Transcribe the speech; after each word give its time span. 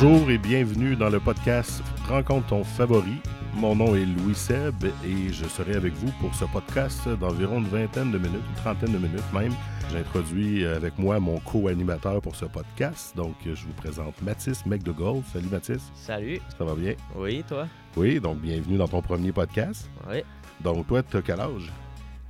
Bonjour 0.00 0.30
et 0.30 0.38
bienvenue 0.38 0.94
dans 0.94 1.10
le 1.10 1.18
podcast 1.18 1.82
Rencontre 2.06 2.46
ton 2.46 2.62
favori. 2.62 3.16
Mon 3.54 3.74
nom 3.74 3.96
est 3.96 4.04
Louis 4.04 4.34
Seb 4.36 4.84
et 4.84 5.32
je 5.32 5.44
serai 5.46 5.74
avec 5.74 5.92
vous 5.94 6.12
pour 6.20 6.32
ce 6.36 6.44
podcast 6.44 7.08
d'environ 7.08 7.58
une 7.58 7.66
vingtaine 7.66 8.12
de 8.12 8.18
minutes, 8.18 8.44
une 8.48 8.54
trentaine 8.54 8.92
de 8.92 8.98
minutes 8.98 9.32
même. 9.34 9.52
J'introduis 9.90 10.64
avec 10.64 10.96
moi 11.00 11.18
mon 11.18 11.40
co-animateur 11.40 12.20
pour 12.20 12.36
ce 12.36 12.44
podcast. 12.44 13.16
Donc, 13.16 13.34
je 13.44 13.50
vous 13.66 13.72
présente 13.72 14.22
Mathis 14.22 14.64
McDougall. 14.66 15.20
Salut 15.32 15.48
Mathis. 15.50 15.90
Salut. 15.96 16.40
Ça 16.56 16.64
va 16.64 16.76
bien? 16.76 16.94
Oui, 17.16 17.42
toi? 17.48 17.66
Oui, 17.96 18.20
donc 18.20 18.38
bienvenue 18.38 18.76
dans 18.78 18.88
ton 18.88 19.02
premier 19.02 19.32
podcast. 19.32 19.90
Oui. 20.08 20.22
Donc, 20.60 20.86
toi, 20.86 21.02
tu 21.02 21.16
as 21.16 21.22
quel 21.22 21.40
âge? 21.40 21.72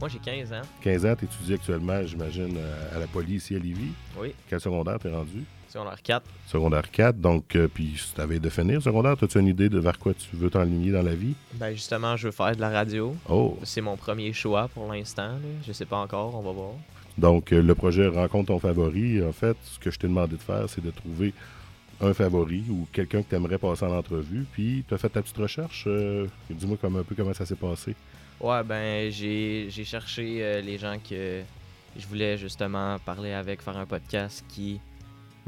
Moi, 0.01 0.09
j'ai 0.09 0.21
15 0.21 0.55
ans. 0.55 0.63
15 0.81 1.05
ans, 1.05 1.17
tu 1.17 1.27
étudies 1.27 1.53
actuellement, 1.53 2.01
j'imagine, 2.07 2.57
à 2.97 2.99
la 2.99 3.07
police 3.07 3.45
ici 3.45 3.57
à 3.57 3.59
Lévis. 3.59 3.93
Oui. 4.19 4.33
Quel 4.49 4.59
secondaire 4.59 4.99
t'es 4.99 5.11
rendu? 5.11 5.45
Secondaire 5.69 6.01
4. 6.03 6.23
Secondaire 6.47 6.91
4. 6.91 7.21
Donc, 7.21 7.55
euh, 7.55 7.69
puis 7.69 7.95
si 7.97 8.15
tu 8.15 8.21
avais 8.21 8.39
de 8.39 8.49
finir 8.49 8.81
secondaire, 8.83 9.17
as-tu 9.21 9.39
une 9.39 9.49
idée 9.49 9.69
de 9.69 9.79
vers 9.79 9.99
quoi 9.99 10.15
tu 10.15 10.35
veux 10.35 10.49
t'enligner 10.49 10.91
dans 10.93 11.03
la 11.03 11.15
vie? 11.15 11.35
Ben, 11.55 11.73
justement, 11.75 12.17
je 12.17 12.29
veux 12.29 12.33
faire 12.33 12.57
de 12.57 12.61
la 12.61 12.71
radio. 12.71 13.15
Oh! 13.29 13.59
C'est 13.65 13.83
mon 13.83 13.97
premier 13.97 14.33
choix 14.33 14.69
pour 14.69 14.91
l'instant. 14.91 15.33
Je 15.67 15.73
sais 15.73 15.85
pas 15.85 15.99
encore, 15.99 16.35
on 16.35 16.41
va 16.41 16.53
voir. 16.53 16.71
Donc, 17.19 17.53
euh, 17.53 17.61
le 17.61 17.75
projet 17.75 18.07
Rencontre 18.09 18.47
ton 18.47 18.59
favori, 18.59 19.23
en 19.23 19.33
fait, 19.33 19.57
ce 19.63 19.79
que 19.79 19.91
je 19.91 19.99
t'ai 19.99 20.07
demandé 20.09 20.37
de 20.37 20.41
faire, 20.41 20.69
c'est 20.69 20.83
de 20.83 20.91
trouver 20.91 21.35
un 22.01 22.15
favori 22.15 22.65
ou 22.71 22.87
quelqu'un 22.93 23.23
que 23.23 23.29
tu 23.29 23.35
aimerais 23.35 23.59
passer 23.59 23.85
en 23.85 23.93
entrevue. 23.97 24.47
Puis, 24.53 24.85
tu 24.89 24.95
as 24.95 24.99
fait 24.99 25.09
ta 25.11 25.21
petite 25.21 25.37
recherche. 25.37 25.85
euh, 25.87 26.27
Dis-moi 26.49 26.79
un 26.83 27.03
peu 27.03 27.15
comment 27.15 27.35
ça 27.35 27.45
s'est 27.45 27.57
passé. 27.57 27.95
Ouais, 28.41 28.63
ben, 28.63 29.11
j'ai 29.11 29.67
j'ai 29.69 29.85
cherché 29.85 30.63
les 30.63 30.79
gens 30.79 30.97
que 30.99 31.43
je 31.99 32.07
voulais 32.07 32.39
justement 32.39 32.97
parler 33.01 33.33
avec, 33.33 33.61
faire 33.61 33.77
un 33.77 33.85
podcast 33.85 34.45
qui 34.49 34.81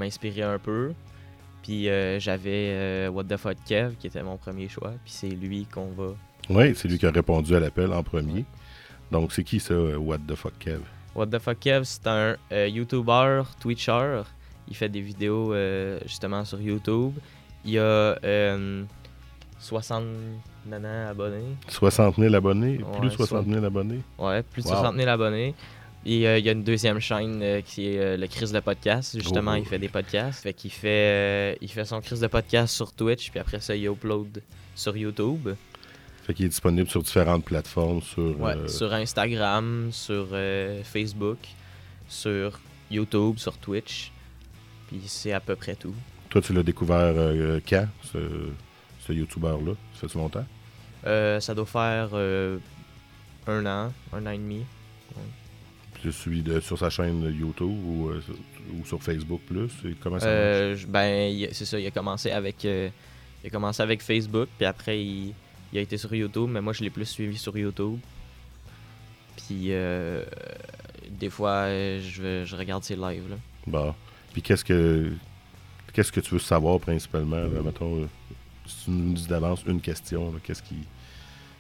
m'inspirait 0.01 0.43
un 0.43 0.59
peu. 0.59 0.93
Puis 1.63 1.89
euh, 1.89 2.19
j'avais 2.19 2.71
euh, 2.73 3.09
What 3.11 3.25
the 3.25 3.37
fuck 3.37 3.57
Kev, 3.67 3.95
qui 3.99 4.07
était 4.07 4.23
mon 4.23 4.37
premier 4.37 4.69
choix. 4.69 4.93
Puis 5.05 5.13
c'est 5.13 5.29
lui 5.29 5.67
qu'on 5.67 5.89
va. 5.91 6.15
Oui, 6.49 6.75
c'est 6.75 6.89
lui 6.89 6.99
qui 6.99 7.07
a 7.07 7.11
répondu 7.11 7.55
à 7.55 7.61
l'appel 7.61 7.93
en 7.93 8.03
premier. 8.03 8.45
Donc, 9.13 9.33
c'est 9.33 9.45
qui 9.45 9.61
ça, 9.61 9.75
euh, 9.75 9.97
What 9.97 10.19
the 10.27 10.35
fuck 10.35 10.59
Kev? 10.59 10.81
What 11.15 11.27
the 11.27 11.39
fuck 11.39 11.59
Kev, 11.61 11.83
c'est 11.85 12.07
un 12.07 12.37
euh, 12.53 12.69
YouTuber, 12.69 13.43
Twitcher. 13.61 14.23
Il 14.69 14.77
fait 14.77 14.89
des 14.89 15.01
vidéos 15.01 15.53
justement 16.07 16.45
sur 16.45 16.61
YouTube. 16.61 17.13
Il 17.65 17.77
a 17.79 17.83
euh, 18.25 18.85
60 19.59 20.05
nanas 20.67 21.11
abonnés. 21.11 21.57
60 21.69 22.17
000 22.17 22.35
abonnés? 22.35 22.79
Ouais, 22.79 22.99
plus 23.01 23.11
60 23.11 23.47
000 23.47 23.65
abonnés? 23.65 24.01
Ouais, 24.19 24.43
plus 24.45 24.63
de 24.63 24.69
Wow. 24.69 24.77
60 24.77 24.97
000 24.97 25.09
abonnés. 25.09 25.55
Et 26.07 26.27
euh, 26.27 26.39
il 26.39 26.45
y 26.45 26.49
a 26.49 26.53
une 26.53 26.63
deuxième 26.65 26.99
chaîne 26.99 27.43
euh, 27.43 27.61
qui 27.61 27.89
est 27.89 27.99
euh, 27.99 28.17
le 28.17 28.27
Chris 28.27 28.51
de 28.53 28.61
podcast. 28.61 29.19
Justement, 29.19 29.53
Oh. 29.53 29.57
il 29.57 29.67
fait 29.67 29.79
des 29.79 29.89
podcasts. 29.89 30.43
Fait 30.43 30.55
qu'il 30.55 30.71
fait, 30.71 31.59
il 31.61 31.69
fait 31.69 31.85
son 31.85 32.01
Chris 32.01 32.19
de 32.21 32.27
podcast 32.27 32.75
sur 32.75 32.93
Twitch. 32.93 33.31
Puis 33.31 33.39
après 33.39 33.61
ça, 33.61 33.77
il 33.77 33.85
upload 33.87 34.43
sur 34.75 34.97
YouTube. 34.97 35.51
Fait 36.25 36.33
qu'il 36.35 36.47
est 36.47 36.51
disponible 36.51 36.89
sur 36.89 37.03
différentes 37.03 37.45
plateformes, 37.45 38.01
sur... 38.01 38.41
Ouais, 38.41 38.69
sur 38.69 38.93
Instagram, 38.95 39.89
sur 39.93 40.29
Facebook, 40.85 41.39
sur 42.09 42.59
YouTube, 42.91 43.39
sur 43.39 43.57
Twitch. 43.59 44.11
Puis 44.89 45.03
c'est 45.07 45.33
à 45.33 45.41
peu 45.41 45.55
près 45.57 45.75
tout. 45.75 45.95
Toi, 46.31 46.41
tu 46.41 46.53
l'as 46.53 46.63
découvert 46.63 47.13
euh, 47.17 47.61
quand, 47.69 47.87
ce, 48.13 48.19
ce 49.01 49.13
YouTuber-là? 49.13 49.73
Ça 50.01 50.09
fait 50.09 50.19
longtemps? 50.19 50.47
Euh, 51.07 51.41
ça 51.41 51.55
doit 51.55 51.67
faire 51.67 52.11
euh, 52.13 52.59
un 53.47 53.67
an, 53.67 53.93
un 54.13 54.27
an 54.27 54.31
et 54.31 54.39
demi. 54.39 54.65
Le 56.05 56.13
suis 56.13 56.43
de- 56.43 56.61
sur 56.61 56.79
sa 56.79 56.91
chaîne 56.91 57.23
YouTube 57.39 57.69
ou, 57.87 58.09
euh, 58.09 58.21
sur- 58.21 58.35
ou 58.75 58.85
sur 58.87 59.03
Facebook 59.03 59.41
plus? 59.47 59.71
Et 59.85 59.95
comment 60.01 60.19
ça 60.19 60.27
marche? 60.27 60.37
Euh, 60.39 60.75
j- 60.77 60.87
ben, 60.87 61.49
c'est 61.53 61.65
ça, 61.65 61.79
il 61.79 61.87
a 61.87 61.91
commencé 61.91 62.31
avec, 62.31 62.65
euh, 62.65 62.89
il 63.43 63.47
a 63.47 63.51
commencé 63.51 63.83
avec 63.83 64.03
Facebook, 64.03 64.49
puis 64.57 64.67
après 64.67 65.03
il, 65.03 65.35
il 65.73 65.79
a 65.79 65.83
été 65.83 65.97
sur 65.97 66.15
YouTube, 66.15 66.49
mais 66.51 66.61
moi 66.61 66.73
je 66.73 66.83
l'ai 66.83 66.91
plus 66.91 67.07
suivi 67.07 67.37
sur 67.39 67.57
YouTube. 67.57 67.99
Puis 69.37 69.69
des 71.11 71.31
fois, 71.31 71.67
je, 71.69 72.45
je 72.45 72.57
regarde 72.57 72.85
ses 72.85 72.97
lives. 72.97 73.29
Là. 73.31 73.37
Bon. 73.67 73.95
Puis 74.33 74.43
qu'est-ce 74.43 74.65
que 74.65 75.11
qu'est-ce 75.93 76.13
que 76.13 76.21
tu 76.21 76.31
veux 76.35 76.39
savoir 76.41 76.79
principalement? 76.79 77.37
Là, 77.37 77.63
mettons, 77.65 78.09
si 78.67 78.85
tu 78.85 78.91
nous 78.91 79.15
dis 79.15 79.27
d'avance 79.27 79.63
une 79.67 79.81
question, 79.81 80.33
qu'est-ce 80.45 80.63
qui 80.63 80.77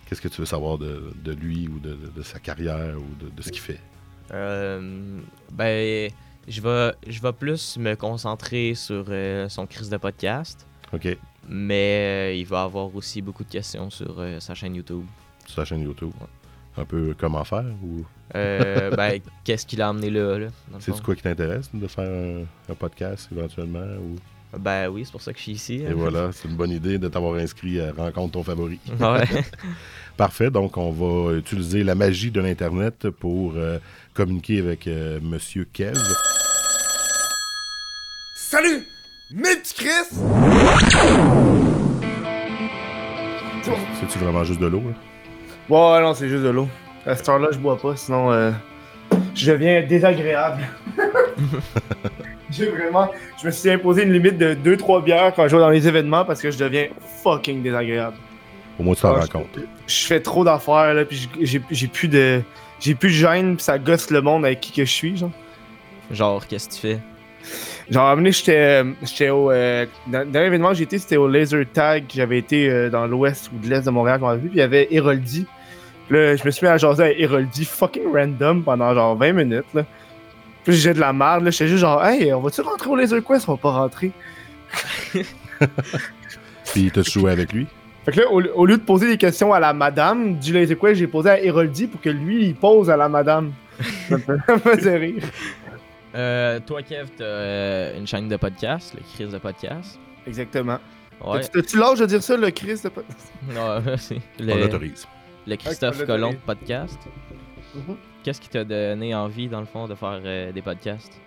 qu'est-ce 0.06 0.20
que 0.20 0.28
tu 0.28 0.40
veux 0.40 0.46
savoir 0.46 0.78
de, 0.78 1.12
de 1.16 1.32
lui 1.32 1.68
ou 1.68 1.78
de, 1.80 1.90
de- 1.94 2.10
de 2.16 2.22
sa 2.22 2.38
carrière 2.38 2.96
ou 2.98 3.24
de 3.36 3.42
ce 3.42 3.50
qu'il 3.50 3.60
fait? 3.60 3.80
Euh, 4.32 5.20
ben, 5.52 6.10
je 6.48 6.60
vais, 6.60 6.92
je 7.06 7.20
vais 7.20 7.32
plus 7.32 7.78
me 7.78 7.94
concentrer 7.94 8.74
sur 8.74 9.04
euh, 9.08 9.48
son 9.48 9.66
crise 9.66 9.90
de 9.90 9.96
podcast, 9.96 10.66
OK. 10.92 11.16
mais 11.48 12.32
euh, 12.32 12.34
il 12.34 12.46
va 12.46 12.62
avoir 12.62 12.94
aussi 12.94 13.22
beaucoup 13.22 13.44
de 13.44 13.50
questions 13.50 13.90
sur 13.90 14.22
sa 14.38 14.54
chaîne 14.54 14.74
YouTube. 14.74 15.04
Sa 15.46 15.64
chaîne 15.64 15.82
YouTube. 15.82 16.12
Un 16.76 16.84
peu 16.84 17.14
comment 17.18 17.44
faire 17.44 17.64
ou? 17.82 18.04
Euh, 18.36 18.90
ben, 18.96 19.20
qu'est-ce 19.44 19.66
qui 19.66 19.76
l'a 19.76 19.88
amené 19.88 20.10
là, 20.10 20.38
là 20.38 20.48
c'est 20.78 20.98
quoi 21.02 21.14
qui 21.16 21.22
t'intéresse 21.22 21.68
de 21.74 21.86
faire 21.86 22.08
un, 22.08 22.72
un 22.72 22.74
podcast 22.74 23.28
éventuellement 23.32 23.80
ou? 23.80 24.16
Ben 24.58 24.88
oui, 24.88 25.02
c'est 25.04 25.12
pour 25.12 25.22
ça 25.22 25.32
que 25.32 25.38
je 25.38 25.44
suis 25.44 25.52
ici. 25.52 25.74
et 25.76 25.86
hein. 25.88 25.92
voilà 25.94 26.30
c'est 26.32 26.48
une 26.48 26.56
bonne 26.56 26.70
idée 26.72 26.98
de 26.98 27.08
t'avoir 27.08 27.34
inscrit 27.36 27.80
à 27.80 27.92
rencontre 27.96 28.32
ton 28.32 28.42
favori 28.42 28.78
Ouais. 29.00 29.24
parfait 30.16 30.50
donc 30.50 30.76
on 30.76 30.90
va 30.90 31.36
utiliser 31.36 31.84
la 31.84 31.94
magie 31.94 32.30
de 32.30 32.40
l'internet 32.40 33.08
pour 33.10 33.52
euh, 33.56 33.78
communiquer 34.12 34.58
avec 34.58 34.86
euh, 34.88 35.20
Monsieur 35.22 35.66
Kev 35.72 35.94
Salut! 38.34 38.84
Mes 39.32 39.54
petits 39.56 39.74
Chris! 39.74 40.16
c'est 44.00 44.06
tu 44.08 44.18
vraiment 44.18 44.42
juste 44.42 44.60
de 44.60 44.66
l'eau 44.66 44.80
là? 44.80 44.94
Ouais, 45.68 46.02
non, 46.02 46.14
c'est 46.14 46.28
juste 46.28 46.42
de 46.42 46.48
l'eau. 46.48 46.68
À 47.06 47.14
cette 47.14 47.28
heure-là, 47.28 47.48
je 47.52 47.58
bois 47.58 47.78
pas, 47.80 47.94
sinon 47.94 48.32
euh, 48.32 48.50
je 49.36 49.52
deviens 49.52 49.86
désagréable. 49.86 50.62
J'ai 52.50 52.66
vraiment. 52.66 53.08
Je 53.40 53.46
me 53.46 53.50
suis 53.52 53.70
imposé 53.70 54.02
une 54.02 54.12
limite 54.12 54.36
de 54.38 54.54
2-3 54.54 55.02
bières 55.04 55.32
quand 55.34 55.46
je 55.48 55.54
vais 55.56 55.62
dans 55.62 55.70
les 55.70 55.86
événements 55.86 56.24
parce 56.24 56.40
que 56.42 56.50
je 56.50 56.58
deviens 56.58 56.86
fucking 57.22 57.62
désagréable. 57.62 58.16
au 58.78 58.82
moins 58.82 58.94
tu 58.94 59.02
t'en 59.02 59.08
Ah, 59.14 59.20
rends 59.20 59.26
je- 59.26 59.30
compte 59.30 59.58
Je 59.86 60.06
fais 60.06 60.20
trop 60.20 60.42
d'affaires, 60.44 60.94
là, 60.94 61.04
puis 61.04 61.28
j'ai- 61.40 61.88
plus 61.88 62.08
de. 62.08 62.40
J'ai 62.80 62.94
plus 62.94 63.08
de 63.08 63.14
gêne, 63.14 63.56
puis 63.56 63.64
ça 63.64 63.78
gosse 63.78 64.10
le 64.10 64.22
monde 64.22 64.44
avec 64.46 64.60
qui 64.60 64.72
que 64.72 64.84
je 64.86 64.90
suis, 64.90 65.16
genre. 65.16 65.30
Genre, 66.10 66.46
qu'est-ce 66.46 66.68
que 66.68 66.74
tu 66.74 66.80
fais? 66.80 66.98
Genre, 67.90 68.02
à 68.04 68.06
un 68.06 68.10
moment 68.12 68.16
donné, 68.22 68.32
j'étais 68.32 68.56
euh, 68.82 68.84
j'étais 69.02 69.28
au. 69.30 69.50
euh, 69.50 69.84
dans, 70.06 70.30
dans 70.30 70.40
l'événement 70.40 70.68
que 70.70 70.74
j'ai 70.76 70.84
été, 70.84 70.98
c'était 70.98 71.16
au 71.18 71.28
Laser 71.28 71.64
Tag. 71.72 72.04
J'avais 72.14 72.38
été 72.38 72.68
euh, 72.70 72.88
dans 72.88 73.06
l'ouest 73.06 73.50
ou 73.54 73.58
de 73.62 73.68
l'est 73.68 73.84
de 73.84 73.90
Montréal, 73.90 74.18
je 74.20 74.24
m'en 74.24 74.32
plus. 74.38 74.48
Puis 74.48 74.56
il 74.56 74.60
y 74.60 74.62
avait 74.62 74.88
Héroldi. 74.90 75.46
Là, 76.08 76.36
je 76.36 76.44
me 76.44 76.50
suis 76.50 76.66
mis 76.66 76.72
à 76.72 76.76
jaser 76.78 77.02
avec 77.04 77.20
Héroldi 77.20 77.64
fucking 77.64 78.12
random 78.12 78.62
pendant 78.62 78.94
genre 78.94 79.14
20 79.16 79.32
minutes. 79.32 79.64
Là. 79.74 79.84
Puis 80.64 80.74
j'ai 80.74 80.92
de 80.94 81.00
la 81.00 81.12
merde. 81.12 81.44
là. 81.44 81.50
J'étais 81.50 81.68
juste 81.68 81.80
genre, 81.80 82.04
hey, 82.04 82.32
on 82.32 82.40
va-tu 82.40 82.60
rentrer 82.60 82.90
au 82.90 82.96
Laser 82.96 83.24
Quest? 83.24 83.48
On 83.48 83.52
va 83.54 83.58
pas 83.58 83.70
rentrer. 83.72 84.12
puis 86.72 86.90
t'as 86.92 87.02
joué 87.02 87.30
avec 87.32 87.52
lui? 87.52 87.66
Fait 88.04 88.12
que 88.12 88.20
là, 88.20 88.30
au, 88.30 88.40
au 88.42 88.66
lieu 88.66 88.76
de 88.78 88.82
poser 88.82 89.08
des 89.08 89.18
questions 89.18 89.52
à 89.52 89.60
la 89.60 89.72
madame 89.72 90.38
du 90.38 90.52
Laser 90.52 90.78
Quest, 90.78 90.94
j'ai 90.96 91.06
posé 91.06 91.30
à 91.30 91.40
Héroldi 91.42 91.86
pour 91.86 92.00
que 92.00 92.08
lui, 92.10 92.46
il 92.46 92.54
pose 92.54 92.88
à 92.90 92.96
la 92.96 93.08
madame. 93.08 93.52
ça 94.08 94.16
me 94.16 94.58
faisait 94.58 94.96
rire. 94.98 95.22
Euh, 96.14 96.58
toi, 96.66 96.82
Kev, 96.82 97.08
t'as 97.16 97.24
euh, 97.24 97.98
une 97.98 98.06
chaîne 98.06 98.28
de 98.28 98.36
podcast, 98.36 98.94
le 98.94 99.02
Chris 99.14 99.30
de 99.32 99.38
podcast. 99.38 99.98
Exactement. 100.26 100.78
Ouais. 101.24 101.40
T'as-tu 101.52 101.78
l'âge 101.78 101.98
de 102.00 102.06
dire 102.06 102.22
ça, 102.22 102.36
le 102.36 102.50
Chris? 102.50 102.80
de- 102.82 102.90
Non, 103.54 103.80
c'est 103.98 104.16
on 104.40 104.44
le, 104.44 104.54
l'autorise 104.60 105.06
le 105.46 105.56
Christophe 105.56 105.98
on 106.02 106.06
Colomb 106.06 106.30
l'autorise. 106.32 106.40
podcast. 106.46 106.98
Mhm. 107.74 107.96
Qu'est-ce 108.22 108.40
qui 108.40 108.48
t'a 108.48 108.64
donné 108.64 109.14
envie, 109.14 109.48
dans 109.48 109.60
le 109.60 109.66
fond, 109.66 109.88
de 109.88 109.94
faire 109.94 110.20
euh, 110.24 110.52
des 110.52 110.62
podcasts? 110.62 111.20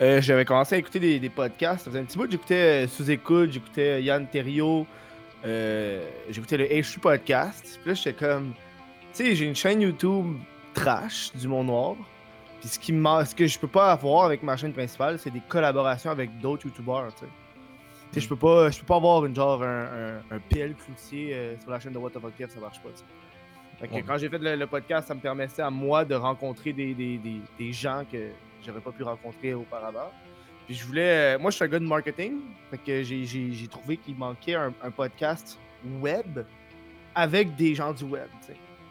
Euh, 0.00 0.20
j'avais 0.20 0.44
commencé 0.44 0.74
à 0.74 0.78
écouter 0.78 1.00
des, 1.00 1.18
des 1.18 1.30
podcasts. 1.30 1.84
Ça 1.84 1.90
faisait 1.90 2.00
un 2.00 2.04
petit 2.04 2.18
bout, 2.18 2.30
j'écoutais 2.30 2.84
euh, 2.84 2.88
Sous-Écoute, 2.88 3.52
j'écoutais 3.52 4.02
Yann 4.02 4.26
Terriot, 4.26 4.86
euh, 5.44 6.04
j'écoutais 6.28 6.58
le 6.58 6.66
HU 6.70 6.98
Podcast. 7.00 7.78
Puis 7.80 7.90
là, 7.90 7.94
j'étais 7.94 8.12
comme. 8.12 8.52
Tu 9.14 9.24
sais, 9.24 9.34
j'ai 9.34 9.46
une 9.46 9.56
chaîne 9.56 9.80
YouTube 9.80 10.36
trash 10.74 11.32
du 11.34 11.48
Mont 11.48 11.64
Noir. 11.64 11.96
Puis 12.60 12.68
ce, 12.68 12.78
qui 12.78 12.92
ce 12.92 13.34
que 13.34 13.46
je 13.46 13.58
peux 13.58 13.68
pas 13.68 13.92
avoir 13.92 14.24
avec 14.24 14.42
ma 14.42 14.56
chaîne 14.56 14.72
principale, 14.72 15.18
c'est 15.18 15.30
des 15.30 15.42
collaborations 15.46 16.10
avec 16.10 16.38
d'autres 16.40 16.66
YouTubers, 16.66 17.08
tu 17.14 17.24
sais. 17.24 18.20
Je 18.20 18.28
peux 18.28 18.36
pas, 18.36 18.70
je 18.70 18.80
peux 18.80 18.86
pas 18.86 18.96
avoir 18.96 19.24
une, 19.26 19.34
genre 19.34 19.62
un, 19.62 19.84
un, 19.84 20.36
un 20.36 20.38
PL 20.48 20.74
cloutier 20.74 21.34
euh, 21.34 21.54
sur 21.60 21.70
la 21.70 21.78
chaîne 21.80 21.92
de 21.92 21.98
What 21.98 22.10
the 22.10 22.18
Fuck 22.20 22.32
ça 22.38 22.60
marche 22.60 22.80
pas, 22.80 22.88
tu 22.90 22.98
sais. 22.98 23.04
Fait 23.80 23.88
que 23.88 23.94
Ouais. 23.94 24.02
quand 24.06 24.16
j'ai 24.18 24.28
fait 24.28 24.38
le, 24.38 24.56
le 24.56 24.66
podcast, 24.66 25.08
ça 25.08 25.14
me 25.14 25.20
permettait 25.20 25.62
à 25.62 25.70
moi 25.70 26.04
de 26.04 26.14
rencontrer 26.14 26.72
des, 26.72 26.94
des, 26.94 27.18
des, 27.18 27.40
des 27.58 27.72
gens 27.72 28.04
que 28.10 28.30
j'aurais 28.64 28.80
pas 28.80 28.90
pu 28.92 29.02
rencontrer 29.02 29.52
auparavant. 29.54 30.10
Puis 30.66 30.74
je 30.74 30.84
voulais. 30.86 31.36
euh, 31.36 31.38
moi, 31.38 31.50
je 31.50 31.56
suis 31.56 31.64
un 31.64 31.68
gars 31.68 31.78
de 31.78 31.84
marketing. 31.84 32.40
Fait 32.70 32.78
que 32.78 33.02
j'ai- 33.02 33.68
trouvé 33.70 33.98
qu'il 33.98 34.16
manquait 34.16 34.54
un, 34.54 34.72
un 34.82 34.90
podcast 34.90 35.58
web 36.00 36.40
avec 37.14 37.54
des 37.56 37.74
gens 37.74 37.92
du 37.92 38.04
web. 38.04 38.28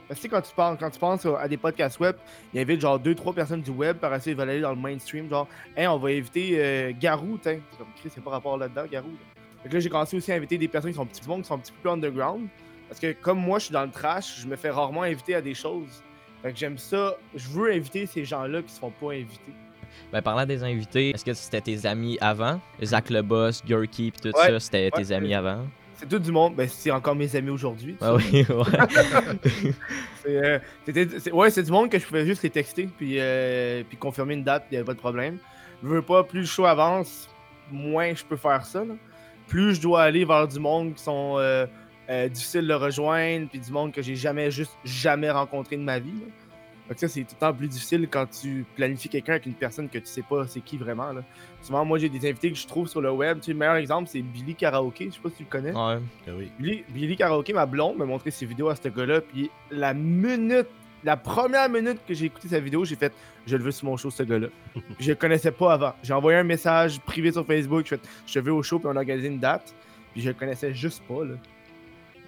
Parce 0.07 0.19
que 0.19 0.27
quand 0.27 0.41
tu, 0.41 0.53
parles, 0.53 0.77
quand 0.79 0.89
tu 0.91 0.99
penses 0.99 1.25
à 1.25 1.47
des 1.47 1.57
podcasts 1.57 1.99
web, 1.99 2.15
il 2.53 2.59
invite 2.59 2.79
genre 2.79 2.99
2-3 2.99 3.33
personnes 3.33 3.61
du 3.61 3.71
web, 3.71 3.97
par 3.97 4.13
après 4.13 4.31
ils 4.31 4.37
veulent 4.37 4.49
aller 4.51 4.61
dans 4.61 4.69
le 4.69 4.75
mainstream. 4.79 5.27
Genre, 5.29 5.47
hey, 5.75 5.87
on 5.87 5.97
va 5.97 6.09
inviter 6.09 6.57
euh, 6.59 6.91
Garou, 6.99 7.37
t'sais. 7.39 7.59
C'est 7.71 7.77
comme 7.79 7.87
Chris, 7.99 8.09
c'est 8.13 8.23
pas 8.23 8.29
rapport 8.29 8.55
là-dedans, 8.57 8.85
Garou. 8.89 9.09
là. 9.09 9.41
Fait 9.63 9.69
que 9.69 9.73
là, 9.73 9.79
j'ai 9.79 9.89
commencé 9.89 10.15
aussi 10.15 10.31
à 10.31 10.35
inviter 10.35 10.59
des 10.59 10.67
personnes 10.67 10.91
qui 10.91 10.95
sont 10.95 11.01
un 11.01 11.07
petit 11.07 11.21
peu, 11.21 11.33
qui 11.37 11.43
sont 11.43 11.55
un 11.55 11.57
petit 11.57 11.71
peu 11.71 11.79
plus 11.81 11.89
underground. 11.89 12.47
Parce 12.87 12.99
que 12.99 13.13
comme 13.13 13.39
moi, 13.39 13.59
je 13.59 13.65
suis 13.65 13.73
dans 13.73 13.83
le 13.83 13.91
trash, 13.91 14.39
je 14.41 14.47
me 14.47 14.55
fais 14.55 14.69
rarement 14.69 15.03
inviter 15.03 15.35
à 15.35 15.41
des 15.41 15.53
choses. 15.53 16.03
Fait 16.43 16.51
que 16.53 16.57
j'aime 16.59 16.77
ça. 16.77 17.15
Je 17.35 17.47
veux 17.49 17.71
inviter 17.71 18.05
ces 18.05 18.23
gens-là 18.25 18.61
qui 18.61 18.71
se 18.71 18.79
font 18.79 18.91
pas 18.91 19.13
inviter. 19.13 19.53
Ben, 20.11 20.21
parlant 20.21 20.45
des 20.45 20.61
invités, 20.63 21.11
est-ce 21.11 21.23
que 21.25 21.33
c'était 21.33 21.61
tes 21.61 21.85
amis 21.87 22.17
avant? 22.21 22.59
Zach 22.83 23.09
le 23.09 23.21
boss, 23.21 23.63
Gurky, 23.65 24.11
puis 24.11 24.21
tout 24.31 24.37
Ouais, 24.37 24.47
ça, 24.47 24.59
c'était 24.59 24.91
tes 24.91 25.11
amis 25.11 25.33
avant? 25.33 25.65
C'est 25.95 26.07
tout 26.09 26.19
du 26.19 26.31
monde. 26.31 26.55
Ben, 26.55 26.67
c'est 26.67 26.91
encore 26.91 27.15
mes 27.15 27.33
amis 27.35 27.49
aujourd'hui. 27.49 27.95
Ah 28.01 28.13
oui, 28.15 28.45
ouais. 28.49 29.45
Euh, 30.27 30.57
c'est- 31.19 31.31
ouais, 31.31 31.49
c'est 31.51 31.61
du 31.61 31.71
monde 31.71 31.87
que 31.89 31.99
je 31.99 32.05
pouvais 32.05 32.25
juste 32.25 32.41
les 32.41 32.49
texter 32.49 32.89
puis, 32.97 33.17
euh, 33.19 33.83
puis 33.87 33.95
confirmer 33.95 34.33
une 34.33 34.43
date, 34.43 34.65
il 34.69 34.73
n'y 34.73 34.77
avait 34.77 34.85
pas 34.85 34.95
de 34.95 34.99
problème. 34.99 35.37
Je 35.83 35.87
veux 35.87 36.01
pas, 36.01 36.23
plus 36.23 36.39
le 36.39 36.45
show 36.47 36.65
avance, 36.65 37.29
moins 37.71 38.11
je 38.15 38.23
peux 38.25 38.35
faire 38.35 38.65
ça. 38.65 38.83
là. 38.83 38.95
Plus 39.47 39.75
je 39.75 39.81
dois 39.81 40.01
aller 40.01 40.25
vers 40.25 40.47
du 40.47 40.59
monde 40.59 40.95
qui 40.95 41.03
sont 41.03 41.35
euh, 41.37 41.67
euh, 42.09 42.27
difficiles 42.29 42.67
de 42.67 42.73
rejoindre, 42.73 43.47
puis 43.49 43.59
du 43.59 43.71
monde 43.71 43.91
que 43.91 44.01
j'ai 44.01 44.15
jamais, 44.15 44.51
juste 44.51 44.77
jamais 44.83 45.31
rencontré 45.31 45.77
de 45.77 45.81
ma 45.81 45.99
vie. 45.99 46.11
là. 46.11 46.27
Que 46.93 46.99
ça, 46.99 47.07
c'est 47.07 47.21
tout 47.21 47.33
le 47.33 47.39
temps 47.39 47.53
plus 47.53 47.67
difficile 47.67 48.07
quand 48.09 48.27
tu 48.27 48.63
planifies 48.75 49.09
quelqu'un 49.09 49.33
avec 49.33 49.47
une 49.47 49.55
personne 49.55 49.89
que 49.89 49.97
tu 49.97 50.05
sais 50.05 50.21
pas 50.21 50.45
c'est 50.45 50.59
qui 50.61 50.77
vraiment. 50.77 51.11
Là. 51.13 51.23
Souvent, 51.63 51.83
moi, 51.83 51.97
j'ai 51.97 52.09
des 52.09 52.29
invités 52.29 52.51
que 52.51 52.57
je 52.57 52.67
trouve 52.67 52.87
sur 52.87 53.01
le 53.01 53.09
web. 53.11 53.39
Tu 53.39 53.45
sais, 53.45 53.51
le 53.53 53.57
meilleur 53.57 53.75
exemple, 53.77 54.07
c'est 54.07 54.21
Billy 54.21 54.53
Karaoke. 54.53 55.05
Je 55.09 55.15
sais 55.15 55.19
pas 55.19 55.29
si 55.29 55.37
tu 55.37 55.43
le 55.43 55.49
connais. 55.49 55.71
Ouais. 55.71 55.97
Oui. 56.27 56.51
Billy, 56.59 56.83
Billy 56.89 57.15
Karaoke, 57.17 57.53
ma 57.53 57.65
blonde, 57.65 57.97
m'a 57.97 58.05
montré 58.05 58.29
ses 58.29 58.45
vidéos 58.45 58.69
à 58.69 58.75
ce 58.75 58.87
gars-là. 58.87 59.21
Puis 59.21 59.49
la 59.71 59.95
minute, 59.95 60.67
la 61.03 61.17
première 61.17 61.69
minute 61.69 62.01
que 62.07 62.13
j'ai 62.13 62.25
écouté 62.27 62.49
sa 62.49 62.59
vidéo, 62.59 62.85
j'ai 62.85 62.95
fait 62.95 63.13
Je 63.47 63.57
le 63.57 63.63
veux 63.63 63.71
sur 63.71 63.85
mon 63.87 63.97
show, 63.97 64.11
ce 64.11 64.21
gars-là. 64.21 64.47
Je 64.99 65.09
le 65.09 65.15
connaissais 65.15 65.51
pas 65.51 65.73
avant. 65.73 65.93
J'ai 66.03 66.13
envoyé 66.13 66.37
un 66.37 66.43
message 66.43 66.99
privé 66.99 67.31
sur 67.31 67.47
Facebook. 67.47 67.85
J'ai 67.85 67.97
fait 67.97 68.01
Je 68.27 68.33
te 68.33 68.39
veux 68.39 68.53
au 68.53 68.61
show, 68.61 68.77
puis 68.77 68.87
on 68.87 68.95
a 68.95 68.99
organisé 68.99 69.27
une 69.27 69.39
date. 69.39 69.73
Puis 70.13 70.21
je 70.21 70.29
le 70.29 70.35
connaissais 70.35 70.71
juste 70.71 71.01
pas. 71.07 71.25
Là. 71.25 71.33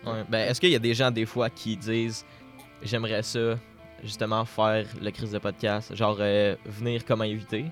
Ouais. 0.05 0.23
Ben, 0.29 0.49
est-ce 0.49 0.59
qu'il 0.59 0.69
y 0.69 0.75
a 0.75 0.79
des 0.79 0.93
gens, 0.93 1.11
des 1.11 1.25
fois, 1.25 1.49
qui 1.49 1.75
disent 1.77 2.25
J'aimerais 2.83 3.23
ça, 3.23 3.57
justement, 4.03 4.45
faire 4.45 4.85
le 5.01 5.09
crise 5.11 5.31
de 5.31 5.39
podcast, 5.39 5.95
genre 5.95 6.17
euh, 6.19 6.55
venir 6.65 7.03
comme 7.05 7.21
invité? 7.21 7.65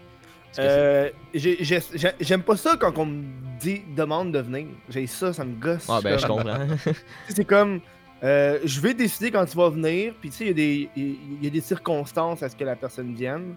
Euh, 0.58 1.10
j'ai- 1.34 1.58
j'ai- 1.64 1.80
j'ai- 1.94 2.12
J'aime 2.22 2.42
pas 2.42 2.56
ça 2.56 2.78
quand 2.80 2.98
on 2.98 3.06
me 3.06 3.24
dit, 3.60 3.82
demande 3.96 4.32
de 4.32 4.40
venir. 4.40 4.68
J'ai 4.90 5.06
ça, 5.06 5.34
ça 5.34 5.44
me 5.44 5.56
gosse. 5.60 5.86
Ah, 5.90 6.00
ben, 6.02 6.18
je 6.18 6.26
comprends. 6.26 6.66
C'est 7.30 7.44
comme 7.46 7.82
euh, 8.24 8.60
je 8.64 8.80
vais 8.80 8.94
décider 8.94 9.30
quand 9.32 9.46
tu 9.46 9.58
vas 9.58 9.70
venir 9.70 10.14
puis 10.20 10.30
tu 10.30 10.38
sais 10.38 10.44
il 10.46 10.48
y 10.48 10.52
a 10.52 10.54
des 10.54 10.90
il 10.96 11.44
y 11.44 11.48
a 11.48 11.50
des 11.50 11.60
circonstances 11.60 12.42
à 12.42 12.48
ce 12.50 12.56
que 12.56 12.64
la 12.64 12.78
personne 12.78 13.14
vienne 13.14 13.56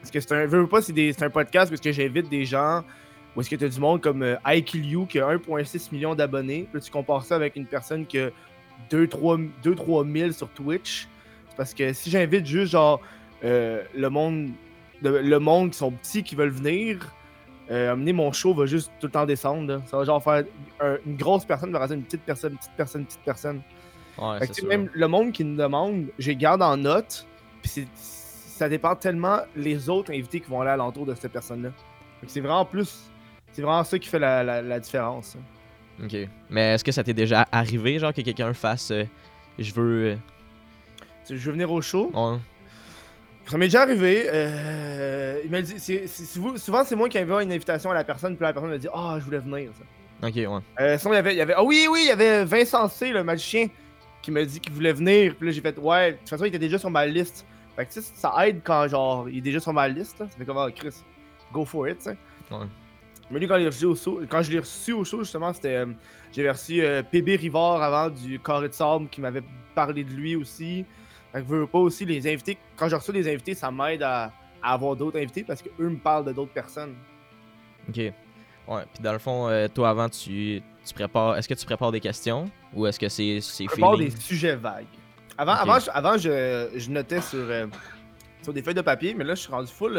parce 0.00 0.10
que 0.10 0.18
c'est 0.18 0.32
un 0.32 0.44
veux 0.46 0.66
pas 0.66 0.82
c'est 0.82 1.22
un 1.22 1.30
podcast 1.30 1.70
parce 1.70 1.80
que 1.80 1.92
j'invite 1.92 2.28
des 2.28 2.44
gens 2.44 2.82
ou 3.36 3.40
est-ce 3.40 3.48
que 3.50 3.56
tu 3.56 3.64
as 3.64 3.68
du 3.68 3.80
monde 3.80 4.00
comme 4.00 4.22
euh, 4.22 4.36
IQLU 4.46 5.06
qui 5.06 5.18
a 5.20 5.26
1.6 5.34 5.88
million 5.92 6.14
d'abonnés 6.14 6.68
puis 6.72 6.80
tu 6.82 6.90
compares 6.90 7.24
ça 7.24 7.34
avec 7.36 7.56
une 7.56 7.66
personne 7.66 8.04
qui 8.06 8.18
a 8.18 8.30
2-3 8.90 10.12
000 10.18 10.32
sur 10.32 10.48
Twitch? 10.50 11.08
C'est 11.48 11.56
parce 11.56 11.74
que 11.74 11.92
si 11.92 12.10
j'invite 12.10 12.46
juste 12.46 12.72
genre 12.72 13.00
euh, 13.44 13.82
le 13.94 14.08
monde 14.08 14.50
le, 15.02 15.20
le 15.20 15.38
monde 15.38 15.70
qui 15.70 15.78
sont 15.78 15.90
petits 15.90 16.22
qui 16.22 16.34
veulent 16.34 16.50
venir 16.50 17.12
euh, 17.70 17.92
amener 17.92 18.12
mon 18.12 18.32
show 18.32 18.52
va 18.54 18.66
juste 18.66 18.90
tout 19.00 19.06
le 19.06 19.12
temps 19.12 19.24
descendre. 19.24 19.66
là. 19.66 19.80
Ça 19.86 19.96
va 19.96 20.04
genre 20.04 20.22
faire 20.22 20.44
un- 20.80 20.96
une 21.06 21.16
grosse 21.16 21.44
personne 21.44 21.72
versus 21.72 21.94
une 21.96 22.02
petite 22.02 22.22
personne, 22.22 22.56
petite 22.56 22.72
personne, 22.76 23.04
petite 23.06 23.20
personne. 23.24 23.62
Ouais, 24.18 24.40
Fait 24.40 24.52
c'est 24.52 24.62
que, 24.62 24.66
même 24.66 24.90
le 24.92 25.08
monde 25.08 25.32
qui 25.32 25.42
nous 25.44 25.56
demande, 25.56 26.06
je 26.18 26.28
les 26.28 26.36
garde 26.36 26.60
en 26.60 26.76
note. 26.76 27.26
Puis 27.62 27.86
ça 27.94 28.68
dépend 28.68 28.94
tellement 28.96 29.38
les 29.56 29.88
autres 29.88 30.10
invités 30.12 30.40
qui 30.40 30.50
vont 30.50 30.60
aller 30.60 30.70
alentour 30.70 31.06
de 31.06 31.14
cette 31.14 31.32
personne-là. 31.32 31.70
Fait 32.20 32.26
que 32.26 32.32
c'est 32.32 32.40
vraiment 32.40 32.64
plus. 32.64 33.10
C'est 33.52 33.62
vraiment 33.62 33.84
ça 33.84 33.98
qui 33.98 34.08
fait 34.08 34.18
la, 34.18 34.42
la- 34.42 34.62
la 34.62 34.80
différence. 34.80 35.36
hein. 35.36 36.04
Ok. 36.04 36.16
Mais 36.50 36.74
est-ce 36.74 36.82
que 36.84 36.90
ça 36.92 37.04
t'est 37.04 37.12
déjà 37.14 37.46
arrivé, 37.52 37.98
genre, 37.98 38.12
que 38.12 38.22
quelqu'un 38.22 38.52
fasse 38.54 38.90
euh, 38.90 39.04
Je 39.58 39.72
veux. 39.74 40.16
Je 41.28 41.34
veux 41.36 41.52
venir 41.52 41.70
au 41.70 41.80
show? 41.82 42.10
euh, 42.14 42.32
ouais. 42.32 42.38
Ça 43.46 43.58
m'est 43.58 43.66
déjà 43.66 43.82
arrivé. 43.82 44.24
euh, 44.26 45.40
il 45.44 45.50
m'a 45.50 45.60
dit, 45.62 45.74
c'est- 45.78 46.06
c'est- 46.06 46.24
souvent 46.58 46.84
c'est 46.84 46.96
moi 46.96 47.08
qui 47.08 47.18
envoie 47.18 47.42
une 47.42 47.52
invitation 47.52 47.90
à 47.90 47.94
la 47.94 48.04
personne, 48.04 48.36
puis 48.36 48.44
la 48.44 48.52
personne 48.52 48.70
me 48.70 48.78
dit 48.78 48.88
Ah, 48.92 49.16
je 49.18 49.24
voulais 49.24 49.38
venir. 49.38 49.70
ça. 49.78 50.28
Ok, 50.28 50.34
ouais. 50.36 50.46
Euh, 50.80 50.98
sinon, 50.98 51.12
il 51.12 51.16
y 51.16 51.18
avait, 51.18 51.34
il 51.34 51.38
y 51.38 51.40
avait. 51.40 51.54
Ah 51.56 51.64
oui, 51.64 51.86
oui, 51.90 52.00
il 52.04 52.08
y 52.08 52.10
avait 52.12 52.44
Vincent 52.44 52.88
C, 52.88 53.10
le 53.10 53.24
magicien, 53.24 53.66
qui 54.22 54.30
m'a 54.30 54.44
dit 54.44 54.60
qu'il 54.60 54.72
voulait 54.72 54.92
venir. 54.92 55.34
Puis 55.36 55.46
là, 55.48 55.52
j'ai 55.52 55.60
fait, 55.60 55.76
ouais, 55.78 56.12
de 56.12 56.16
toute 56.18 56.28
façon, 56.28 56.44
il 56.44 56.48
était 56.48 56.58
déjà 56.60 56.78
sur 56.78 56.90
ma 56.90 57.04
liste. 57.06 57.44
Fait 57.76 57.84
que, 57.86 57.92
tu 57.92 58.00
sais, 58.00 58.12
ça 58.14 58.32
aide 58.46 58.60
quand, 58.62 58.86
genre, 58.88 59.28
il 59.28 59.38
est 59.38 59.40
déjà 59.42 59.58
sur 59.60 59.72
ma 59.72 59.88
liste. 59.88 60.18
Là. 60.20 60.26
Ça 60.30 60.36
fait 60.38 60.44
comme, 60.44 60.58
ah, 60.58 60.68
Chris, 60.74 60.94
go 61.52 61.64
for 61.64 61.88
it, 61.88 61.98
tu 61.98 62.04
sais. 62.04 62.16
Mais 63.32 63.40
lui, 63.40 63.48
quand, 63.48 63.56
il 63.56 63.64
est 63.64 63.66
reçu 63.66 63.86
au 63.86 63.96
show, 63.96 64.20
quand 64.28 64.42
je 64.42 64.50
l'ai 64.52 64.58
reçu 64.60 64.92
au 64.92 65.04
show, 65.04 65.20
justement, 65.20 65.52
c'était. 65.52 65.76
euh, 65.76 65.86
J'avais 66.32 66.50
reçu 66.50 66.82
euh, 66.82 67.02
PB 67.02 67.36
Rivard 67.36 67.82
avant 67.82 68.08
du 68.10 68.38
Carré 68.38 68.68
de 68.68 68.74
Sable 68.74 69.08
qui 69.08 69.20
m'avait 69.20 69.42
parlé 69.74 70.04
de 70.04 70.10
lui 70.12 70.36
aussi. 70.36 70.84
Fait 71.32 71.40
que, 71.42 71.46
veux, 71.46 71.60
veux 71.60 71.66
pas 71.66 71.78
aussi, 71.78 72.04
les 72.04 72.26
invités. 72.32 72.58
Quand 72.76 72.88
je 72.88 72.96
reçois 72.96 73.14
des 73.14 73.28
invités, 73.32 73.54
ça 73.54 73.70
m'aide 73.70 74.02
à, 74.02 74.32
à 74.62 74.74
avoir 74.74 74.94
d'autres 74.96 75.18
invités 75.18 75.42
parce 75.44 75.62
qu'eux 75.62 75.88
me 75.88 75.96
parlent 75.98 76.24
de 76.26 76.32
d'autres 76.32 76.52
personnes. 76.52 76.94
Ok. 77.88 77.96
Ouais. 77.96 78.12
Puis 78.94 79.02
dans 79.02 79.12
le 79.12 79.18
fond, 79.18 79.48
euh, 79.48 79.66
toi, 79.68 79.90
avant, 79.90 80.08
tu, 80.08 80.62
tu 80.84 80.94
prépares. 80.94 81.36
Est-ce 81.36 81.48
que 81.48 81.54
tu 81.54 81.66
prépares 81.66 81.90
des 81.92 82.00
questions 82.00 82.50
Ou 82.74 82.86
est-ce 82.86 82.98
que 83.00 83.08
c'est 83.08 83.40
c'est 83.40 83.64
Je 83.64 83.68
prépare 83.70 83.94
feeling? 83.96 84.10
des 84.14 84.20
sujets 84.20 84.56
vagues. 84.56 84.86
Avant, 85.36 85.52
avant, 85.52 85.78
je, 85.80 85.90
avant 85.92 86.16
je, 86.18 86.70
je 86.76 86.90
notais 86.90 87.20
sur, 87.22 87.38
euh, 87.40 87.66
sur 88.42 88.52
des 88.52 88.62
feuilles 88.62 88.74
de 88.74 88.82
papier, 88.82 89.14
mais 89.14 89.24
là, 89.24 89.34
je 89.34 89.40
suis 89.40 89.50
rendu 89.50 89.72
full, 89.72 89.96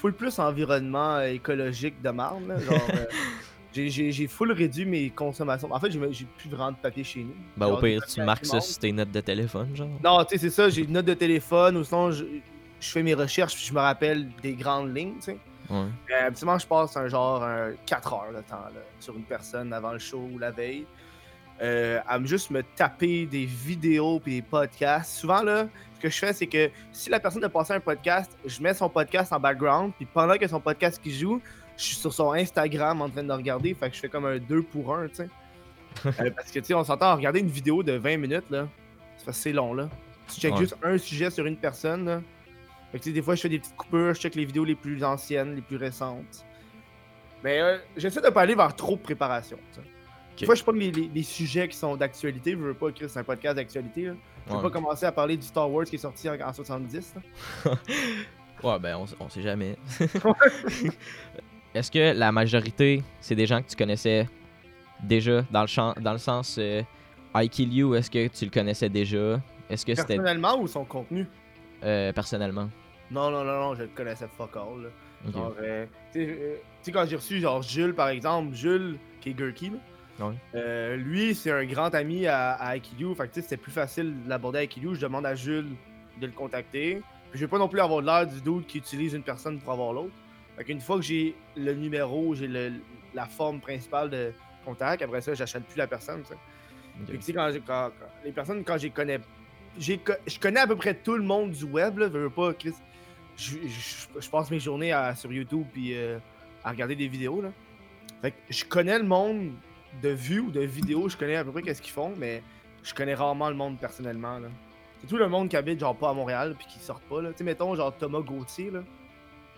full 0.00 0.12
plus 0.14 0.38
environnement 0.38 1.20
écologique 1.20 2.00
de 2.02 2.10
marne. 2.10 2.48
là, 2.48 2.58
Genre, 2.58 2.88
euh, 2.94 3.04
j'ai- 3.74 4.26
full 4.26 4.52
réduit 4.52 4.84
mes 4.86 5.10
consommations. 5.10 5.72
En 5.72 5.78
fait, 5.78 5.90
j'ai 5.90 6.24
plus 6.38 6.48
vraiment 6.48 6.72
de 6.72 6.76
papier 6.76 7.04
chez 7.04 7.20
nous. 7.20 7.34
Ben, 7.56 7.66
au 7.66 7.76
pire, 7.76 8.04
tu 8.06 8.22
marques 8.22 8.46
ça 8.46 8.60
sur 8.60 8.78
tes 8.78 8.92
notes 8.92 9.10
de 9.12 9.20
téléphone, 9.20 9.74
genre. 9.76 9.88
Non, 10.02 10.24
tu 10.24 10.30
sais, 10.30 10.38
c'est 10.38 10.50
ça, 10.50 10.68
j'ai 10.70 10.82
une 10.82 10.92
note 10.92 11.04
de 11.06 11.14
téléphone, 11.14 11.76
ou 11.76 11.84
sinon, 11.84 12.10
je, 12.10 12.24
je 12.80 12.88
fais 12.90 13.02
mes 13.02 13.14
recherches, 13.14 13.54
puis 13.54 13.64
je 13.66 13.72
me 13.74 13.80
rappelle 13.80 14.28
des 14.42 14.54
grandes 14.54 14.96
lignes, 14.96 15.14
tu 15.16 15.22
sais. 15.32 15.38
Ouais. 15.68 15.76
Euh, 16.10 16.26
habituellement, 16.26 16.58
je 16.58 16.66
passe 16.66 16.96
un 16.96 17.06
genre 17.06 17.44
4 17.86 18.12
heures 18.12 18.32
de 18.34 18.40
temps 18.40 18.56
là, 18.74 18.80
sur 18.98 19.14
une 19.16 19.22
personne 19.22 19.72
avant 19.72 19.92
le 19.92 20.00
show 20.00 20.28
ou 20.32 20.36
la 20.38 20.50
veille. 20.50 20.84
Euh, 21.62 22.00
à 22.08 22.18
me 22.18 22.26
juste 22.26 22.50
me 22.50 22.62
taper 22.74 23.26
des 23.26 23.44
vidéos 23.44 24.20
et 24.26 24.30
des 24.30 24.42
podcasts. 24.42 25.12
Souvent, 25.20 25.42
là, 25.42 25.68
ce 26.00 26.08
que 26.08 26.08
je 26.10 26.18
fais, 26.18 26.32
c'est 26.32 26.46
que 26.46 26.70
si 26.92 27.10
la 27.10 27.20
personne 27.20 27.44
a 27.44 27.48
passé 27.48 27.72
un 27.74 27.80
podcast, 27.80 28.36
je 28.46 28.62
mets 28.62 28.74
son 28.74 28.88
podcast 28.88 29.32
en 29.32 29.38
background, 29.40 29.92
puis 29.96 30.06
pendant 30.06 30.36
que 30.36 30.48
son 30.48 30.60
podcast 30.60 31.00
qui 31.02 31.12
joue, 31.16 31.40
je 31.76 31.82
suis 31.84 31.96
sur 31.96 32.12
son 32.12 32.32
Instagram 32.32 33.00
en 33.02 33.08
train 33.08 33.22
de 33.22 33.28
le 33.28 33.34
regarder, 33.34 33.74
fait 33.74 33.88
que 33.90 33.96
je 33.96 34.00
fais 34.00 34.08
comme 34.08 34.26
un 34.26 34.38
2 34.38 34.62
pour 34.62 34.94
1, 34.94 35.08
tu 35.08 35.14
sais. 35.16 35.28
Euh, 36.06 36.30
parce 36.30 36.52
que, 36.52 36.60
tu 36.60 36.66
sais, 36.66 36.74
on 36.74 36.84
s'entend 36.84 37.06
à 37.06 37.14
regarder 37.16 37.40
une 37.40 37.48
vidéo 37.48 37.82
de 37.82 37.92
20 37.92 38.16
minutes, 38.18 38.48
là. 38.50 38.68
Fait 39.18 39.30
assez 39.30 39.52
long, 39.52 39.74
là. 39.74 39.88
Tu 40.28 40.40
checkes 40.40 40.52
Ouais. 40.54 40.60
juste 40.60 40.76
un 40.84 40.96
sujet 40.98 41.30
sur 41.30 41.44
une 41.46 41.56
personne, 41.56 42.04
là. 42.04 42.22
Fait 42.92 42.98
que, 42.98 43.02
tu 43.04 43.10
sais, 43.10 43.14
des 43.14 43.22
fois, 43.22 43.34
je 43.34 43.40
fais 43.42 43.48
des 43.48 43.58
petites 43.58 43.76
coupures, 43.76 44.14
je 44.14 44.20
check 44.20 44.34
les 44.36 44.44
vidéos 44.44 44.64
les 44.64 44.76
plus 44.76 45.02
anciennes, 45.02 45.56
les 45.56 45.60
plus 45.62 45.76
récentes. 45.76 46.44
Mais 47.42 47.60
euh, 47.60 47.78
j'essaie 47.96 48.20
de 48.20 48.28
pas 48.28 48.42
aller 48.42 48.54
vers 48.54 48.74
trop 48.76 48.94
de 48.96 49.00
préparation. 49.00 49.56
tu 49.72 49.80
sais. 49.80 49.86
Des 50.38 50.46
fois, 50.46 50.54
je 50.54 50.62
prends 50.62 50.72
les, 50.72 50.90
les- 50.90 51.10
les 51.14 51.22
sujets 51.22 51.68
qui 51.68 51.76
sont 51.76 51.96
d'actualité. 51.96 52.52
Je 52.52 52.56
veux 52.56 52.72
pas 52.74 52.88
écrire 52.88 53.10
c'est 53.10 53.18
un 53.18 53.24
podcast 53.24 53.56
d'actualité. 53.56 54.10
Je 54.50 54.56
Ouais. 54.56 54.62
pas 54.62 54.70
commencer 54.70 55.06
à 55.06 55.12
parler 55.12 55.36
du 55.36 55.46
Star 55.46 55.70
Wars 55.70 55.84
qui 55.84 55.94
est 55.94 55.98
sorti 55.98 56.28
en, 56.28 56.34
en 56.40 56.52
70. 56.52 57.14
là. 57.64 57.72
Ouais, 58.62 58.78
ben, 58.78 58.96
on, 58.96 59.06
on 59.24 59.28
sait 59.30 59.40
jamais. 59.40 59.74
Est-ce 61.74 61.90
que 61.90 62.12
la 62.18 62.32
majorité, 62.32 63.02
c'est 63.20 63.34
des 63.34 63.46
gens 63.46 63.62
que 63.62 63.68
tu 63.68 63.76
connaissais 63.76 64.28
déjà 65.02 65.42
dans 65.50 65.62
le, 65.62 65.66
champ, 65.66 65.94
dans 66.00 66.12
le 66.12 66.18
sens 66.18 66.56
euh, 66.58 66.82
I 67.34 67.48
Kill 67.48 67.72
You, 67.72 67.94
est-ce 67.94 68.10
que 68.10 68.26
tu 68.28 68.44
le 68.44 68.50
connaissais 68.50 68.88
déjà? 68.88 69.40
Est-ce 69.68 69.86
que 69.86 69.94
c'était 69.94 70.16
Personnellement 70.16 70.58
ou 70.60 70.66
son 70.66 70.84
contenu? 70.84 71.26
Euh, 71.84 72.12
personnellement 72.12 72.68
Non, 73.10 73.30
non, 73.30 73.44
non, 73.44 73.60
non, 73.60 73.74
je 73.76 73.82
le 73.82 73.88
connaissais 73.88 74.26
fuck 74.36 74.56
all. 74.56 74.82
là. 74.82 74.88
Genre, 75.32 75.54
euh, 75.62 75.86
tu 76.12 76.36
sais, 76.82 76.92
quand 76.92 77.06
j'ai 77.06 77.16
reçu 77.16 77.40
genre 77.40 77.62
Jules 77.62 77.94
par 77.94 78.08
exemple, 78.08 78.54
Jules 78.54 78.98
qui 79.20 79.30
est 79.30 79.34
Gurky, 79.34 79.70
là, 79.70 79.76
Ouais. 80.20 80.34
euh, 80.54 80.96
lui 80.96 81.34
c'est 81.34 81.50
un 81.50 81.64
grand 81.64 81.94
ami 81.94 82.26
à, 82.26 82.52
à 82.52 82.76
IQ, 82.76 83.14
fait 83.14 83.28
que 83.28 83.34
tu 83.34 83.34
sais, 83.34 83.42
c'était 83.42 83.56
plus 83.56 83.72
facile 83.72 84.22
de 84.24 84.28
l'aborder 84.28 84.58
à 84.60 84.62
IQ. 84.64 84.80
Je 84.94 85.00
demande 85.00 85.24
à 85.26 85.34
Jules 85.34 85.68
de 86.20 86.26
le 86.26 86.32
contacter. 86.32 87.00
Puis 87.30 87.38
je 87.38 87.44
veux 87.44 87.48
pas 87.48 87.58
non 87.58 87.68
plus 87.68 87.80
avoir 87.80 88.00
l'air 88.02 88.26
du 88.26 88.40
dude 88.40 88.66
qui 88.66 88.78
utilise 88.78 89.14
une 89.14 89.22
personne 89.22 89.58
pour 89.60 89.72
avoir 89.72 89.92
l'autre. 89.92 90.12
Fait 90.56 90.64
qu'une 90.64 90.80
fois 90.80 90.96
que 90.96 91.02
j'ai 91.02 91.34
le 91.56 91.72
numéro, 91.74 92.34
j'ai 92.34 92.48
le- 92.48 92.72
la 93.14 93.24
forme 93.26 93.60
principale 93.60 94.10
de 94.10 94.32
contact, 94.64 95.00
après 95.02 95.20
ça, 95.20 95.32
j'achète 95.34 95.64
plus 95.64 95.78
la 95.78 95.86
personne. 95.86 96.22
tu 96.22 96.28
sais. 96.28 96.34
Ok. 96.34 97.06
Fait 97.06 97.12
que, 97.12 97.16
tu 97.18 97.22
sais, 97.22 97.32
quand, 97.32 97.50
j'ai- 97.52 97.60
quand- 97.60 97.90
quand- 97.98 98.06
les 98.24 98.32
personnes, 98.32 98.62
quand 98.64 98.76
je 98.78 98.88
connais, 98.88 99.20
j'ai 99.78 99.98
co- 99.98 100.12
je 100.26 100.38
connais 100.38 100.60
à 100.60 100.66
peu 100.66 100.76
près 100.76 100.92
tout 100.94 101.14
le 101.14 101.22
monde 101.22 101.52
du 101.52 101.64
web, 101.64 101.98
là, 101.98 102.08
veux, 102.08 102.22
veux 102.24 102.30
pas, 102.30 102.52
Chris. 102.52 102.74
Je, 103.36 103.52
je- 103.66 104.20
je 104.20 104.28
passe 104.28 104.50
mes 104.50 104.60
journées 104.60 104.92
à- 104.92 105.14
sur 105.14 105.32
YouTube 105.32 105.64
puis 105.72 105.94
euh, 105.96 106.18
à 106.64 106.70
regarder 106.72 106.96
des 106.96 107.08
vidéos, 107.08 107.40
là. 107.40 107.48
Fait 108.20 108.32
que 108.32 108.36
je 108.50 108.64
connais 108.66 108.98
le 108.98 109.04
monde 109.04 109.52
de 110.02 110.08
vues 110.10 110.40
ou 110.40 110.50
de 110.50 110.60
vidéos, 110.60 111.08
je 111.08 111.16
connais 111.16 111.36
à 111.36 111.44
peu 111.44 111.52
près 111.52 111.62
qu'est-ce 111.62 111.82
qu'ils 111.82 111.92
font, 111.92 112.12
mais 112.16 112.42
je 112.82 112.94
connais 112.94 113.14
rarement 113.14 113.48
le 113.48 113.56
monde 113.56 113.78
personnellement, 113.78 114.38
là. 114.38 114.48
C'est 115.00 115.06
tout 115.06 115.16
le 115.16 115.28
monde 115.28 115.48
qui 115.48 115.56
habite, 115.56 115.80
genre, 115.80 115.96
pas 115.96 116.10
à 116.10 116.12
Montréal 116.12 116.54
puis 116.58 116.66
qui 116.66 116.78
sort 116.78 117.00
pas, 117.00 117.22
là. 117.22 117.30
Tu 117.32 117.38
sais, 117.38 117.44
mettons, 117.44 117.74
genre, 117.74 117.96
Thomas 117.96 118.20
Gauthier, 118.20 118.70
là. 118.70 118.82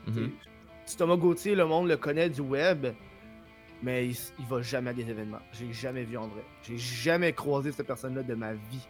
Mhm. 0.07 0.31
Si 0.87 0.97
Thomas 0.97 1.17
Gauthier, 1.17 1.55
le 1.55 1.65
monde 1.65 1.89
le 1.89 1.97
connaît 1.97 2.29
du 2.29 2.41
web, 2.41 2.87
mais 3.83 4.07
il, 4.09 4.17
va 4.49 4.63
jamais 4.63 4.91
à 4.91 4.93
des 4.93 5.09
événements. 5.09 5.41
J'ai 5.53 5.73
jamais 5.73 6.05
vu 6.05 6.17
en 6.17 6.29
vrai. 6.29 6.43
J'ai 6.63 6.79
jamais 6.79 7.33
croisé 7.33 7.73
cette 7.73 7.87
personne-là 7.87 8.23
de 8.23 8.35
ma 8.35 8.53
vie. 8.53 8.87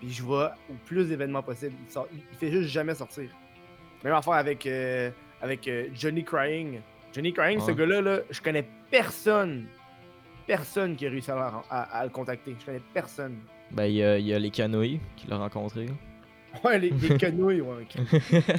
Puis 0.00 0.10
je 0.12 0.22
vois 0.22 0.54
au 0.70 0.74
plus 0.84 1.08
d'événements 1.08 1.42
possible. 1.42 1.74
Il, 1.86 1.90
sort- 1.92 2.06
il- 2.12 2.20
il 2.32 2.36
fait 2.38 2.50
juste 2.52 2.68
jamais 2.70 2.94
sortir. 2.94 3.28
Même 4.04 4.12
affaire 4.14 4.34
avec, 4.34 4.66
euh, 4.66 5.10
avec 5.40 5.66
euh, 5.66 5.88
Johnny 5.94 6.22
Crying. 6.24 6.80
Johnny 7.12 7.32
Crying, 7.32 7.58
ce 7.60 7.70
gars-là, 7.72 8.00
là, 8.02 8.18
je 8.30 8.40
connais 8.40 8.68
personne. 8.90 9.66
Personne 10.46 10.94
qui 10.96 11.06
a 11.06 11.10
réussi 11.10 11.30
à, 11.30 11.34
le 11.34 11.40
ren- 11.40 11.64
à- 11.70 11.98
à 11.98 12.04
le 12.04 12.10
contacter. 12.10 12.54
Je 12.60 12.64
connais 12.66 12.80
personne. 12.94 13.36
Ben, 13.72 13.86
il 13.86 13.94
y 13.96 14.02
a, 14.04 14.18
il 14.18 14.26
y 14.26 14.32
a 14.34 14.38
les 14.38 14.50
canoës 14.50 15.00
qu'il 15.16 15.32
a 15.32 15.38
rencontrés. 15.38 15.88
Ouais, 16.64 16.78
les, 16.78 16.90
les 16.90 17.16
canouilles, 17.18 17.60
ouais. 17.60 17.86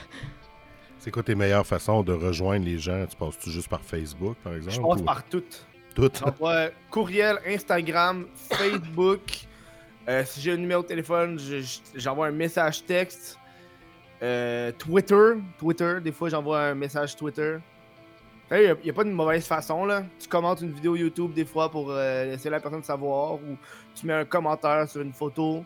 C'est 0.99 1.11
quoi 1.11 1.23
tes 1.23 1.35
meilleures 1.35 1.65
façons 1.65 2.03
de 2.03 2.11
rejoindre 2.13 2.65
les 2.65 2.77
gens? 2.79 3.05
Tu 3.07 3.15
passes-tu 3.15 3.51
juste 3.51 3.69
par 3.69 3.81
Facebook, 3.81 4.35
par 4.43 4.53
exemple? 4.53 4.75
Je 4.75 4.81
passe 4.81 5.01
ou- 5.01 5.05
par 5.05 5.23
toutes. 5.23 5.65
Toutes? 5.95 6.19
J'envoie 6.19 6.69
courriel, 6.91 7.37
Instagram, 7.47 8.25
Facebook. 8.35 9.21
Euh, 10.09 10.23
si 10.25 10.41
j'ai 10.41 10.53
un 10.53 10.57
numéro 10.57 10.81
de 10.83 10.87
téléphone, 10.87 11.39
je- 11.39 11.61
je- 11.61 11.79
j'envoie 11.95 12.27
un 12.27 12.31
message 12.31 12.83
texte. 12.85 13.37
Euh, 14.21 14.71
Twitter. 14.77 15.33
Twitter, 15.59 15.95
des 16.03 16.11
fois 16.11 16.29
j'envoie 16.29 16.59
un 16.61 16.75
message 16.75 17.15
Twitter. 17.15 17.57
Il 18.49 18.77
n'y 18.83 18.89
a, 18.89 18.93
pas 18.93 19.03
de 19.03 19.09
mauvaise 19.09 19.45
façon 19.45 19.85
là. 19.85 20.03
Tu 20.19 20.27
commentes 20.29 20.61
une 20.61 20.71
vidéo 20.71 20.95
YouTube 20.95 21.33
des 21.33 21.43
fois 21.43 21.69
pour 21.69 21.91
euh, 21.91 22.25
laisser 22.25 22.49
la 22.49 22.61
personne 22.61 22.83
savoir 22.83 23.33
ou 23.35 23.57
tu 23.93 24.05
mets 24.05 24.13
un 24.13 24.25
commentaire 24.25 24.87
sur 24.87 25.01
une 25.01 25.11
photo. 25.11 25.65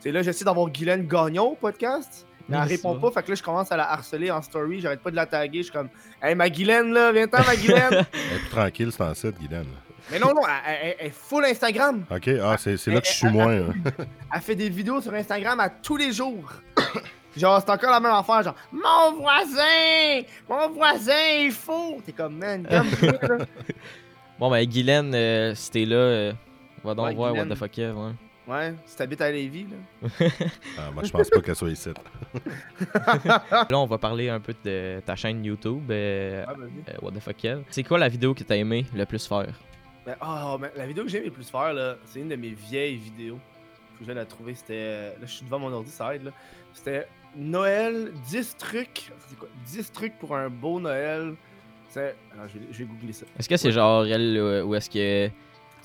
C'est 0.00 0.12
là 0.12 0.22
j'essaie 0.22 0.44
d'avoir 0.44 0.68
Guylaine 0.68 1.06
Gagnon 1.06 1.52
au 1.52 1.54
podcast. 1.54 2.26
Mais 2.48 2.56
elle 2.56 2.68
répond 2.68 2.94
ça. 2.94 3.00
pas, 3.00 3.10
fait 3.10 3.22
que 3.22 3.28
là 3.30 3.34
je 3.34 3.42
commence 3.42 3.72
à 3.72 3.76
la 3.76 3.90
harceler 3.90 4.30
en 4.30 4.40
story, 4.42 4.80
j'arrête 4.80 5.00
pas 5.00 5.10
de 5.10 5.16
la 5.16 5.26
taguer, 5.26 5.58
je 5.58 5.64
suis 5.64 5.72
comme 5.72 5.88
Hey 6.22 6.34
ma 6.34 6.48
Guylaine 6.48 6.92
là, 6.92 7.12
viens-t'en 7.12 7.44
ma 7.44 7.56
Guylaine! 7.56 7.90
Elle 7.92 8.36
est 8.36 8.38
plus 8.40 8.48
tranquille, 8.50 8.90
c'est 8.90 9.02
en 9.02 9.14
site, 9.14 9.38
Guylaine. 9.38 9.66
Mais 10.10 10.18
non, 10.18 10.28
non, 10.28 10.40
elle, 10.66 10.94
est 10.98 11.10
full 11.10 11.44
Instagram. 11.44 12.04
OK, 12.10 12.30
ah, 12.42 12.56
c'est 12.58 12.78
c'est 12.78 12.90
là 12.90 13.00
que 13.02 13.06
je 13.06 13.12
suis 13.12 13.28
moins. 13.28 13.52
hein. 13.52 13.74
Elle 14.34 14.40
fait 14.40 14.54
des 14.54 14.70
vidéos 14.70 15.02
sur 15.02 15.12
Instagram 15.12 15.60
à 15.60 15.68
tous 15.68 15.96
les 15.96 16.12
jours. 16.12 16.50
Genre, 17.38 17.60
c'est 17.60 17.70
encore 17.70 17.90
la 17.90 18.00
même 18.00 18.12
affaire, 18.12 18.42
genre, 18.42 18.54
mon 18.72 19.20
voisin, 19.20 20.22
mon 20.48 20.68
voisin, 20.70 21.28
il 21.40 21.52
faut. 21.52 22.00
T'es 22.04 22.12
comme, 22.12 22.36
man, 22.36 22.66
comme 22.70 23.38
là. 23.38 23.44
Bon, 24.38 24.50
ben, 24.50 24.64
Guylaine, 24.64 25.14
euh, 25.14 25.54
si 25.54 25.70
t'es 25.70 25.84
là, 25.84 25.96
euh, 25.96 26.32
va 26.84 26.94
donc 26.94 27.06
Ouais, 27.06 27.14
voir 27.14 27.32
Guylaine. 27.32 27.48
What 27.48 27.54
the 27.54 27.58
fuck 27.58 27.70
Kev, 27.70 27.96
ouais. 27.96 28.12
Ouais, 28.46 28.74
si 28.86 28.96
t'habites 28.96 29.20
à 29.20 29.30
Lévis, 29.30 29.66
là. 29.66 30.08
Ah, 30.78 30.90
moi, 30.94 31.02
je 31.04 31.10
pense 31.10 31.28
pas 31.28 31.40
qu'elle 31.40 31.54
soit 31.54 31.68
ici. 31.68 31.90
Là, 33.24 33.66
on 33.72 33.84
va 33.84 33.98
parler 33.98 34.30
un 34.30 34.40
peu 34.40 34.54
de 34.64 35.00
ta 35.04 35.16
chaîne 35.16 35.44
YouTube, 35.44 35.90
euh, 35.90 36.44
Ah, 36.46 36.54
euh, 36.58 36.94
What 37.02 37.12
the 37.12 37.20
fuck 37.20 37.36
Kev. 37.36 37.62
C'est 37.68 37.82
quoi 37.82 37.98
la 37.98 38.08
vidéo 38.08 38.32
que 38.32 38.42
t'as 38.44 38.56
aimé 38.56 38.86
le 38.94 39.04
plus 39.04 39.26
faire? 39.26 39.52
Ben, 40.06 40.16
oh, 40.22 40.56
mais 40.58 40.72
la 40.76 40.86
vidéo 40.86 41.04
que 41.04 41.10
j'aime 41.10 41.24
le 41.24 41.30
plus 41.30 41.50
faire, 41.50 41.74
là, 41.74 41.96
c'est 42.06 42.20
une 42.20 42.28
de 42.30 42.36
mes 42.36 42.50
vieilles 42.50 42.96
vidéos. 42.96 43.38
Faut 43.98 44.04
que 44.04 44.10
je 44.10 44.12
la 44.12 44.24
trouver. 44.24 44.54
C'était. 44.54 45.08
Là, 45.08 45.26
je 45.26 45.26
suis 45.32 45.44
devant 45.44 45.58
mon 45.58 45.70
ordi, 45.72 45.90
ça 45.90 46.14
aide, 46.14 46.24
là. 46.24 46.30
C'était 46.72 47.06
Noël, 47.36 48.12
10 48.28 48.56
trucs. 48.56 49.10
C'est 49.28 49.38
quoi? 49.38 49.48
10 49.66 49.92
trucs 49.92 50.18
pour 50.18 50.34
un 50.36 50.48
beau 50.48 50.80
Noël. 50.80 51.34
C'est. 51.88 52.16
Alors, 52.34 52.48
je 52.48 52.58
vais, 52.58 52.66
je 52.70 52.78
vais 52.78 52.84
googler 52.84 53.12
ça. 53.12 53.26
Est-ce 53.38 53.48
que 53.48 53.56
c'est 53.56 53.68
Ouais. 53.68 53.72
genre 53.74 54.04
elle 54.06 54.62
où 54.64 54.74
est-ce 54.74 54.90
que 54.90 55.28
tu 55.28 55.32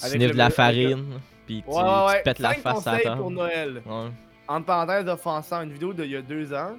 sniffes 0.08 0.32
de 0.32 0.38
la 0.38 0.50
farine, 0.50 1.20
puis 1.46 1.64
tu, 1.64 1.70
Ouais, 1.70 1.82
ouais, 1.82 2.18
tu 2.18 2.24
pètes 2.24 2.40
la 2.40 2.54
face 2.56 2.86
à 2.88 3.00
la 3.02 3.16
pour 3.16 3.32
Noël. 3.32 3.82
Ouais. 3.86 4.10
entre 4.48 4.66
parenthèses 4.66 5.08
offensant, 5.08 5.62
une 5.62 5.72
vidéo 5.72 5.94
d'il 5.94 6.12
y 6.12 6.16
a 6.18 6.22
deux 6.22 6.54
ans. 6.54 6.78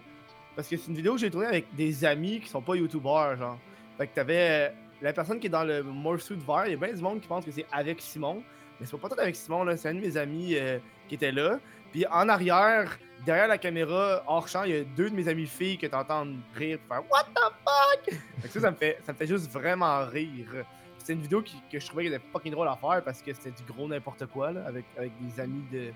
Parce 0.57 0.69
que 0.69 0.77
c'est 0.77 0.89
une 0.89 0.97
vidéo 0.97 1.15
que 1.15 1.21
j'ai 1.21 1.31
tournée 1.31 1.47
avec 1.49 1.67
des 1.75 2.05
amis 2.05 2.41
qui 2.41 2.49
sont 2.49 2.61
pas 2.63 2.75
youtubeurs, 2.77 3.37
genre. 3.37 3.59
Fait 3.99 4.07
que 4.07 4.15
t'avais 4.15 4.69
euh, 4.69 4.69
la 5.03 5.13
personne 5.13 5.41
qui 5.41 5.47
est 5.47 5.51
dans 5.51 5.65
le 5.65 5.83
morceau 5.83 6.35
de 6.35 6.43
vert, 6.43 6.65
il 6.67 6.73
y 6.73 6.75
a 6.75 6.77
bien 6.77 6.93
du 6.93 7.01
monde 7.03 7.21
qui 7.21 7.27
pense 7.29 7.45
que 7.45 7.51
c'est 7.51 7.67
avec 7.73 8.01
Simon. 8.01 8.43
Mais 8.79 8.87
c'est 8.87 8.97
pas 9.01 9.09
tout 9.09 9.19
avec 9.19 9.35
Simon, 9.37 9.65
là. 9.65 9.77
C'est 9.77 9.89
un 9.89 9.95
de 9.95 10.01
mes 10.01 10.17
amis 10.17 10.55
euh, 10.57 10.79
qui 11.09 11.15
était 11.17 11.33
là. 11.33 11.59
Puis 11.93 12.05
en 12.07 12.29
arrière, 12.29 12.99
derrière 13.25 13.49
la 13.49 13.59
caméra, 13.59 14.23
hors 14.27 14.47
champ, 14.49 14.65
il 14.65 14.71
y 14.75 14.77
a 14.79 14.85
deux 14.85 15.11
de 15.11 15.15
mes 15.15 15.29
amies 15.29 15.47
filles 15.47 15.79
que 15.79 15.87
t'entends 15.87 16.27
rire 16.55 16.79
faire 16.89 17.03
What 17.11 17.25
the 17.35 17.53
fuck? 17.65 18.15
Fait 18.41 18.49
que 18.49 18.55
ça, 18.55 18.61
ça 18.61 18.71
me 18.71 18.77
fait, 18.77 18.99
ça 19.05 19.13
me 19.13 19.19
fait 19.19 19.27
juste 19.27 19.51
vraiment 19.51 20.05
rire. 20.07 20.65
C'est 20.99 21.13
une 21.13 21.21
vidéo 21.21 21.43
qui- 21.43 21.61
que 21.71 21.79
je 21.79 21.87
trouvais 21.87 22.05
qu'elle 22.05 22.15
était 22.15 22.25
fucking 22.33 22.53
drôle 22.53 22.69
à 22.69 22.77
faire 22.77 23.03
parce 23.05 23.21
que 23.21 23.33
c'était 23.35 23.51
du 23.51 23.63
gros 23.71 23.87
n'importe 23.89 24.25
quoi, 24.27 24.53
là, 24.53 24.63
avec, 24.67 24.85
avec 24.97 25.13
des 25.21 25.41
amis 25.41 25.65
de- 25.71 25.93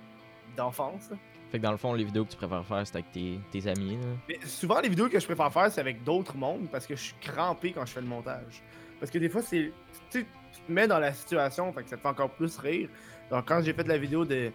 d'enfance. 0.56 1.10
Fait 1.50 1.58
que 1.58 1.62
dans 1.62 1.70
le 1.70 1.78
fond, 1.78 1.94
les 1.94 2.04
vidéos 2.04 2.24
que 2.26 2.30
tu 2.32 2.36
préfères 2.36 2.64
faire, 2.64 2.86
c'est 2.86 2.96
avec 2.96 3.10
tes, 3.12 3.40
tes 3.50 3.66
amis. 3.68 3.96
Là. 3.96 4.06
Mais 4.28 4.38
souvent, 4.44 4.80
les 4.80 4.88
vidéos 4.90 5.08
que 5.08 5.18
je 5.18 5.24
préfère 5.24 5.50
faire, 5.52 5.70
c'est 5.72 5.80
avec 5.80 6.04
d'autres 6.04 6.36
mondes 6.36 6.68
parce 6.70 6.86
que 6.86 6.94
je 6.94 7.00
suis 7.00 7.14
crampé 7.22 7.72
quand 7.72 7.86
je 7.86 7.92
fais 7.92 8.00
le 8.02 8.06
montage. 8.06 8.62
Parce 9.00 9.10
que 9.10 9.18
des 9.18 9.28
fois, 9.30 9.40
c'est. 9.42 9.72
Tu 10.10 10.24
te 10.24 10.72
mets 10.72 10.86
dans 10.88 10.98
la 10.98 11.12
situation, 11.14 11.72
fait 11.72 11.84
que 11.84 11.88
ça 11.88 11.96
te 11.96 12.02
fait 12.02 12.08
encore 12.08 12.30
plus 12.30 12.58
rire. 12.58 12.88
Donc, 13.30 13.46
quand 13.48 13.62
j'ai 13.62 13.72
fait 13.72 13.86
la 13.86 13.96
vidéo 13.96 14.24
de 14.26 14.50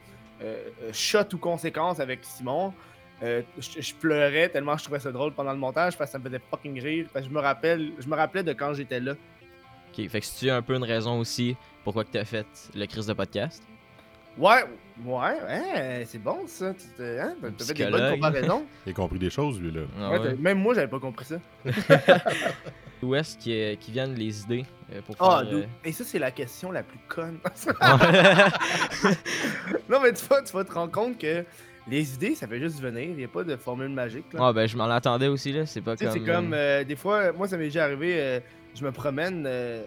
shot 0.91 1.33
ou 1.33 1.37
conséquence 1.37 1.99
avec 1.99 2.19
Simon, 2.23 2.73
euh, 3.23 3.41
je, 3.57 3.93
pleurais 3.93 4.49
tellement 4.49 4.75
je 4.75 4.83
trouvais 4.83 4.99
ça 4.99 5.11
drôle 5.11 5.33
pendant 5.33 5.53
le 5.53 5.57
montage 5.57 5.97
parce 5.97 6.09
que 6.09 6.13
ça 6.13 6.19
me 6.19 6.25
faisait 6.25 6.41
fucking 6.49 6.81
rire. 6.81 7.07
Parce 7.13 7.25
que 7.25 7.31
je 7.31 7.35
me 7.35 7.39
rappelle, 7.39 7.91
je 7.99 8.07
me 8.07 8.15
rappelais 8.15 8.43
de 8.43 8.53
quand 8.53 8.73
j'étais 8.73 8.99
là. 8.99 9.13
Ok, 9.13 10.07
fait 10.09 10.19
que 10.19 10.25
c'est-tu 10.25 10.49
un 10.49 10.61
peu 10.61 10.75
une 10.75 10.83
raison 10.83 11.19
aussi 11.19 11.55
pourquoi 11.83 12.03
que 12.03 12.11
t'as 12.11 12.25
fait 12.25 12.47
le 12.73 12.85
crise 12.85 13.07
de 13.07 13.13
podcast? 13.13 13.63
Ouais, 14.37 14.63
ouais, 15.05 15.13
ouais, 15.15 16.03
c'est 16.07 16.17
bon 16.21 16.39
ça. 16.47 16.73
Tu 16.73 16.85
te- 16.97 17.19
hein, 17.19 17.35
T'as 17.57 17.65
fait 17.65 17.73
des 17.73 17.85
bonnes 17.91 18.13
comparaisons. 18.15 18.65
Il 18.85 18.89
a 18.91 18.93
compris 18.93 19.19
des 19.19 19.29
choses, 19.29 19.61
lui, 19.61 19.71
là. 19.71 19.81
Ah 19.99 20.09
Ouais, 20.11 20.19
ouais. 20.19 20.29
t'as- 20.31 20.35
Même 20.41 20.59
moi, 20.59 20.73
j'avais 20.73 20.87
pas 20.87 20.99
compris 20.99 21.25
ça. 21.25 21.35
Où 23.03 23.13
est-ce 23.15 23.37
qui, 23.37 23.77
qui 23.79 23.91
viennent 23.91 24.15
les 24.15 24.41
idées 24.43 24.65
euh, 24.93 25.01
pour 25.01 25.15
Ah, 25.19 25.41
faire... 25.43 25.49
dude. 25.53 25.67
Et 25.83 25.91
ça, 25.91 26.03
c'est 26.05 26.19
la 26.19 26.31
question 26.31 26.71
la 26.71 26.83
plus 26.83 26.99
conne. 27.09 27.37
euh, 27.67 28.49
Non, 29.89 29.99
mais 30.01 30.13
tu 30.13 30.25
vas, 30.25 30.41
tu 30.41 30.53
vas 30.53 30.63
te 30.63 30.71
rendre 30.71 30.91
compte 30.91 31.17
que 31.17 31.43
les 31.87 32.13
idées, 32.13 32.33
ça 32.35 32.47
fait 32.47 32.59
juste 32.59 32.79
venir. 32.79 33.03
Il 33.09 33.15
n'y 33.17 33.25
a 33.25 33.27
pas 33.27 33.43
de 33.43 33.55
formule 33.57 33.89
magique. 33.89 34.31
Là. 34.33 34.47
Ouais, 34.47 34.53
ben 34.53 34.67
je 34.67 34.77
m'en 34.77 34.85
attendais 34.85 35.27
aussi, 35.27 35.51
là. 35.51 35.65
C'est 35.65 35.81
pas 35.81 35.95
Tu 35.97 36.05
sais, 36.05 36.11
comme... 36.11 36.25
c'est 36.25 36.31
comme, 36.31 36.53
euh, 36.53 36.81
euh, 36.81 36.83
des 36.85 36.95
fois, 36.95 37.33
moi, 37.33 37.47
ça 37.47 37.57
m'est 37.57 37.65
déjà 37.65 37.83
arrivé, 37.83 38.15
euh, 38.17 38.39
je 38.73 38.83
me 38.85 38.91
promène, 38.91 39.43
euh, 39.47 39.83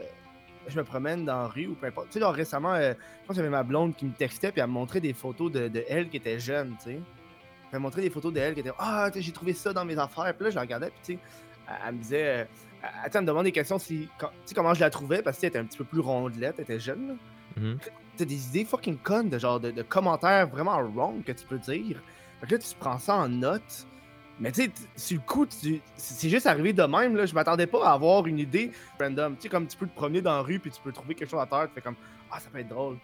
je 0.68 0.76
me 0.78 0.84
promène 0.84 1.24
dans 1.24 1.42
la 1.42 1.46
rue 1.48 1.66
ou 1.68 1.74
peu 1.74 1.86
importe. 1.86 2.08
Tu 2.08 2.14
sais, 2.14 2.20
genre 2.20 2.34
récemment, 2.34 2.74
euh, 2.74 2.92
je 3.22 3.26
pense 3.26 3.34
qu'il 3.34 3.36
y 3.36 3.40
avait 3.40 3.48
ma 3.50 3.62
blonde 3.62 3.94
qui 3.96 4.04
me 4.06 4.12
textait 4.12 4.50
puis 4.52 4.60
elle 4.60 4.66
me 4.68 4.72
montrait 4.72 5.00
des 5.00 5.12
photos 5.12 5.50
de, 5.52 5.68
de 5.68 5.84
elle 5.88 6.08
qui 6.08 6.16
était 6.16 6.38
jeune, 6.38 6.74
tu 6.78 6.90
sais. 6.90 7.00
Elle 7.72 7.78
me 7.78 7.82
montrait 7.82 8.02
des 8.02 8.10
photos 8.10 8.32
d'elle 8.32 8.54
qui 8.54 8.60
était 8.60 8.72
Ah, 8.78 9.10
j'ai 9.14 9.32
trouvé 9.32 9.52
ça 9.52 9.72
dans 9.72 9.84
mes 9.84 9.98
affaires. 9.98 10.32
Puis 10.34 10.44
là, 10.44 10.50
je 10.50 10.54
la 10.54 10.60
regardais, 10.62 10.90
puis 10.90 11.00
tu 11.04 11.12
sais, 11.14 11.18
elle, 11.68 11.74
elle 11.88 11.94
me 11.94 11.98
disait, 12.00 12.26
euh, 12.26 12.44
elle, 13.12 13.20
me 13.22 13.26
demandait 13.26 13.48
des 13.48 13.52
questions 13.52 13.78
si, 13.78 14.08
quand- 14.18 14.28
tu 14.28 14.34
sais, 14.46 14.54
comment 14.54 14.72
je 14.74 14.80
la 14.80 14.90
trouvais 14.90 15.22
parce 15.22 15.38
qu'elle 15.38 15.48
était 15.48 15.58
un 15.58 15.64
petit 15.64 15.78
peu 15.78 15.84
plus 15.84 16.00
rondelette, 16.00 16.54
elle 16.58 16.62
était 16.64 16.80
jeune, 16.80 17.08
là. 17.08 17.14
mhm. 17.56 17.78
T'as 18.16 18.24
des 18.24 18.46
idées 18.48 18.64
fucking 18.64 18.96
connes 18.98 19.28
de 19.28 19.38
genre 19.38 19.60
de, 19.60 19.70
de 19.70 19.82
commentaires 19.82 20.46
vraiment 20.48 20.78
wrong 20.80 21.22
que 21.22 21.32
tu 21.32 21.44
peux 21.46 21.58
dire. 21.58 22.00
Fait 22.40 22.46
que 22.46 22.52
là, 22.54 22.58
tu 22.58 22.74
prends 22.78 22.98
ça 22.98 23.14
en 23.16 23.28
note. 23.28 23.86
Mais 24.38 24.52
tu 24.52 24.62
sais, 24.64 24.70
sur 24.96 25.16
le 25.18 25.22
coup, 25.26 25.46
c'est 25.48 26.28
juste 26.28 26.46
arrivé 26.46 26.72
de 26.72 26.82
même. 26.82 27.16
Là. 27.16 27.24
Je 27.26 27.34
m'attendais 27.34 27.66
pas 27.66 27.88
à 27.88 27.92
avoir 27.94 28.26
une 28.26 28.38
idée 28.38 28.70
random. 29.00 29.34
Tu 29.36 29.42
sais, 29.42 29.48
comme 29.48 29.66
tu 29.66 29.76
peux 29.76 29.86
te 29.86 29.94
promener 29.94 30.20
dans 30.20 30.34
la 30.36 30.42
rue 30.42 30.58
puis 30.58 30.70
tu 30.70 30.80
peux 30.82 30.92
trouver 30.92 31.14
quelque 31.14 31.30
chose 31.30 31.40
à 31.40 31.46
terre. 31.46 31.68
Tu 31.68 31.74
fais 31.74 31.80
comme 31.80 31.96
Ah, 32.30 32.38
ça 32.38 32.50
peut 32.52 32.58
être 32.58 32.68
drôle. 32.68 32.96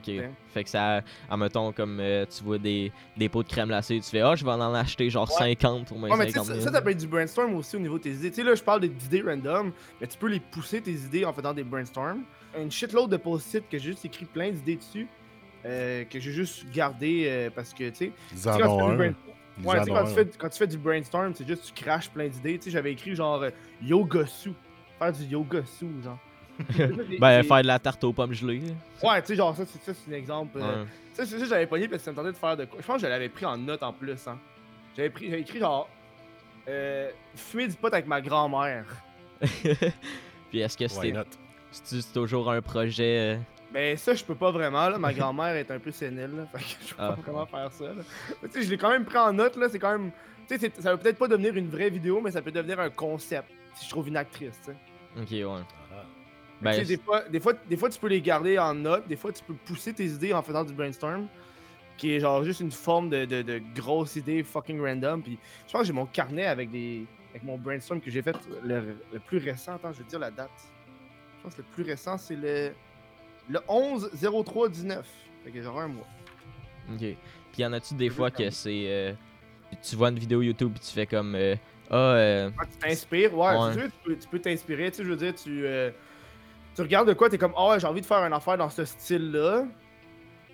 Ok. 0.00 0.08
Ouais. 0.08 0.30
Fait 0.52 0.64
que 0.64 0.70
ça, 0.70 1.00
admettons, 1.30 1.72
comme 1.72 1.98
euh, 2.00 2.26
tu 2.26 2.42
vois 2.42 2.58
des, 2.58 2.90
des 3.16 3.28
pots 3.28 3.42
de 3.42 3.48
crème 3.48 3.68
glacée, 3.68 4.00
tu 4.00 4.10
fais, 4.10 4.20
ah, 4.20 4.34
je 4.34 4.44
vais 4.44 4.50
en 4.50 4.74
acheter 4.74 5.08
genre 5.08 5.30
Ouais. 5.40 5.54
50 5.54 5.86
pour 5.86 5.98
mes 5.98 6.10
Ouais, 6.10 6.16
mais 6.18 6.26
tu 6.26 6.32
sais, 6.32 6.38
50 6.40 6.46
ça, 6.48 6.52
000. 6.54 6.66
ça, 6.66 6.72
ça 6.72 6.82
peut 6.82 6.90
être 6.90 6.98
du 6.98 7.06
brainstorm 7.06 7.54
aussi 7.54 7.76
au 7.76 7.78
niveau 7.78 7.98
de 7.98 8.02
tes 8.02 8.10
idées. 8.10 8.30
Tu 8.30 8.36
sais, 8.36 8.42
là, 8.42 8.54
je 8.54 8.62
parle 8.62 8.80
d'idées 8.80 9.22
random, 9.22 9.72
mais 10.00 10.06
tu 10.08 10.18
peux 10.18 10.26
les 10.28 10.40
pousser 10.40 10.80
tes 10.82 10.90
idées 10.92 11.24
en 11.24 11.32
faisant 11.32 11.54
des 11.54 11.62
brainstorms. 11.64 12.24
Une 12.58 12.70
shitload 12.70 13.10
de 13.10 13.16
post-it 13.16 13.66
que 13.68 13.78
j'ai 13.78 13.92
juste 13.92 14.04
écrit 14.04 14.24
plein 14.26 14.50
d'idées 14.50 14.76
dessus. 14.76 15.06
euh, 15.64 16.02
que 16.04 16.18
j'ai 16.18 16.32
juste 16.32 16.66
gardé 16.72 17.24
euh, 17.28 17.48
parce 17.54 17.72
que, 17.72 17.88
tu 17.90 17.94
sais, 17.96 18.12
Tu 19.56 19.62
sais, 19.62 19.68
tu 19.68 19.68
Ouais, 19.68 19.78
tu 19.80 19.84
sais, 19.84 19.90
quand, 19.90 20.04
tu 20.06 20.14
fais, 20.14 20.26
quand 20.38 20.48
tu 20.48 20.58
fais 20.58 20.66
du 20.66 20.78
brainstorm, 20.78 21.32
c'est 21.34 21.46
juste 21.46 21.72
tu 21.74 21.84
craches 21.84 22.10
plein 22.10 22.28
d'idées. 22.28 22.58
Tu 22.58 22.64
sais, 22.64 22.70
j'avais 22.70 22.92
écrit 22.92 23.14
genre 23.14 23.42
euh, 23.42 23.50
yoga 23.82 24.26
sous. 24.26 24.54
Faire 24.98 25.12
du 25.12 25.24
yoga 25.24 25.62
sous, 25.78 25.90
genre. 26.02 26.18
Ben, 27.18 27.42
faire 27.42 27.62
de 27.62 27.66
la 27.66 27.78
tarte 27.78 28.02
aux 28.04 28.12
pommes 28.12 28.32
gelées. 28.32 28.62
Ouais, 29.02 29.20
tu 29.22 29.28
sais, 29.28 29.36
genre 29.36 29.56
ça, 29.56 29.64
c'est 29.66 29.82
ça, 29.82 29.92
c'est 29.94 30.12
un 30.12 30.16
exemple. 30.16 30.58
euh, 30.58 30.82
Ouais. 30.82 30.88
Ça, 31.14 31.26
c'est 31.26 31.38
ça, 31.38 31.44
j'avais 31.44 31.66
pogné 31.66 31.88
parce 31.88 32.00
que 32.00 32.04
ça 32.06 32.10
me 32.12 32.16
tentait 32.16 32.32
de 32.32 32.36
faire 32.36 32.56
de 32.56 32.64
quoi. 32.64 32.78
Je 32.80 32.86
pense 32.86 32.96
que 32.96 33.02
je 33.02 33.06
l'avais 33.06 33.28
pris 33.28 33.44
en 33.44 33.56
note 33.58 33.82
en 33.82 33.92
plus, 33.92 34.26
hein. 34.26 34.38
J'avais 34.96 35.10
pris, 35.10 35.26
j'avais 35.26 35.40
écrit 35.42 35.58
genre. 35.58 35.88
Euh, 36.68 37.10
fumer 37.34 37.66
du 37.68 37.74
pot 37.74 37.92
avec 37.92 38.06
ma 38.06 38.20
grand-mère. 38.20 38.84
Puis 40.50 40.60
est-ce 40.60 40.76
que 40.76 40.86
c'était 40.88 41.14
c'est-tu 41.70 42.02
toujours 42.12 42.50
un 42.50 42.60
projet. 42.60 43.38
Mais 43.72 43.96
ça, 43.96 44.14
je 44.14 44.22
peux 44.24 44.34
pas 44.34 44.50
vraiment, 44.50 44.88
là. 44.88 44.98
Ma 44.98 45.12
grand-mère 45.12 45.56
est 45.56 45.70
un 45.70 45.78
peu 45.78 45.90
sénile, 45.90 46.30
là. 46.36 46.46
Fait 46.52 46.58
que 46.58 46.64
je 46.88 46.94
peux 46.94 47.02
Ah. 47.02 47.12
pas 47.12 47.22
vraiment 47.22 47.46
faire 47.46 47.72
ça, 47.72 47.84
là. 47.86 48.02
Mais 48.42 48.48
tu 48.48 48.54
sais, 48.60 48.66
je 48.66 48.70
l'ai 48.70 48.78
quand 48.78 48.90
même 48.90 49.04
pris 49.04 49.18
en 49.18 49.32
note, 49.32 49.56
là. 49.56 49.68
C'est 49.70 49.78
quand 49.78 49.92
même. 49.98 50.10
Tu 50.48 50.58
sais, 50.58 50.72
ça 50.78 50.90
va 50.90 50.98
peut-être 50.98 51.18
pas 51.18 51.28
devenir 51.28 51.56
une 51.56 51.68
vraie 51.68 51.88
vidéo, 51.90 52.20
mais 52.20 52.30
ça 52.30 52.42
peut 52.42 52.52
devenir 52.52 52.78
un 52.80 52.90
concept. 52.90 53.48
Si 53.76 53.86
je 53.86 53.90
trouve 53.90 54.08
une 54.08 54.16
actrice, 54.16 54.58
tu 54.64 54.72
sais. 54.72 54.76
Ok, 55.20 55.30
ouais. 55.30 55.64
Ah. 55.92 56.04
Ben, 56.60 56.72
tu 56.72 56.78
sais, 56.78 56.84
des, 56.84 57.02
fois, 57.02 57.22
des, 57.28 57.40
fois, 57.40 57.52
des 57.68 57.76
fois, 57.76 57.88
tu 57.88 57.98
peux 57.98 58.08
les 58.08 58.20
garder 58.20 58.58
en 58.58 58.74
note, 58.74 59.08
des 59.08 59.16
fois, 59.16 59.32
tu 59.32 59.42
peux 59.42 59.54
pousser 59.54 59.92
tes 59.92 60.04
idées 60.06 60.32
en 60.32 60.42
faisant 60.42 60.64
du 60.64 60.72
brainstorm, 60.74 61.26
qui 61.96 62.12
est 62.14 62.20
genre 62.20 62.44
juste 62.44 62.60
une 62.60 62.70
forme 62.70 63.08
de, 63.10 63.24
de, 63.24 63.42
de 63.42 63.60
grosse 63.74 64.16
idée 64.16 64.42
fucking 64.42 64.80
random. 64.80 65.22
Puis 65.22 65.38
je 65.66 65.72
pense 65.72 65.82
que 65.82 65.86
j'ai 65.86 65.92
mon 65.92 66.06
carnet 66.06 66.46
avec 66.46 66.70
des 66.70 67.06
avec 67.30 67.44
mon 67.44 67.56
brainstorm 67.56 67.98
que 68.00 68.10
j'ai 68.10 68.20
fait 68.20 68.36
le, 68.62 68.94
le 69.12 69.18
plus 69.18 69.38
récent. 69.38 69.74
Attends, 69.76 69.92
je 69.92 69.98
vais 69.98 70.04
te 70.04 70.10
dire 70.10 70.18
la 70.18 70.30
date. 70.30 70.50
Je 71.38 71.42
pense 71.42 71.54
que 71.54 71.62
le 71.62 71.66
plus 71.74 71.82
récent, 71.82 72.18
c'est 72.18 72.36
le, 72.36 72.72
le 73.48 73.58
11-03-19. 73.68 75.02
Fait 75.44 75.50
que 75.50 75.62
j'aurai 75.62 75.84
un 75.84 75.88
mois. 75.88 76.06
Ok. 76.92 76.98
Puis 76.98 77.16
y 77.62 77.66
en 77.66 77.72
a-tu 77.72 77.94
des 77.94 78.10
fois 78.10 78.30
que 78.30 78.50
c'est. 78.50 78.84
euh, 78.86 79.12
tu 79.82 79.96
vois 79.96 80.08
une 80.10 80.18
vidéo 80.18 80.42
YouTube 80.42 80.72
et 80.76 80.78
tu 80.80 80.92
fais 80.92 81.06
comme. 81.06 81.34
euh, 81.34 81.56
ah, 81.90 81.96
euh, 81.96 82.50
Ah, 82.58 82.64
tu 82.70 82.78
t'inspires, 82.78 83.36
ouais, 83.36 83.72
tu 83.74 83.90
peux- 84.04 84.16
tu 84.16 84.28
peux 84.28 84.38
t'inspirer, 84.38 84.90
tu 84.90 84.98
sais, 84.98 85.04
je 85.04 85.08
veux 85.10 85.16
dire, 85.16 85.34
tu, 85.34 85.66
euh, 85.66 85.90
tu 86.74 86.80
regardes 86.80 87.08
de 87.08 87.12
quoi, 87.12 87.28
t'es 87.28 87.36
comme, 87.36 87.52
ah 87.56 87.68
ouais, 87.70 87.80
j'ai 87.80 87.86
envie 87.86 88.00
de 88.00 88.06
faire 88.06 88.24
une 88.24 88.32
affaire 88.32 88.56
dans 88.56 88.70
ce 88.70 88.84
style-là, 88.86 89.64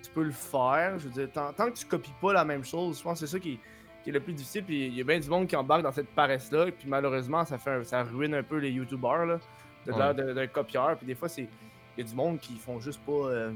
tu 0.03 0.09
peux 0.11 0.23
le 0.23 0.31
faire, 0.31 0.99
je 0.99 1.05
veux 1.07 1.13
dire, 1.13 1.31
tant, 1.31 1.53
tant 1.53 1.71
que 1.71 1.77
tu 1.77 1.85
copies 1.85 2.13
pas 2.21 2.33
la 2.33 2.43
même 2.43 2.65
chose, 2.65 2.97
je 2.97 3.03
pense 3.03 3.21
que 3.21 3.25
c'est 3.25 3.31
ça 3.31 3.39
qui, 3.39 3.57
qui 4.03 4.09
est 4.09 4.13
le 4.13 4.19
plus 4.19 4.33
difficile, 4.33 4.63
puis 4.65 4.87
il 4.87 4.95
y 4.95 4.99
a 5.01 5.03
bien 5.05 5.19
du 5.19 5.29
monde 5.29 5.47
qui 5.47 5.55
embarque 5.55 5.83
dans 5.83 5.93
cette 5.93 6.09
paresse-là, 6.09 6.67
et 6.67 6.71
puis 6.73 6.89
malheureusement, 6.89 7.45
ça 7.45 7.57
fait 7.57 7.71
un- 7.71 7.83
ça 7.85 8.03
ruine 8.03 8.33
un 8.33 8.43
peu 8.43 8.57
les 8.57 8.71
YouTubers, 8.71 9.25
là, 9.25 9.39
de 9.85 9.91
Ouais. 9.93 10.13
l'air 10.13 10.35
d'un 10.35 10.47
copieur, 10.47 10.97
puis 10.97 11.07
des 11.07 11.15
fois, 11.15 11.29
c'est, 11.29 11.47
y 11.99 12.05
a 12.05 12.09
du 12.09 12.15
monde 12.15 12.39
qui 12.39 12.55
font 12.55 12.79
juste 12.79 12.99
pas, 13.05 13.11
euh, 13.11 13.51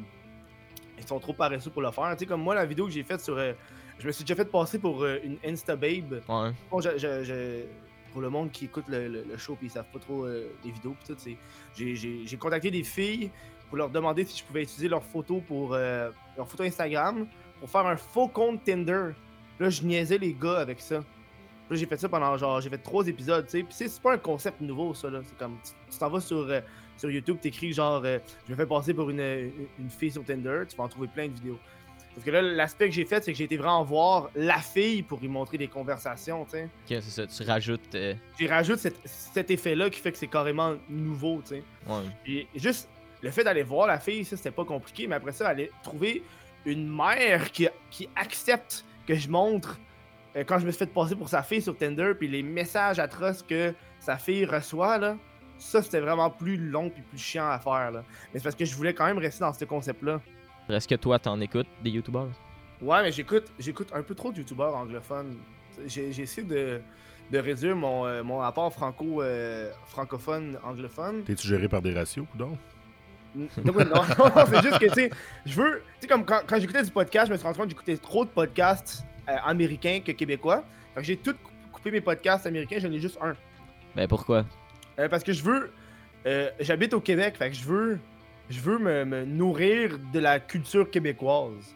ils 0.98 1.08
sont 1.08 1.20
trop 1.20 1.34
paresseux 1.34 1.70
pour 1.72 1.82
le 1.82 1.92
faire, 1.92 2.12
tu 2.14 2.20
sais, 2.20 2.26
comme 2.26 2.42
moi, 2.42 2.56
la 2.56 2.66
vidéo 2.66 2.86
que 2.86 2.92
j'ai 2.92 3.04
faite 3.04 3.22
sur, 3.22 3.38
euh, 3.38 3.54
je 4.00 4.08
me 4.08 4.12
suis 4.12 4.24
déjà 4.24 4.36
fait 4.36 4.50
passer 4.50 4.80
pour 4.80 5.04
euh, 5.04 5.18
une 5.24 5.38
Insta-babe, 5.46 6.14
ouais. 6.14 6.52
Bon, 6.72 6.80
je- 6.82 6.98
je- 6.98 7.24
je- 7.24 7.64
pour 8.12 8.22
le 8.22 8.30
monde 8.30 8.52
qui 8.52 8.66
écoute 8.66 8.86
le, 8.88 9.08
le- 9.08 9.24
le 9.24 9.38
show 9.38 9.54
et 9.62 9.66
ils 9.66 9.72
savent 9.72 9.88
pas 9.92 10.00
trop 10.00 10.28
les 10.28 10.72
vidéos 10.72 10.96
pis 11.00 11.08
tout, 11.14 11.18
j'ai- 11.76 12.38
contacté 12.38 12.70
des 12.70 12.84
filles 12.84 13.32
pour 13.70 13.78
leur 13.78 13.90
demander 13.90 14.24
si 14.26 14.38
je 14.40 14.44
pouvais 14.44 14.62
utiliser 14.64 14.88
leurs 14.88 15.04
photos 15.04 15.42
pour 15.48 15.72
leurs 15.74 16.14
photos 16.48 16.68
Instagram 16.68 17.26
pour 17.60 17.70
faire 17.70 17.88
un 17.88 17.96
faux 17.98 18.28
compte 18.28 18.64
Tinder. 18.64 19.10
Là, 19.60 19.70
je 19.70 19.82
niaisais 19.84 20.18
les 20.20 20.34
gars 20.34 20.60
avec 20.60 20.80
ça. 20.80 20.96
Là, 20.98 21.04
j'ai 21.78 21.86
fait 21.88 21.98
ça 21.98 22.08
pendant 22.10 22.38
genre, 22.38 22.60
j'ai 22.62 22.70
fait 22.70 22.78
trois 22.78 23.08
épisodes, 23.08 23.46
tu 23.46 23.52
sais. 23.52 23.64
Puis 23.64 23.74
c'est 23.74 24.02
pas 24.02 24.14
un 24.14 24.18
concept 24.20 24.62
nouveau, 24.62 24.94
ça, 24.94 25.10
là. 25.10 25.22
C'est 25.24 25.38
comme, 25.38 25.58
tu 25.64 25.72
tu 25.92 25.98
t'en 25.98 26.10
vas 26.10 26.20
sur, 26.20 26.38
euh, 26.38 26.60
sur 26.98 27.10
YouTube, 27.10 27.38
t'écris 27.42 27.74
genre, 27.74 28.02
euh, 28.06 28.20
je 28.48 28.52
me 28.52 28.58
fais 28.58 28.66
passer 28.66 28.94
pour 28.94 29.10
une, 29.10 29.20
une, 29.20 29.90
fille 29.90 30.12
sur 30.12 30.24
Tinder, 30.24 30.64
tu 30.70 30.76
vas 30.76 30.86
en 30.86 30.88
trouver 30.88 31.08
plein 31.08 31.28
de 31.28 31.34
vidéos. 31.34 31.60
Parce 32.14 32.26
que 32.26 32.32
là, 32.32 32.42
l'aspect 32.44 32.90
que 32.90 32.94
j'ai 32.94 33.06
fait, 33.06 33.24
c'est 33.24 33.32
que 33.32 33.38
j'ai 33.38 33.46
été 33.46 33.58
vraiment 33.58 33.84
voir 33.84 34.30
la 34.36 34.60
fille 34.60 35.02
pour 35.02 35.20
lui 35.20 35.28
montrer 35.28 35.58
des 35.58 35.68
conversations, 35.68 36.46
tu 36.46 36.52
sais. 36.52 36.64
Ok, 36.64 37.02
c'est 37.02 37.02
ça. 37.02 37.28
Tu 37.28 37.44
rajoutes. 37.44 37.96
euh, 37.96 38.14
J'y 38.38 38.48
rajoute 38.48 38.78
cet, 38.78 38.96
cet 39.06 39.50
effet-là 39.50 39.90
qui 39.90 40.00
fait 40.00 40.12
que 40.12 40.18
c'est 40.18 40.28
carrément 40.28 40.76
nouveau, 40.90 41.42
tu 41.42 41.56
sais. 41.56 41.64
ouais. 41.88 42.04
Puis 42.24 42.48
juste 42.56 42.88
le 43.22 43.32
fait 43.32 43.44
d'aller 43.44 43.64
voir 43.64 43.88
la 43.88 44.00
fille, 44.00 44.26
ça 44.26 44.38
c'était 44.38 44.52
pas 44.52 44.66
compliqué, 44.66 45.08
mais 45.08 45.16
après 45.16 45.32
ça, 45.32 45.48
aller 45.48 45.72
trouver 45.82 46.24
une 46.66 46.88
mère 46.88 47.52
qui, 47.52 47.68
qui 47.90 48.08
accepte 48.16 48.86
que 49.08 49.16
je 49.16 49.30
montre 49.30 49.80
euh, 50.36 50.44
quand 50.44 50.60
je 50.60 50.66
me 50.66 50.72
suis 50.72 50.80
fait 50.80 50.94
passer 50.94 51.16
pour 51.16 51.30
sa 51.30 51.44
fille 51.44 51.62
sur 51.62 51.76
Tinder, 51.78 52.14
puis 52.18 52.28
les 52.28 52.44
messages 52.44 53.00
atroces 53.00 53.44
que 53.44 53.74
sa 54.00 54.18
fille 54.18 54.46
reçoit, 54.46 54.98
là, 54.98 55.18
ça 55.58 55.82
c'était 55.82 56.00
vraiment 56.00 56.30
plus 56.30 56.58
long 56.58 56.90
puis 56.90 57.02
plus 57.02 57.18
chiant 57.18 57.48
à 57.50 57.60
faire, 57.60 57.92
là. 57.92 58.04
Mais 58.34 58.40
c'est 58.40 58.44
parce 58.44 58.56
que 58.56 58.66
je 58.66 58.76
voulais 58.76 58.94
quand 58.94 59.06
même 59.06 59.18
rester 59.18 59.40
dans 59.42 59.54
ce 59.54 59.66
concept-là. 59.66 60.20
Est-ce 60.70 60.88
que 60.88 60.96
toi, 60.96 61.20
t'en 61.20 61.40
écoutes 61.42 61.68
des 61.84 61.90
YouTubers? 61.90 62.28
Ouais, 62.82 63.02
mais 63.02 63.12
j'écoute, 63.12 63.46
j'écoute 63.60 63.90
un 63.94 64.02
peu 64.02 64.16
trop 64.16 64.32
de 64.32 64.38
youtubeurs 64.40 64.76
anglophones. 64.76 65.38
J'ai, 65.88 66.08
essayé 66.10 66.46
de, 66.48 66.82
de 67.32 67.38
réduire 67.38 67.76
mon, 67.76 68.06
euh, 68.06 68.24
mon 68.24 68.38
rapport 68.38 68.72
franco, 68.72 69.22
euh, 69.22 69.72
francophone 69.88 70.58
anglophone. 70.64 71.24
T'es-tu 71.24 71.48
géré 71.48 71.68
par 71.68 71.82
des 71.82 71.94
ratios, 71.94 72.26
coudon? 72.32 72.58
N- 73.36 73.48
Non, 73.66 73.74
non, 73.74 73.86
non, 73.86 74.04
non, 74.36 74.46
c'est 74.48 74.62
juste 74.62 74.80
que, 74.80 74.86
tu 74.88 74.94
sais, 74.94 75.10
je 75.46 75.60
veux. 75.62 75.82
Tu 76.00 76.02
sais, 76.02 76.08
comme 76.08 76.24
quand, 76.26 76.42
quand 76.48 76.60
j'écoutais 76.60 76.84
du 76.84 76.92
podcast, 76.92 77.28
je 77.28 77.32
me 77.34 77.38
suis 77.38 77.46
rendu 77.46 77.58
compte 77.58 77.66
que 77.68 77.72
j'écoutais 77.72 77.98
trop 77.98 78.24
de 78.26 78.30
podcasts 78.30 79.04
euh, 79.28 79.36
américains 79.44 80.00
que 80.06 80.12
québécois. 80.12 80.64
Fait 80.94 81.02
que 81.02 81.08
j'ai 81.08 81.18
tout 81.18 81.34
cou- 81.34 81.52
coupé 81.72 81.90
mes 81.92 82.02
podcasts 82.02 82.46
américains, 82.46 82.78
j'en 82.80 82.92
ai 82.92 83.00
juste 83.00 83.18
un. 83.22 83.36
Ben 83.96 84.08
pourquoi? 84.08 84.46
Euh, 85.00 85.10
parce 85.10 85.24
que 85.24 85.34
je 85.34 85.44
veux. 85.44 85.72
euh, 86.26 86.50
J'habite 86.60 86.94
au 86.94 87.02
Québec, 87.02 87.36
fait 87.38 87.50
que 87.50 87.56
je 87.56 87.64
veux. 87.66 88.00
Je 88.50 88.60
veux 88.60 88.78
me, 88.78 89.06
me 89.06 89.26
nourrir 89.26 89.98
de 90.14 90.20
la 90.20 90.40
culture 90.40 90.90
québécoise. 90.90 91.74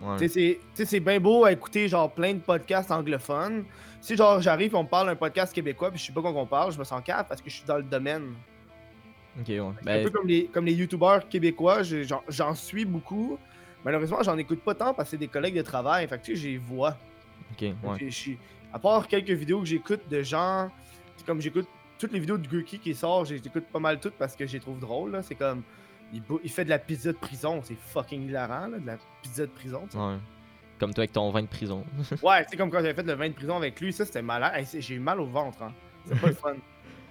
Ouais. 0.00 0.16
Tu 0.18 0.28
sais, 0.28 0.58
c'est- 0.86 1.00
bien 1.00 1.20
beau 1.20 1.44
à 1.44 1.52
écouter 1.52 1.86
genre 1.88 2.10
plein 2.10 2.32
de 2.34 2.38
podcasts 2.40 2.90
anglophones. 2.90 3.64
Si 4.00 4.16
genre 4.16 4.40
j'arrive 4.40 4.72
et 4.72 4.76
on 4.76 4.82
me 4.84 4.88
parle 4.88 5.08
d'un 5.08 5.14
podcast 5.16 5.52
québécois 5.54 5.90
puis 5.90 6.00
je 6.00 6.06
sais 6.06 6.12
pas 6.12 6.22
quoi 6.22 6.32
qu'on 6.32 6.46
parle, 6.46 6.72
je 6.72 6.78
me 6.78 6.84
sens 6.84 7.02
capable 7.04 7.28
parce 7.28 7.42
que 7.42 7.50
je 7.50 7.56
suis 7.56 7.66
dans 7.66 7.76
le 7.76 7.82
domaine. 7.82 8.32
Ok, 9.38 9.48
ouais. 9.48 9.60
C'est 9.78 9.84
Ben, 9.84 10.00
un 10.00 10.04
peu 10.04 10.10
comme 10.10 10.26
les, 10.26 10.46
comme 10.46 10.64
les 10.64 10.72
youtubeurs 10.72 11.28
québécois, 11.28 11.82
j'en 12.28 12.54
suis 12.54 12.86
beaucoup. 12.86 13.38
Malheureusement, 13.84 14.22
j'en 14.22 14.38
écoute 14.38 14.62
pas 14.62 14.74
tant 14.74 14.94
parce 14.94 15.08
que 15.08 15.10
c'est 15.12 15.16
des 15.18 15.28
collègues 15.28 15.56
de 15.56 15.62
travail. 15.62 16.08
Fait 16.08 16.18
que 16.18 16.24
tu 16.24 16.34
sais, 16.34 16.42
j'ai 16.42 16.56
vois. 16.56 16.96
ok, 17.52 17.62
ouais. 17.84 18.10
À 18.72 18.78
part 18.78 19.06
quelques 19.06 19.30
vidéos 19.30 19.60
que 19.60 19.66
j'écoute 19.66 20.00
de 20.10 20.22
gens. 20.22 20.70
Comme 21.26 21.40
j'écoute 21.42 21.68
toutes 22.00 22.12
les 22.12 22.18
vidéos 22.20 22.38
de 22.38 22.46
Gurky 22.48 22.78
qui 22.78 22.94
sort, 22.94 23.24
j'écoute 23.26 23.64
pas 23.72 23.78
mal 23.78 24.00
toutes 24.00 24.14
parce 24.14 24.34
que 24.34 24.46
je 24.46 24.54
les 24.54 24.60
trouve 24.60 24.78
drôles. 24.80 25.12
là. 25.12 25.22
C'est 25.22 25.34
comme. 25.36 25.62
Il, 26.12 26.22
il 26.42 26.50
fait 26.50 26.64
de 26.64 26.70
la 26.70 26.78
pizza 26.80 27.12
de 27.12 27.16
prison, 27.16 27.60
c'est 27.62 27.76
fucking 27.78 28.26
hilarant, 28.28 28.66
là, 28.66 28.78
de 28.80 28.86
la 28.86 28.96
pizza 29.22 29.46
de 29.46 29.50
prison. 29.52 29.82
tu 29.88 29.96
sais. 29.96 30.02
Ouais. 30.02 30.16
Comme 30.80 30.92
toi 30.92 31.02
avec 31.02 31.12
ton 31.12 31.30
vin 31.30 31.42
de 31.42 31.46
prison. 31.46 31.84
Ouais, 32.22 32.44
c'est 32.50 32.56
comme 32.56 32.68
quand 32.70 32.78
j'avais 32.80 32.94
fait 32.94 33.02
le 33.04 33.12
vin 33.12 33.28
de 33.28 33.34
prison 33.34 33.56
avec 33.58 33.80
lui, 33.80 33.92
ça 33.92 34.04
c'était 34.04 34.22
malade. 34.22 34.52
Hey, 34.56 34.66
c'est- 34.66 34.80
j'ai 34.80 34.94
eu 34.96 34.98
mal 34.98 35.20
au 35.20 35.26
ventre, 35.26 35.62
hein. 35.62 35.72
C'est 36.06 36.18
pas 36.20 36.26
le 36.28 36.34
fun. 36.34 36.54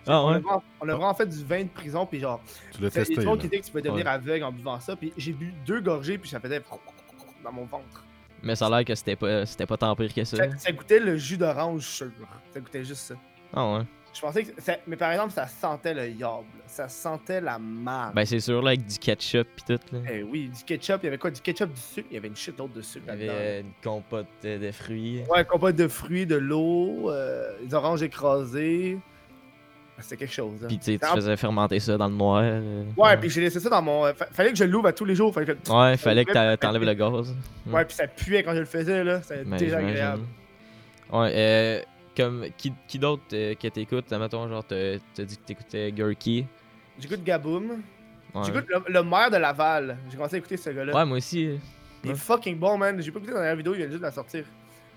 Ah 0.07 0.23
on, 0.23 0.29
a 0.29 0.31
ouais? 0.31 0.39
vraiment, 0.39 0.63
on 0.79 0.89
a 0.89 0.95
vraiment 0.95 1.13
fait 1.13 1.27
du 1.27 1.43
vin 1.43 1.63
de 1.63 1.69
prison, 1.69 2.05
puis 2.05 2.19
genre, 2.21 2.41
Tu 2.73 2.81
l'as 2.81 2.87
il 2.87 2.95
y 2.95 2.99
a 2.99 3.05
testé, 3.05 3.21
gens 3.21 3.35
là. 3.35 3.37
qui 3.41 3.47
disaient 3.49 3.61
que 3.61 3.65
tu 3.65 3.71
peux 3.71 3.81
devenir 3.81 4.07
aveugle 4.07 4.43
en 4.45 4.51
buvant 4.51 4.79
ça, 4.79 4.95
puis 4.95 5.13
j'ai 5.17 5.33
bu 5.33 5.53
deux 5.67 5.81
gorgées, 5.81 6.17
puis 6.17 6.29
ça 6.29 6.39
faisait 6.39 6.61
dans 7.43 7.51
mon 7.51 7.65
ventre. 7.65 8.05
Mais 8.41 8.55
ça 8.55 8.67
a 8.67 8.69
l'air 8.69 8.85
que 8.85 8.95
c'était 8.95 9.17
pas, 9.17 9.45
c'était 9.45 9.65
pas 9.65 9.75
tant 9.77 9.93
pire 9.95 10.11
que 10.13 10.23
ça. 10.23 10.37
Ça, 10.37 10.57
ça 10.57 10.71
goûtait 10.71 10.99
le 11.01 11.17
jus 11.17 11.37
d'orange 11.37 11.81
sûr. 11.83 12.09
Ça 12.53 12.59
goûtait 12.61 12.83
juste 12.85 13.01
ça. 13.01 13.15
Ah 13.53 13.73
ouais. 13.73 13.83
Je 14.13 14.21
pensais 14.21 14.43
que. 14.43 14.61
ça- 14.61 14.77
mais 14.87 14.95
par 14.95 15.11
exemple, 15.11 15.31
ça 15.33 15.47
sentait 15.47 15.93
le 15.93 16.09
yable. 16.09 16.45
Ça 16.65 16.89
sentait 16.89 17.39
la 17.41 17.59
marde. 17.59 18.15
Ben 18.15 18.25
c'est 18.25 18.39
sûr 18.39 18.61
là 18.61 18.69
avec 18.71 18.85
du 18.85 18.97
ketchup 18.97 19.47
pis 19.55 19.63
tout 19.65 19.79
là. 19.91 19.99
Eh 20.11 20.23
oui, 20.23 20.49
du 20.55 20.63
ketchup, 20.63 20.99
il 21.03 21.05
y 21.05 21.07
avait 21.07 21.17
quoi? 21.17 21.31
Du 21.31 21.41
ketchup, 21.41 21.71
du 21.73 21.79
sucre, 21.79 22.07
il 22.11 22.15
y 22.15 22.17
avait 22.17 22.27
une 22.27 22.35
shit 22.35 22.55
d'autre 22.55 22.73
de 22.73 22.81
sucre 22.81 23.05
Il 23.07 23.09
y 23.09 23.11
avait 23.11 23.27
là-dedans. 23.27 23.67
une 23.67 23.73
compote 23.83 24.27
de, 24.43 24.71
fruits. 24.71 25.21
Ouais, 25.29 25.45
compote 25.45 25.75
de 25.75 25.87
fruits, 25.87 26.25
de 26.25 26.35
l'eau, 26.35 27.09
euh, 27.11 27.53
des 27.63 27.73
oranges 27.73 28.01
écrasées. 28.03 28.97
C'était 30.01 30.15
quelque 30.17 30.33
chose. 30.33 30.53
hein. 30.63 30.67
Pis 30.69 30.79
tu 30.79 30.93
sais, 30.93 30.97
tu 30.97 31.05
En- 31.05 31.15
faisais 31.15 31.35
fermenter 31.35 31.79
ça 31.81 31.97
dans 31.97 32.07
le 32.07 32.13
noir. 32.15 32.41
euh, 32.43 32.83
Ouais, 32.95 33.17
puis 33.17 33.29
j'ai 33.29 33.41
laissé 33.41 33.59
ça 33.59 33.69
dans 33.69 33.81
mon. 33.81 34.05
euh, 34.05 34.13
fa- 34.13 34.27
fallait 34.31 34.51
que 34.51 34.57
je 34.57 34.63
l'ouvre 34.63 34.87
à 34.87 34.93
tous 34.93 35.03
les 35.05 35.13
jours. 35.15 35.33
Fallait 35.33 35.47
que... 35.55 35.69
Ouais, 35.71 35.97
fallait 35.97 36.23
que 36.23 36.55
t'enlèves 36.55 36.83
le 36.85 36.93
gaz. 36.93 37.35
Ouais, 37.67 37.83
puis 37.85 37.95
ça 37.95 38.07
puait 38.07 38.41
quand 38.43 38.53
je 38.53 38.59
le 38.59 38.65
faisais, 38.65 39.03
là. 39.03 39.21
C'était 39.21 39.43
Ben, 39.43 39.57
désagréable. 39.57 40.23
Ouais, 41.11 41.31
euh, 41.35 41.81
comme 42.19 42.45
qui, 42.57 42.73
qui 42.87 42.99
d'autre 42.99 43.23
euh, 43.33 43.55
que 43.55 43.67
t'écoutes, 43.69 44.11
mettons, 44.11 44.47
genre, 44.49 44.65
t'as 44.65 44.97
dit 45.23 45.37
que 45.37 45.43
t'écoutais 45.45 45.91
Gurky. 45.91 46.45
J'écoute 46.99 47.23
Gaboum. 47.23 47.81
Ouais. 48.35 48.43
J'écoute 48.43 48.65
le, 48.67 48.93
le 48.93 49.03
maire 49.03 49.31
de 49.31 49.37
Laval. 49.37 49.97
J'ai 50.09 50.15
commencé 50.17 50.35
à 50.35 50.39
écouter 50.39 50.57
ce 50.57 50.69
gars-là. 50.69 50.93
Ouais, 50.93 51.05
moi 51.05 51.17
aussi. 51.17 51.57
Il 52.03 52.09
est 52.09 52.13
ouais. 52.13 52.15
fucking 52.19 52.57
bon, 52.57 52.77
man. 52.77 53.01
J'ai 53.01 53.11
pas 53.11 53.19
écouté 53.19 53.31
dans 53.33 53.39
la 53.39 53.45
dernière 53.45 53.57
vidéo, 53.57 53.73
il 53.73 53.77
vient 53.77 53.87
juste 53.87 53.99
de 53.99 54.03
la 54.03 54.11
sortir. 54.11 54.43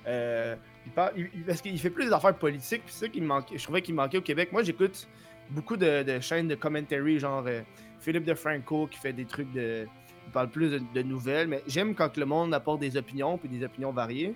Euh, 0.06 0.56
il 0.84 0.92
parle, 0.92 1.12
il- 1.16 1.30
il- 1.34 1.44
parce 1.44 1.60
qu'il 1.62 1.78
fait 1.78 1.90
plus 1.90 2.06
des 2.06 2.12
affaires 2.12 2.34
politiques, 2.34 2.82
puis 2.84 2.92
c'est 2.92 3.06
ça 3.06 3.08
qui 3.08 3.20
me 3.20 3.26
manquait. 3.26 3.56
Je 3.56 3.62
trouvais 3.62 3.82
qu'il 3.82 3.94
manquait 3.94 4.18
au 4.18 4.22
Québec. 4.22 4.50
Moi, 4.52 4.62
j'écoute 4.64 5.06
beaucoup 5.50 5.76
de, 5.76 6.02
de 6.02 6.18
chaînes 6.20 6.48
de 6.48 6.54
commentary, 6.56 7.18
genre 7.20 7.44
euh, 7.46 7.60
Philippe 8.00 8.24
de 8.24 8.34
Franco 8.34 8.88
qui 8.88 8.98
fait 8.98 9.12
des 9.12 9.24
trucs 9.24 9.52
de. 9.52 9.86
Il 10.26 10.32
parle 10.32 10.48
plus 10.48 10.70
de, 10.70 10.80
de 10.94 11.02
nouvelles, 11.02 11.48
mais 11.48 11.62
j'aime 11.66 11.94
quand 11.94 12.16
le 12.16 12.24
monde 12.26 12.52
apporte 12.54 12.80
des 12.80 12.96
opinions, 12.96 13.38
puis 13.38 13.48
des 13.48 13.64
opinions 13.64 13.92
variées. 13.92 14.34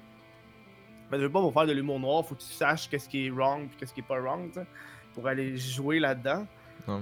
Mais 1.11 1.19
je 1.19 1.25
veux 1.25 1.31
pas 1.31 1.41
pour 1.41 1.53
faire 1.53 1.67
de 1.67 1.73
l'humour 1.73 2.01
noir, 2.01 2.27
faut 2.27 2.35
que 2.35 2.41
tu 2.41 2.47
saches 2.47 2.89
qu'est-ce 2.89 3.09
qui 3.09 3.27
est 3.27 3.31
wrong, 3.31 3.69
puis 3.69 3.77
qu'est-ce 3.79 3.95
qui 3.95 4.01
est 4.01 4.07
pas 4.07 4.19
wrong, 4.19 4.51
pour 5.15 5.27
aller 5.27 5.57
jouer 5.57 5.99
là-dedans. 5.99 6.47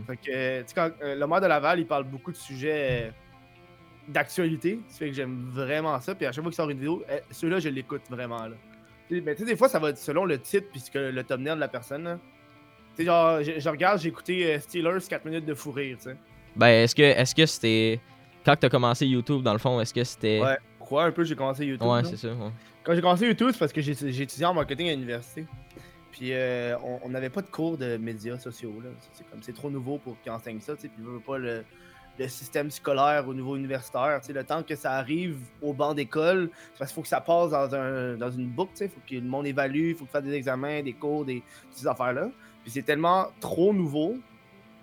Fait 0.07 0.17
que, 0.17 0.61
tu 0.63 0.69
sais, 0.69 0.75
quand 0.75 0.91
euh, 1.03 1.15
le 1.15 1.27
maire 1.27 1.43
de 1.43 1.47
Laval, 1.47 1.81
il 1.81 1.87
parle 1.87 2.05
beaucoup 2.05 2.33
de 2.33 2.37
sujets 2.37 3.09
euh, 3.09 3.11
d'actualité. 4.09 4.81
Ça 4.89 4.99
fait 4.99 5.09
que 5.09 5.13
j'aime 5.15 5.51
vraiment 5.51 6.01
ça. 6.01 6.15
Puis 6.15 6.27
à 6.27 6.33
chaque 6.33 6.43
fois 6.43 6.51
qu'il 6.51 6.57
sort 6.57 6.71
une 6.71 6.79
vidéo, 6.79 7.05
euh, 7.11 7.19
ceux-là, 7.31 7.59
je 7.59 7.69
l'écoute 7.69 8.03
vraiment. 8.09 8.47
Là. 8.47 8.57
Mais 9.11 9.35
tu 9.35 9.43
sais, 9.43 9.45
des 9.45 9.57
fois, 9.57 9.69
ça 9.69 9.79
va 9.79 9.91
être 9.91 9.99
selon 9.99 10.25
le 10.25 10.39
titre 10.39 10.69
puis 10.73 10.83
le 10.95 11.23
thumbnail 11.23 11.57
de 11.57 11.61
la 11.61 11.69
personne. 11.69 12.19
Tu 12.97 13.03
sais, 13.03 13.05
genre, 13.05 13.43
je, 13.43 13.59
je 13.59 13.69
regarde, 13.69 14.01
j'ai 14.01 14.09
écouté 14.09 14.55
euh, 14.55 14.61
Steelers 14.61 15.07
4 15.09 15.25
minutes 15.27 15.45
de 15.45 15.55
fou 15.55 15.71
rire, 15.71 15.97
tu 15.99 16.05
sais. 16.05 16.17
Ben, 16.57 16.69
est-ce 16.69 16.95
que 16.95 17.03
est-ce 17.03 17.35
que 17.35 17.45
c'était. 17.45 18.01
Quand 18.45 18.57
t'as 18.57 18.69
commencé 18.69 19.07
YouTube, 19.07 19.43
dans 19.43 19.53
le 19.53 19.59
fond, 19.59 19.81
est-ce 19.81 19.93
que 19.93 20.05
c'était. 20.05 20.41
Ouais. 20.41 20.57
Pourquoi 20.85 21.05
un 21.05 21.13
peu 21.13 21.25
j'ai 21.25 21.35
commencé 21.35 21.65
YouTube? 21.65 21.89
Ouais, 21.89 22.05
c'est 22.05 22.19
ça. 22.19 22.29
Ouais. 22.29 22.51
Quand 22.83 22.95
j'ai 22.95 23.01
commencé 23.01 23.27
YouTube, 23.27 23.49
c'est 23.53 23.59
parce 23.59 23.73
que 23.73 23.81
étudié 23.81 24.45
en 24.45 24.53
marketing 24.53 24.89
à 24.89 24.91
l'université. 24.93 25.47
Puis 26.13 26.29
euh, 26.33 26.77
on- 27.03 27.09
n'avait 27.09 27.31
pas 27.31 27.41
de 27.41 27.47
cours 27.49 27.79
de 27.79 27.97
médias 27.97 28.39
sociaux. 28.39 28.75
là. 28.85 28.91
C'est 29.15 29.27
comme 29.31 29.43
c'est 29.43 29.55
trop 29.55 29.71
nouveau 29.71 29.97
pour 29.97 30.21
qu'ils 30.21 30.31
enseignent 30.31 30.61
ça. 30.61 30.75
Puis 30.77 30.91
je 30.99 31.03
veux 31.03 31.21
pas 31.21 31.39
le, 31.39 31.65
le 32.19 32.29
système 32.29 32.71
scolaire 32.71 33.27
au 33.27 33.33
niveau 33.33 33.57
universitaire. 33.57 34.21
Le 34.29 34.45
temps 34.45 34.63
que 34.63 34.77
ça 34.77 34.93
arrive 34.93 35.39
au 35.63 35.73
banc 35.73 35.95
d'école, 35.95 36.51
parce 36.79 36.91
qu'il 36.91 36.97
faut 36.97 37.03
que 37.03 37.09
ça 37.09 37.23
passe 37.23 37.51
dans, 37.53 37.75
un, 37.75 38.17
dans 38.19 38.31
une 38.31 38.47
boucle. 38.49 38.73
Il 38.83 38.89
faut 38.91 39.01
que 39.09 39.15
le 39.15 39.23
monde 39.23 39.47
évalue, 39.47 39.89
il 39.93 39.95
faut 39.95 40.05
faire 40.05 40.21
des 40.23 40.35
examens, 40.35 40.83
des 40.83 40.93
cours, 40.93 41.25
des, 41.25 41.43
ces 41.71 41.87
affaires-là. 41.87 42.29
Puis 42.63 42.73
c'est 42.73 42.83
tellement 42.83 43.29
trop 43.41 43.73
nouveau 43.73 44.17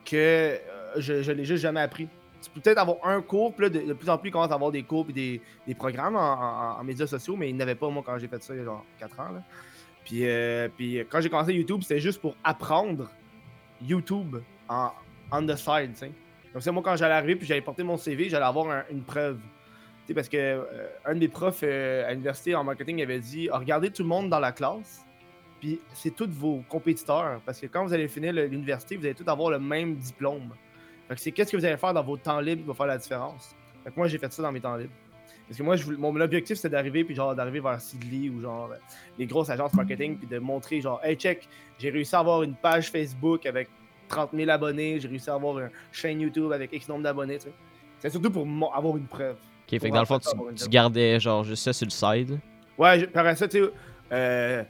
que 0.03 0.15
euh, 0.17 0.57
je, 0.97 1.21
je 1.21 1.31
l'ai 1.31 1.45
juste 1.45 1.61
jamais 1.61 1.81
appris. 1.81 2.07
Tu 2.41 2.49
peux 2.49 2.59
peut-être 2.59 2.79
avoir 2.79 2.97
un 3.03 3.21
cours, 3.21 3.53
puis 3.53 3.63
là, 3.65 3.69
de, 3.69 3.93
plus 3.93 4.09
en 4.09 4.17
plus, 4.17 4.29
il 4.29 4.31
commence 4.31 4.51
à 4.51 4.55
avoir 4.55 4.71
des 4.71 4.83
cours 4.83 5.05
et 5.09 5.13
des, 5.13 5.41
des 5.67 5.75
programmes 5.75 6.15
en, 6.15 6.83
médias 6.83 7.07
sociaux, 7.07 7.35
mais 7.35 7.49
il 7.49 7.55
n'y 7.55 7.59
en 7.59 7.63
avait 7.63 7.75
pas, 7.75 7.89
moi, 7.89 8.03
quand 8.05 8.17
j'ai 8.17 8.27
fait 8.27 8.41
ça 8.41 8.53
il 8.53 8.59
y 8.59 8.61
a 8.61 8.65
genre 8.65 8.83
4 8.99 9.19
ans. 9.19 9.31
Là. 9.33 9.43
Puis, 10.03 10.25
euh, 10.25 10.67
puis 10.75 10.99
quand 11.09 11.21
j'ai 11.21 11.29
commencé 11.29 11.53
YouTube, 11.53 11.81
c'était 11.81 11.99
juste 11.99 12.19
pour 12.19 12.35
apprendre 12.43 13.09
YouTube 13.81 14.37
en 14.67 14.91
on 15.31 15.45
the 15.45 15.55
side, 15.55 15.93
tu. 15.97 16.11
Comme 16.51 16.61
ça, 16.61 16.71
moi, 16.71 16.83
quand 16.83 16.95
j'allais 16.97 17.13
arriver 17.13 17.35
puis 17.35 17.47
j'allais 17.47 17.61
porter 17.61 17.83
mon 17.83 17.97
CV, 17.97 18.27
j'allais 18.27 18.45
avoir 18.45 18.83
une 18.91 19.03
preuve. 19.03 19.39
Tu 20.05 20.13
parce 20.13 20.27
que 20.27 20.37
euh, 20.37 20.87
un 21.05 21.13
de 21.13 21.19
mes 21.19 21.27
profs 21.27 21.61
euh, 21.63 22.05
à 22.05 22.11
l'université 22.11 22.55
en 22.55 22.63
marketing 22.63 23.01
avait 23.01 23.19
dit 23.19 23.49
Regardez 23.49 23.91
tout 23.91 24.01
le 24.03 24.09
monde 24.09 24.29
dans 24.29 24.39
la 24.39 24.51
classe, 24.51 25.05
puis 25.61 25.79
c'est 25.93 26.13
tous 26.13 26.29
vos 26.29 26.63
compétiteurs. 26.67 27.39
Parce 27.45 27.59
que 27.61 27.67
quand 27.67 27.85
vous 27.85 27.93
allez 27.93 28.09
finir 28.09 28.33
l'université, 28.33 28.97
vous 28.97 29.05
allez 29.05 29.15
tous 29.15 29.29
avoir 29.29 29.51
le 29.51 29.59
même 29.59 29.95
diplôme. 29.95 30.51
Fait 31.11 31.15
que 31.15 31.21
c'est 31.23 31.31
qu'est-ce 31.33 31.51
que 31.51 31.57
vous 31.57 31.65
allez 31.65 31.75
faire 31.75 31.93
dans 31.93 32.03
votre 32.03 32.23
temps 32.23 32.39
libre 32.39 32.61
qui 32.61 32.67
va 32.69 32.73
faire 32.73 32.85
la 32.85 32.97
différence. 32.97 33.53
Fait 33.83 33.89
que 33.89 33.95
moi, 33.97 34.07
j'ai 34.07 34.17
fait 34.17 34.31
ça 34.31 34.41
dans 34.43 34.51
mes 34.53 34.61
temps 34.61 34.77
libres. 34.77 34.93
Parce 35.45 35.57
que 35.57 35.63
moi, 35.63 35.75
je, 35.75 35.91
mon 35.91 36.15
objectif, 36.21 36.55
c'était 36.55 36.69
d'arriver, 36.69 37.03
puis 37.03 37.13
genre, 37.13 37.35
d'arriver 37.35 37.59
vers 37.59 37.81
Sidley 37.81 38.29
ou 38.29 38.39
genre 38.39 38.69
les 39.19 39.25
grosses 39.25 39.49
agences 39.49 39.73
marketing, 39.73 40.17
puis 40.17 40.25
de 40.25 40.39
montrer, 40.39 40.79
genre, 40.79 41.01
hey, 41.03 41.17
check, 41.17 41.49
j'ai 41.79 41.89
réussi 41.89 42.15
à 42.15 42.19
avoir 42.19 42.43
une 42.43 42.55
page 42.55 42.89
Facebook 42.91 43.45
avec 43.45 43.67
30 44.07 44.29
000 44.33 44.49
abonnés, 44.49 45.01
j'ai 45.01 45.09
réussi 45.09 45.29
à 45.29 45.33
avoir 45.33 45.59
une 45.59 45.69
chaîne 45.91 46.21
YouTube 46.21 46.49
avec 46.53 46.71
X 46.71 46.87
nombre 46.87 47.03
d'abonnés, 47.03 47.39
tu 47.39 47.47
sais. 47.47 47.53
C'est 47.99 48.09
surtout 48.09 48.31
pour 48.31 48.45
avoir 48.73 48.95
une 48.95 49.07
preuve. 49.07 49.35
Ok, 49.35 49.81
fait 49.81 49.89
que 49.89 49.93
dans 49.93 49.99
le 49.99 50.05
fond, 50.05 50.17
tu, 50.17 50.69
gardais, 50.69 51.19
genre, 51.19 51.43
juste 51.43 51.63
ça 51.63 51.73
sur 51.73 51.87
le 51.87 51.91
side. 51.91 52.39
Ouais, 52.77 53.05
par 53.07 53.35
ça, 53.35 53.49
tu 53.49 53.59
sais, 53.59 53.69
euh, 54.13 54.63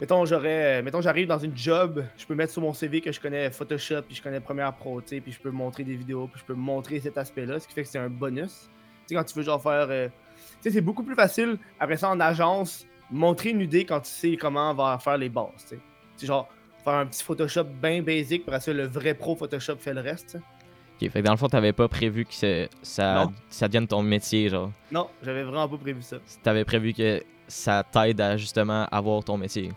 mettons, 0.00 0.24
j'aurais, 0.24 0.82
mettons, 0.82 1.00
j'arrive 1.00 1.26
dans 1.26 1.38
une 1.38 1.56
job, 1.56 2.04
je 2.16 2.26
peux 2.26 2.34
mettre 2.34 2.52
sur 2.52 2.62
mon 2.62 2.72
CV 2.72 3.00
que 3.00 3.12
je 3.12 3.20
connais 3.20 3.50
Photoshop, 3.50 4.02
puis 4.02 4.14
je 4.14 4.22
connais 4.22 4.40
Premiere 4.40 4.74
Pro, 4.74 5.00
tu 5.00 5.08
sais, 5.08 5.20
puis 5.20 5.32
je 5.32 5.40
peux 5.40 5.50
montrer 5.50 5.84
des 5.84 5.94
vidéos, 5.94 6.28
puis 6.28 6.40
je 6.40 6.44
peux 6.44 6.54
montrer 6.54 7.00
cet 7.00 7.18
aspect-là, 7.18 7.60
ce 7.60 7.66
qui 7.68 7.74
fait 7.74 7.82
que 7.82 7.88
c'est 7.88 7.98
un 7.98 8.10
bonus 8.10 8.68
sais, 9.06 9.14
quand 9.14 9.24
tu 9.24 9.34
veux 9.34 9.44
genre 9.44 9.62
faire. 9.62 9.86
Euh, 9.90 10.08
tu 10.08 10.42
sais, 10.62 10.70
c'est 10.70 10.80
beaucoup 10.80 11.02
plus 11.02 11.14
facile 11.14 11.58
après 11.78 11.96
ça 11.96 12.10
en 12.10 12.20
agence, 12.20 12.86
montrer 13.10 13.50
une 13.50 13.60
idée 13.60 13.84
quand 13.84 14.00
tu 14.00 14.10
sais 14.10 14.36
comment 14.36 14.70
on 14.70 14.74
va 14.74 14.98
faire 14.98 15.16
les 15.16 15.28
bases. 15.28 15.66
Tu 15.68 15.78
sais, 16.16 16.26
genre 16.26 16.48
faire 16.84 16.94
un 16.94 17.06
petit 17.06 17.22
Photoshop 17.22 17.64
bien 17.64 18.02
basic, 18.02 18.44
pour 18.44 18.54
ça 18.54 18.72
le 18.72 18.86
vrai 18.86 19.14
pro 19.14 19.36
Photoshop 19.36 19.76
fait 19.76 19.94
le 19.94 20.00
reste. 20.00 20.36
Ok, 20.36 21.10
fait 21.10 21.20
que 21.20 21.26
dans 21.26 21.32
le 21.32 21.36
fond, 21.36 21.48
t'avais 21.48 21.74
pas 21.74 21.88
prévu 21.88 22.24
que 22.24 22.68
ça, 22.82 23.28
ça 23.50 23.68
devienne 23.68 23.86
ton 23.86 24.02
métier, 24.02 24.48
genre. 24.48 24.72
Non, 24.90 25.10
j'avais 25.22 25.42
vraiment 25.42 25.68
pas 25.68 25.76
prévu 25.76 26.00
ça. 26.00 26.16
T'avais 26.42 26.64
prévu 26.64 26.94
que 26.94 27.22
ça 27.48 27.84
t'aide 27.84 28.20
à 28.20 28.36
justement 28.36 28.86
avoir 28.90 29.22
ton 29.24 29.36
métier. 29.36 29.72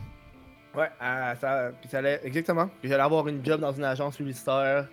Ouais, 0.76 0.90
ça, 1.00 1.72
puis 1.80 1.90
ça 1.90 1.98
allait, 1.98 2.22
exactement. 2.24 2.70
J'allais 2.84 3.04
avoir 3.04 3.28
une 3.28 3.44
job 3.44 3.60
dans 3.60 3.72
une 3.72 3.84
agence 3.84 4.18
publicitaire, 4.18 4.88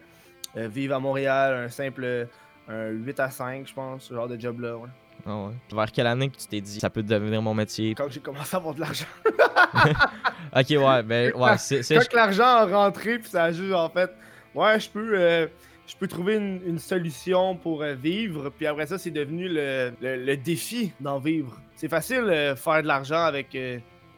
euh, 0.56 0.68
vivre 0.68 0.94
à 0.94 0.98
Montréal, 0.98 1.66
un 1.66 1.68
simple 1.68 2.28
un 2.68 2.88
8 2.88 3.20
à 3.20 3.30
5, 3.30 3.68
je 3.68 3.74
pense, 3.74 4.04
ce 4.04 4.14
genre 4.14 4.28
de 4.28 4.38
job-là. 4.38 4.76
Ouais. 4.76 4.88
Ah 5.26 5.36
ouais. 5.36 5.52
Vers 5.72 5.92
quelle 5.92 6.06
année 6.06 6.28
que 6.28 6.36
tu 6.36 6.46
t'es 6.46 6.60
dit 6.60 6.78
ça 6.78 6.90
peut 6.90 7.02
devenir 7.02 7.42
mon 7.42 7.54
métier? 7.54 7.94
Quand 7.94 8.08
j'ai 8.08 8.20
commencé 8.20 8.54
à 8.54 8.58
avoir 8.58 8.74
de 8.74 8.80
l'argent. 8.80 9.06
ok, 9.24 10.66
ouais, 10.70 11.02
ben, 11.02 11.32
ouais, 11.36 11.58
c'est. 11.58 11.82
Quand 11.94 12.08
que 12.08 12.16
l'argent 12.16 12.44
a 12.44 12.66
rentré, 12.66 13.18
puis 13.18 13.30
ça 13.30 13.44
a 13.44 13.52
juste, 13.52 13.74
en 13.74 13.88
fait, 13.88 14.10
ouais, 14.54 14.78
je 14.80 14.90
peux. 14.90 15.10
Euh, 15.14 15.46
je 15.86 15.94
peux 15.94 16.08
trouver 16.08 16.34
une, 16.34 16.80
solution 16.80 17.54
pour 17.54 17.82
euh, 17.82 17.94
vivre, 17.94 18.50
puis 18.50 18.66
après 18.66 18.86
ça, 18.86 18.98
c'est 18.98 19.12
devenu 19.12 19.48
le, 19.48 19.92
le, 20.00 20.36
défi 20.36 20.92
d'en 20.98 21.20
vivre. 21.20 21.60
C'est 21.76 21.88
facile 21.88 22.24
euh, 22.24 22.56
faire 22.56 22.82
de 22.82 22.88
l'argent 22.88 23.22
avec, 23.22 23.56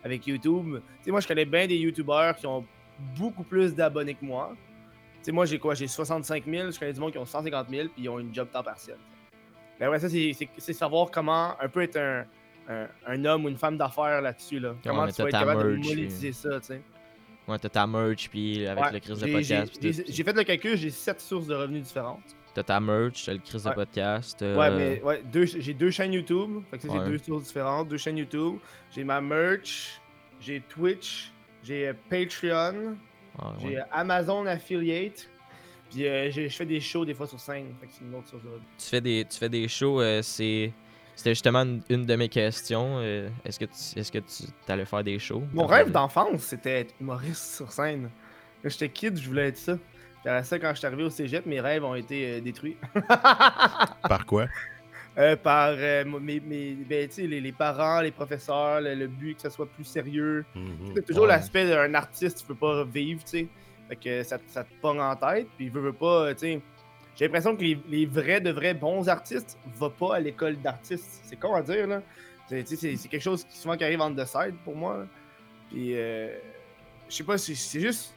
avec 0.03 0.27
YouTube. 0.27 0.81
Tu 0.99 1.05
sais, 1.05 1.11
moi, 1.11 1.21
je 1.21 1.29
connais 1.29 1.44
bien 1.44 1.66
des 1.66 1.77
YouTubeurs 1.77 2.35
qui 2.37 2.47
ont 2.47 2.64
beaucoup 3.18 3.44
plus 3.44 3.75
d'abonnés 3.75 4.14
que 4.14 4.25
moi 4.25 4.55
sais, 5.29 5.33
moi, 5.33 5.44
j'ai 5.44 5.59
quoi? 5.59 5.75
J'ai 5.75 5.87
65 5.87 6.44
000, 6.47 6.71
je 6.71 6.79
connais 6.79 6.92
du 6.92 7.01
monde 7.01 7.12
qui 7.12 7.18
ont 7.18 7.27
150 7.27 7.68
000, 7.68 7.88
puis 7.88 8.05
ils 8.05 8.09
ont 8.09 8.18
une 8.18 8.35
job 8.35 8.49
temps 8.51 8.62
partiel. 8.62 8.97
Mais 9.79 9.87
ouais, 9.87 9.99
ça, 9.99 10.09
c'est 10.09 10.73
savoir 10.73 11.11
comment 11.11 11.55
un 11.61 11.68
peu 11.68 11.83
être 11.83 11.99
un, 11.99 12.25
un, 13.07 13.25
homme 13.25 13.44
ou 13.44 13.49
une 13.49 13.57
femme 13.57 13.77
d'affaires 13.77 14.21
là-dessus. 14.23 14.59
Là. 14.59 14.75
Comment 14.83 15.07
tu 15.07 15.23
vas 15.23 15.29
être 15.29 15.38
capable 15.38 15.62
de 15.62 15.77
monétiser 15.77 16.33
ça, 16.33 16.61
tu 16.61 16.66
sais. 16.66 16.83
Ouais, 17.47 17.59
t'as 17.59 17.68
ta 17.68 17.87
merch, 17.87 18.29
puis 18.29 18.66
avec 18.66 18.92
le 18.92 18.99
crise 19.01 19.21
de 19.21 19.33
podcast. 19.33 19.79
J'ai 19.81 20.25
fait 20.25 20.33
le 20.33 20.44
calcul, 20.44 20.77
j'ai 20.77 20.90
7 20.90 21.21
sources 21.21 21.47
de 21.47 21.55
revenus 21.55 21.83
différentes. 21.83 22.37
T'as 22.55 22.63
ta 22.63 22.81
merch, 22.81 23.25
t'as 23.27 23.33
le 23.33 23.39
crise 23.39 23.63
de 23.63 23.71
podcast. 23.71 24.43
Euh, 24.43 24.57
ouais, 24.57 24.71
mais 24.71 25.03
ouais, 25.03 25.23
j'ai 25.33 25.75
deux 25.75 25.91
chaînes 25.91 26.13
YouTube. 26.13 26.63
Fait 26.71 26.79
que 26.79 26.89
j'ai 26.91 27.11
deux 27.11 27.19
sources 27.19 27.45
différentes, 27.45 27.89
deux 27.89 27.99
chaînes 27.99 28.19
YouTube. 28.19 28.59
J'ai 28.91 29.05
ma 29.05 29.21
merch, 29.21 30.01
j'ai 30.41 30.61
Twitch, 30.61 31.33
j'ai 31.63 31.93
Patreon, 32.09 32.97
ah, 33.39 33.53
j'ai 33.61 33.79
Amazon 33.93 34.47
Affiliate. 34.47 35.29
Puis 35.91 36.07
euh, 36.07 36.31
je 36.31 36.49
fais 36.49 36.67
des 36.67 36.81
shows 36.81 37.05
des 37.05 37.15
fois 37.15 37.27
sur 37.27 37.41
scène. 37.41 37.75
c'est 37.89 38.05
une 38.05 38.15
autre 38.15 38.31
Tu 38.79 38.87
fais 38.87 39.01
des, 39.01 39.27
tu 39.29 39.39
fais 39.39 39.49
des 39.49 39.69
shows, 39.69 40.01
euh, 40.01 40.23
c'est. 40.23 40.73
C'était 41.17 41.31
justement 41.31 41.65
une, 41.89 42.07
de 42.07 42.15
mes 42.15 42.29
questions. 42.29 42.99
Euh, 42.99 43.29
est-ce 43.45 43.59
que 43.59 43.65
tu 43.65 43.99
est-ce 43.99 44.13
que 44.13 44.19
tu 44.19 44.45
allais 44.69 44.85
faire 44.85 45.03
des 45.03 45.19
shows? 45.19 45.43
Mon 45.53 45.67
rêve 45.67 45.91
d'enfance, 45.91 46.43
c'était 46.43 46.83
être 46.83 46.95
humoriste 47.01 47.57
sur 47.57 47.73
scène. 47.73 48.11
Quand 48.63 48.69
j'étais 48.69 48.89
kid, 48.89 49.19
je 49.19 49.29
voulais 49.29 49.49
être 49.49 49.57
ça. 49.57 49.79
Puis 50.37 50.47
ça, 50.47 50.59
quand 50.59 50.71
je 50.71 50.79
suis 50.79 50.87
arrivé 50.87 51.05
au 51.05 51.11
cégep, 51.11 51.47
mes 51.47 51.61
rêves 51.61 51.85
ont 51.85 51.95
été 51.95 52.41
détruits. 52.41 52.77
Par 54.09 54.27
quoi? 54.27 54.47
Euh, 55.17 55.35
par 55.35 55.71
euh, 55.77 56.05
mes, 56.05 56.38
mes 56.38 56.75
ben, 56.75 57.09
les, 57.17 57.41
les, 57.41 57.53
parents, 57.53 58.01
les 58.01 58.12
professeurs, 58.12 58.81
le, 58.81 59.09
but 59.09 59.35
que 59.35 59.43
ça 59.43 59.51
soit 59.51 59.67
plus 59.67 59.83
sérieux. 59.83 60.45
Mhm. 60.55 60.93
C'est 60.95 61.07
toujours 61.07 61.27
l'aspect 61.27 61.69
d'un 61.69 61.93
artiste, 61.95 62.38
tu 62.38 62.47
peux 62.47 62.55
pas 62.55 62.85
vivre, 62.85 63.21
tu 63.25 63.31
sais. 63.31 63.49
Fait 63.88 63.97
que 63.97 64.23
ça, 64.23 64.38
ça, 64.47 64.62
te 64.62 64.73
pogne 64.81 65.01
en 65.01 65.17
tête, 65.17 65.49
puis 65.57 65.71
veut, 65.71 65.81
veut 65.81 65.93
pas, 65.93 66.33
tu 66.35 66.41
sais. 66.41 66.61
J'ai 67.17 67.25
l'impression 67.25 67.57
que 67.57 67.62
les, 67.62 67.77
les, 67.88 68.07
vrais, 68.07 68.41
de 68.41 68.53
vrais 68.53 68.75
bons 68.75 69.09
artistes 69.09 69.59
vont 69.75 69.91
pas 69.91 70.17
à 70.17 70.21
l'école 70.21 70.57
d'artistes. 70.61 71.23
C'est 71.25 71.35
con 71.35 71.53
à 71.53 71.62
dire, 71.62 71.88
là. 71.88 72.01
C'est 72.49 72.64
quelque 73.09 73.19
chose 73.19 73.43
qui 73.43 73.59
souvent 73.59 73.77
qui 73.77 73.83
arrive 73.83 74.01
en 74.01 74.14
the 74.14 74.25
side 74.25 74.55
pour 74.64 74.77
moi. 74.77 75.05
Puis, 75.69 75.97
euh, 75.97 76.38
je 77.09 77.17
sais 77.17 77.25
pas, 77.25 77.37
c'est 77.38 77.81
juste. 77.81 78.14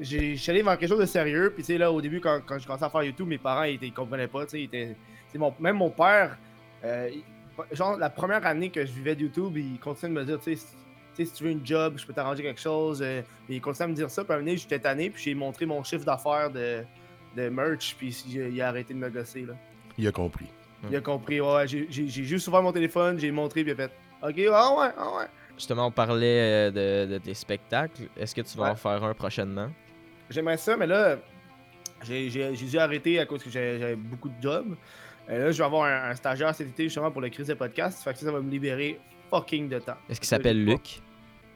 Je 0.00 0.34
suis 0.34 0.50
allé 0.50 0.62
vers 0.62 0.76
quelque 0.78 0.88
chose 0.88 1.00
de 1.00 1.06
sérieux, 1.06 1.52
puis 1.54 1.62
tu 1.62 1.72
sais, 1.72 1.78
là, 1.78 1.92
au 1.92 2.00
début, 2.00 2.20
quand, 2.20 2.40
quand 2.44 2.58
je 2.58 2.66
commençais 2.66 2.84
à 2.84 2.90
faire 2.90 3.02
YouTube, 3.04 3.28
mes 3.28 3.38
parents, 3.38 3.62
ils, 3.62 3.78
ils 3.82 3.92
comprenaient 3.92 4.28
pas, 4.28 4.44
tu 4.44 4.50
sais, 4.50 4.60
ils 4.60 4.64
étaient 4.64 4.96
même 5.60 5.76
mon 5.76 5.90
père, 5.90 6.36
euh, 6.84 7.10
genre 7.72 7.96
la 7.96 8.10
première 8.10 8.44
année 8.46 8.70
que 8.70 8.84
je 8.84 8.92
vivais 8.92 9.14
de 9.14 9.22
YouTube, 9.22 9.56
il 9.56 9.78
continuait 9.78 10.14
de 10.14 10.20
me 10.20 10.24
dire, 10.24 10.40
tu 10.40 10.56
sais, 10.56 10.66
si 11.24 11.32
tu 11.32 11.44
veux 11.44 11.50
une 11.50 11.64
job, 11.64 11.94
je 11.96 12.06
peux 12.06 12.12
t'arranger 12.12 12.42
quelque 12.42 12.60
chose. 12.60 13.00
Euh, 13.02 13.22
il 13.48 13.60
continuait 13.60 13.84
à 13.84 13.88
me 13.88 13.94
dire 13.94 14.10
ça. 14.10 14.24
Puis 14.24 14.32
à 14.32 14.36
un 14.36 14.40
moment 14.40 14.56
j'étais 14.56 14.80
tanné, 14.80 15.10
puis 15.10 15.22
j'ai 15.22 15.34
montré 15.34 15.64
mon 15.64 15.82
chiffre 15.84 16.04
d'affaires 16.04 16.50
de, 16.50 16.82
de, 17.36 17.48
merch, 17.48 17.94
puis 17.96 18.10
il 18.28 18.60
a 18.60 18.68
arrêté 18.68 18.94
de 18.94 18.98
me 18.98 19.08
gosser. 19.08 19.42
Là. 19.42 19.54
Il 19.96 20.08
a 20.08 20.12
compris. 20.12 20.46
Il 20.90 20.96
a 20.96 21.00
compris, 21.00 21.40
ouais. 21.40 21.66
J'ai 21.66 22.08
juste 22.08 22.48
ouvert 22.48 22.62
mon 22.62 22.72
téléphone, 22.72 23.18
j'ai 23.18 23.30
montré, 23.30 23.62
puis 23.62 23.72
il 23.72 23.80
a 23.80 23.88
fait 23.88 23.92
Ok, 24.22 24.40
ah 24.52 24.74
ouais, 24.76 24.92
ah 24.98 25.16
ouais. 25.18 25.26
Justement, 25.56 25.86
on 25.86 25.90
parlait 25.90 26.70
euh, 26.72 27.06
de, 27.06 27.18
tes 27.18 27.34
spectacles. 27.34 28.08
Est-ce 28.16 28.34
que 28.34 28.40
tu 28.40 28.58
vas 28.58 28.72
en 28.72 28.74
faire 28.74 29.04
un 29.04 29.14
prochainement? 29.14 29.70
J'aimerais 30.30 30.56
ça, 30.56 30.76
mais 30.76 30.86
là, 30.86 31.18
j'ai 32.02 32.28
dû 32.28 32.78
arrêter 32.78 33.18
à 33.18 33.26
cause 33.26 33.42
que 33.42 33.50
j'avais 33.50 33.96
beaucoup 33.96 34.28
de 34.28 34.40
jobs. 34.40 34.76
Euh, 35.30 35.46
là, 35.46 35.50
je 35.50 35.58
vais 35.58 35.64
avoir 35.64 35.84
un, 35.84 36.14
stagiaire 36.14 36.54
cet 36.54 36.68
été 36.68 36.84
justement 36.84 37.10
pour 37.10 37.20
le 37.20 37.28
crise 37.30 37.46
de 37.46 37.54
podcast. 37.54 38.02
Fait 38.02 38.12
que 38.12 38.18
ça, 38.18 38.30
va 38.30 38.40
me 38.40 38.50
libérer 38.50 39.00
fucking 39.30 39.68
de 39.68 39.78
temps. 39.78 39.96
Est-ce 40.08 40.20
qu'il 40.20 40.28
s'appelle 40.28 40.62
Luc? 40.64 41.00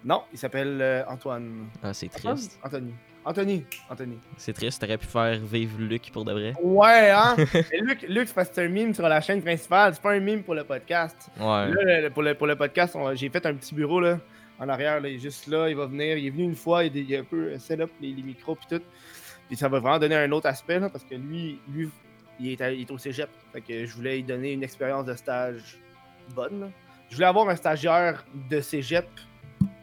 Non, 0.05 0.23
il 0.33 0.39
s'appelle 0.39 0.79
euh, 0.81 1.05
Antoine. 1.09 1.67
Ah, 1.83 1.93
c'est 1.93 2.09
triste. 2.09 2.59
Anthony. 2.63 2.95
Anthony. 3.25 3.65
Anthony. 3.91 4.19
C'est 4.39 4.53
triste, 4.53 4.81
t'aurais 4.81 4.97
pu 4.97 5.07
faire 5.07 5.39
vivre 5.39 5.79
Luc 5.79 6.11
pour 6.13 6.25
de 6.25 6.33
vrai. 6.33 6.55
Ouais, 6.63 7.11
hein? 7.11 7.37
Luc, 7.81 8.03
Luc 8.09 8.33
parce 8.33 8.49
que 8.49 8.55
c'est 8.55 8.65
un 8.65 8.69
mime 8.69 8.95
sur 8.95 9.07
la 9.07 9.21
chaîne 9.21 9.43
principale, 9.43 9.95
c'est 9.95 10.03
pas 10.03 10.13
un 10.13 10.21
mime 10.21 10.43
pour 10.43 10.55
le 10.55 10.65
podcast. 10.65 11.29
Ouais. 11.39 11.69
Là, 11.69 12.11
pour, 12.11 12.23
le, 12.23 12.35
pour 12.35 12.47
le 12.47 12.57
podcast, 12.57 12.97
j'ai 13.15 13.29
fait 13.29 13.45
un 13.45 13.55
petit 13.55 13.75
bureau 13.75 14.01
là, 14.01 14.19
en 14.59 14.69
arrière, 14.69 15.01
là, 15.01 15.09
il 15.09 15.17
est 15.17 15.21
juste 15.21 15.47
là, 15.47 15.69
il 15.69 15.77
va 15.77 15.87
venir. 15.87 16.17
Il 16.17 16.27
est 16.27 16.31
venu 16.31 16.45
une 16.45 16.57
fois, 16.57 16.85
il, 16.85 17.15
a 17.15 17.21
un 17.21 17.25
peu 17.25 17.59
set 17.59 17.81
up 17.81 17.91
les, 18.01 18.13
les 18.13 18.23
micros 18.23 18.57
puis 18.57 18.79
tout. 18.79 18.85
Puis 19.49 19.57
ça 19.57 19.69
va 19.69 19.79
vraiment 19.81 19.99
donner 19.99 20.17
un 20.17 20.31
autre 20.33 20.47
aspect 20.47 20.79
là, 20.79 20.91
parce 20.91 21.05
que 21.05 21.15
lui, 21.15 21.59
lui 21.69 21.89
il 22.41 22.61
est, 22.61 22.91
au 22.91 22.99
cégep. 22.99 23.29
Fait 23.53 23.61
que 23.61 23.87
je 23.87 23.95
voulais 23.95 24.17
lui 24.17 24.23
donner 24.23 24.53
une 24.53 24.63
expérience 24.63 25.05
de 25.05 25.15
stage 25.15 25.79
bonne. 26.35 26.71
Je 27.11 27.15
voulais 27.15 27.27
avoir 27.27 27.49
un 27.49 27.57
stagiaire 27.57 28.25
de 28.51 28.61
cégep. 28.61 29.07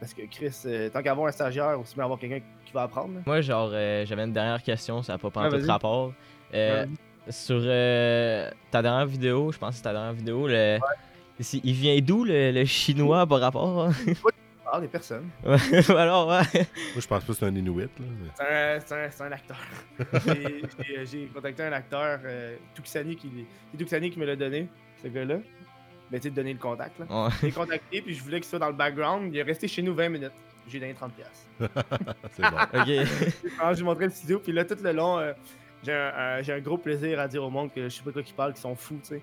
Parce 0.00 0.14
que 0.14 0.22
Chris, 0.30 0.54
euh, 0.66 0.88
tant 0.88 1.02
qu'avoir 1.02 1.26
un 1.26 1.32
stagiaire, 1.32 1.78
aussi 1.78 1.94
bien 1.94 2.04
avoir 2.04 2.18
quelqu'un 2.18 2.40
qui 2.64 2.72
va 2.72 2.82
apprendre. 2.82 3.20
Moi, 3.26 3.40
genre, 3.40 3.70
euh, 3.72 4.06
j'avais 4.06 4.24
une 4.24 4.32
dernière 4.32 4.62
question, 4.62 5.02
ça 5.02 5.14
n'a 5.14 5.18
pas 5.18 5.30
prendre 5.30 5.58
tout 5.58 5.66
rapport. 5.66 6.12
Euh, 6.54 6.86
sur 7.28 7.60
ta 8.70 8.82
dernière 8.82 9.06
vidéo, 9.06 9.52
je 9.52 9.58
pense 9.58 9.70
que 9.70 9.76
c'est 9.76 9.82
ta 9.82 9.92
dernière 9.92 10.12
vidéo, 10.12 10.46
le... 10.46 10.78
il 11.40 11.72
vient 11.72 11.98
d'où 12.00 12.24
le, 12.24 12.64
chinois 12.64 13.26
par 13.26 13.40
rapport? 13.40 13.90
Ah, 14.70 14.80
des 14.80 14.88
personnes. 14.88 15.28
Alors, 15.88 16.28
ouais. 16.28 16.42
Moi, 16.52 16.64
je 16.96 17.06
pense 17.06 17.24
pas 17.24 17.32
que 17.32 17.32
c'est 17.32 17.46
un 17.46 17.54
Inuit. 17.54 17.88
C'est 18.36 18.92
un, 18.92 19.26
un, 19.26 19.32
acteur. 19.32 19.56
J'ai 21.04 21.26
contacté 21.32 21.62
un 21.62 21.72
acteur, 21.72 22.18
euh, 22.24 22.56
Tuxani, 22.74 23.16
qui, 23.16 23.46
Tuxani 23.78 24.10
qui 24.10 24.18
me 24.18 24.26
l'a 24.26 24.34
donné, 24.34 24.68
ce 25.02 25.08
gars-là. 25.08 25.36
Mais 26.10 26.18
tu 26.18 26.28
sais, 26.28 26.34
donner 26.34 26.52
le 26.52 26.58
contact. 26.58 26.98
Là. 26.98 27.28
J'ai 27.40 27.52
contacté, 27.52 28.02
puis 28.02 28.14
je 28.14 28.22
voulais 28.22 28.40
qu'il 28.40 28.48
soit 28.48 28.58
dans 28.58 28.68
le 28.68 28.74
background. 28.74 29.32
Il 29.32 29.38
est 29.38 29.42
resté 29.42 29.68
chez 29.68 29.82
nous 29.82 29.94
20 29.94 30.08
minutes. 30.08 30.32
J'ai 30.68 30.80
donné 30.80 30.94
30$. 30.94 31.10
c'est 32.32 32.42
bon. 32.42 32.56
ok. 32.74 33.74
J'ai 33.76 33.84
montré 33.84 34.04
le 34.06 34.10
studio, 34.10 34.40
puis 34.40 34.52
là, 34.52 34.64
tout 34.64 34.76
le 34.82 34.92
long, 34.92 35.18
euh, 35.18 35.32
j'ai 35.82 35.92
un, 35.92 36.42
un, 36.48 36.60
gros 36.60 36.78
plaisir 36.78 37.20
à 37.20 37.28
dire 37.28 37.42
au 37.42 37.50
monde 37.50 37.72
que 37.72 37.84
je 37.84 37.96
sais 37.96 38.02
pas 38.02 38.10
quoi 38.10 38.22
qu'ils 38.22 38.34
parlent, 38.34 38.52
qu'ils 38.52 38.62
sont 38.62 38.74
fous, 38.74 38.98
tu 39.02 39.10
sais. 39.10 39.22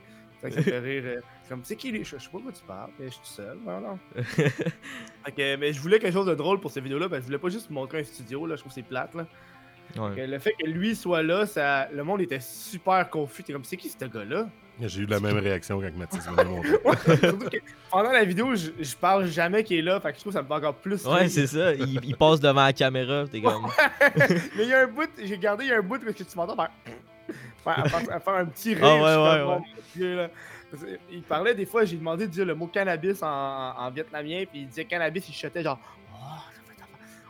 Ça 0.52 0.62
fait 0.62 0.80
rire. 0.80 1.04
Euh, 1.06 1.22
comme, 1.48 1.62
tu 1.62 1.68
sais 1.68 1.76
qui 1.76 1.96
Je, 1.96 2.04
je 2.04 2.24
sais 2.24 2.30
pas 2.30 2.40
quoi 2.40 2.52
tu 2.52 2.64
parles, 2.66 2.92
mais 3.00 3.06
je 3.08 3.12
suis 3.12 3.22
tout 3.22 3.28
seul. 3.28 3.58
Voilà. 3.64 3.98
mais 5.60 5.74
je 5.74 5.80
voulais 5.80 6.00
quelque 6.00 6.14
chose 6.14 6.26
de 6.26 6.36
drôle 6.36 6.60
pour 6.60 6.72
cette 6.72 6.84
vidéo-là. 6.84 7.08
Ben, 7.08 7.20
je 7.20 7.26
voulais 7.26 7.38
pas 7.38 7.50
juste 7.50 7.70
montrer 7.70 8.00
un 8.00 8.04
studio, 8.04 8.46
là. 8.46 8.56
Je 8.56 8.62
trouve 8.62 8.72
que 8.72 8.76
c'est 8.76 8.88
plate, 8.88 9.14
là. 9.16 9.26
Ouais. 9.98 10.16
Que 10.16 10.22
Le 10.22 10.40
fait 10.40 10.54
que 10.60 10.66
lui 10.68 10.96
soit 10.96 11.22
là, 11.24 11.46
ça, 11.46 11.88
le 11.92 12.04
monde 12.04 12.22
était 12.22 12.40
super 12.40 13.10
confus. 13.10 13.44
T'es 13.44 13.54
comme, 13.54 13.64
c'est 13.64 13.78
qui 13.78 13.90
ce 13.90 14.06
gars-là? 14.06 14.48
J'ai 14.82 15.02
eu 15.02 15.06
la 15.06 15.20
même 15.20 15.38
réaction 15.38 15.80
quand 15.80 15.96
Mathis 15.96 16.28
m'a 16.32 16.44
montré. 16.46 16.72
Surtout 17.20 17.50
que 17.50 17.58
pendant 17.92 18.12
la 18.12 18.24
vidéo, 18.26 18.56
je, 18.56 18.72
je 18.80 18.96
parle 18.96 19.28
jamais 19.28 19.64
qu'il 19.64 19.78
est 19.78 19.82
là, 19.84 20.00
fait 20.00 20.12
que 20.12 20.16
je 20.16 20.22
trouve 20.22 20.34
que 20.34 20.40
ça 20.40 20.42
me 20.42 20.48
fait 20.48 20.54
encore 20.54 20.76
plus. 20.76 21.06
Ouais, 21.06 21.30
c'est 21.30 21.46
ça. 21.46 21.76
Il, 21.76 22.04
il 22.04 22.16
passe 22.16 22.40
devant 22.40 22.64
la 22.64 22.74
caméra, 22.74 23.26
t'es 23.32 23.40
comme. 23.40 23.68
Mais 24.58 24.64
il 24.64 24.70
y 24.70 24.74
a 24.74 24.82
un 24.82 24.88
bout, 24.88 25.10
j'ai 25.24 25.38
gardé, 25.38 25.66
il 25.66 25.70
y 25.70 25.74
a 25.74 25.78
un 25.78 25.82
bout 25.84 26.00
parce 26.04 26.16
que 26.16 26.24
tu 26.24 26.36
m'entends 26.36 26.56
faire. 26.56 26.72
Faire, 27.64 27.88
faire- 27.88 28.24
faire 28.24 28.34
un 28.34 28.46
petit 28.46 28.74
rire. 28.76 28.86
Ah 28.86 28.96
ouais, 28.96 29.14
je 29.40 29.46
ouais, 29.46 29.56
ouais. 29.56 29.62
Dieu, 29.96 30.30
que 30.72 30.78
Il 31.12 31.22
parlait 31.24 31.54
des 31.56 31.66
fois, 31.66 31.86
j'ai 31.86 31.98
demandé 31.98 32.26
de 32.28 32.32
dire 32.32 32.46
le 32.46 32.56
mot 32.56 32.68
cannabis 32.68 33.22
en, 33.24 33.28
en 33.28 33.90
vietnamien, 33.92 34.44
puis 34.50 34.62
il 34.62 34.68
disait 34.68 34.86
cannabis, 34.86 35.28
il 35.30 35.34
chutait 35.34 35.62
genre. 35.64 35.80
Oh, 36.14 36.16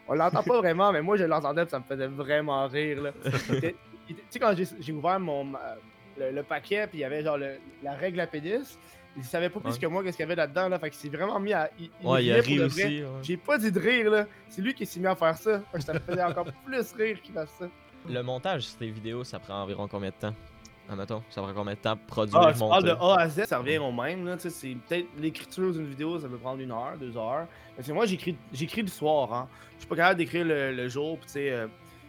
On 0.08 0.14
l'entend 0.16 0.44
pas 0.44 0.58
vraiment, 0.60 0.92
mais 0.92 1.02
moi 1.02 1.18
je 1.18 1.24
l'entendais, 1.26 1.66
ça 1.68 1.80
me 1.80 1.84
faisait 1.84 2.08
vraiment 2.08 2.68
rire. 2.68 3.02
là. 3.04 3.12
Tu 4.08 4.16
sais, 4.30 4.40
quand 4.40 4.54
j'ai- 4.56 4.94
ouvert 4.94 5.20
mon, 5.20 5.54
le, 6.18 6.32
le 6.32 6.44
paquet, 6.44 6.88
puis 6.88 7.00
il 7.00 7.02
y 7.02 7.06
avait 7.06 7.24
genre 7.24 7.38
le- 7.38 7.58
la 7.82 7.94
règle 7.94 8.20
à 8.20 8.28
pénis, 8.28 8.78
il 9.16 9.24
savait 9.24 9.50
pas 9.50 9.60
plus 9.60 9.74
Ouais. 9.74 9.80
que 9.80 9.86
moi 9.88 10.04
qu'est-ce 10.04 10.18
qu'il 10.18 10.24
y 10.24 10.28
avait 10.28 10.36
là-dedans, 10.36 10.68
là. 10.70 10.80
Fait 10.80 10.90
qu'il 10.90 11.00
s'est 11.00 11.16
vraiment 11.16 11.40
mis 11.40 11.54
à. 11.54 11.70
Il, 11.80 11.90
Ouais, 12.04 12.32
a 12.32 12.42
ri 12.42 12.60
aussi. 12.62 12.84
ouais. 13.04 13.06
J'ai 13.22 13.38
pas 13.38 13.58
dit 13.58 13.72
de 13.72 13.80
rire, 13.80 14.10
là. 14.10 14.26
C'est 14.50 14.62
lui 14.62 14.74
qui 14.74 14.86
s'est 14.86 15.00
mis 15.00 15.08
à 15.08 15.16
faire 15.16 15.38
ça. 15.38 15.62
Que 15.72 15.80
Ça 15.82 15.94
me 15.94 16.00
faisait 16.00 16.24
encore 16.24 16.46
plus 16.66 16.92
rire 16.94 17.22
qu'il 17.22 17.34
fasse 17.34 17.52
ça. 17.60 17.68
Le 18.10 18.22
montage 18.22 18.64
de 18.64 18.68
ces 18.80 18.90
vidéos, 18.90 19.24
ça 19.24 19.40
prend 19.40 19.62
environ 19.64 19.88
combien 19.88 20.10
de 20.10 20.16
temps? 20.16 20.36
Admettons, 20.90 21.24
ça 21.30 21.42
prend 21.42 21.54
combien 21.54 21.74
de 21.76 21.80
temps 21.80 21.98
produire 22.08 22.40
Ah, 22.42 22.52
parles 22.54 22.84
de 22.84 22.92
monter 22.92 23.14
A 23.14 23.20
à 23.22 23.30
Z, 23.30 23.46
ça 23.46 23.60
revient 23.60 23.78
au 23.78 23.92
même. 23.92 24.26
Là, 24.26 24.36
tu 24.36 24.44
sais, 24.44 24.50
c'est 24.50 24.76
peut-être 24.88 25.08
l'écriture 25.18 25.72
d'une 25.72 25.86
vidéo, 25.88 26.20
ça 26.20 26.28
peut 26.28 26.38
prendre 26.38 26.60
une 26.62 26.72
heure, 26.72 26.98
deux 27.00 27.16
heures. 27.16 27.48
Parce 27.76 27.88
que 27.88 27.94
moi, 27.94 28.06
j'écris, 28.06 28.36
j'écris 28.52 28.82
le 28.82 28.90
soir. 28.90 29.34
Hein. 29.34 29.48
Je 29.76 29.82
suis 29.82 29.88
pas 29.88 29.96
capable 29.96 30.18
d'écrire 30.18 30.46
le, 30.46 30.74
le 30.74 30.90
jour. 30.90 31.18
sais, 31.26 31.52
euh, 31.52 31.68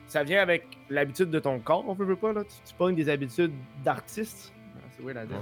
ça 0.09 0.24
vient 0.24 0.42
avec 0.42 0.66
l'habitude 0.90 1.30
de 1.30 1.38
ton 1.38 1.61
corps, 1.61 1.85
on 1.88 1.94
peut, 1.94 2.07
peut 2.07 2.16
pas. 2.16 2.33
Là. 2.33 2.44
Tu, 2.44 2.54
tu 2.66 2.74
pognes 2.74 2.96
des 2.96 3.09
habitudes 3.09 3.52
d'artiste. 3.85 4.52
C'est 5.07 5.12
weird 5.12 5.19
à 5.19 5.27
dire. 5.27 5.37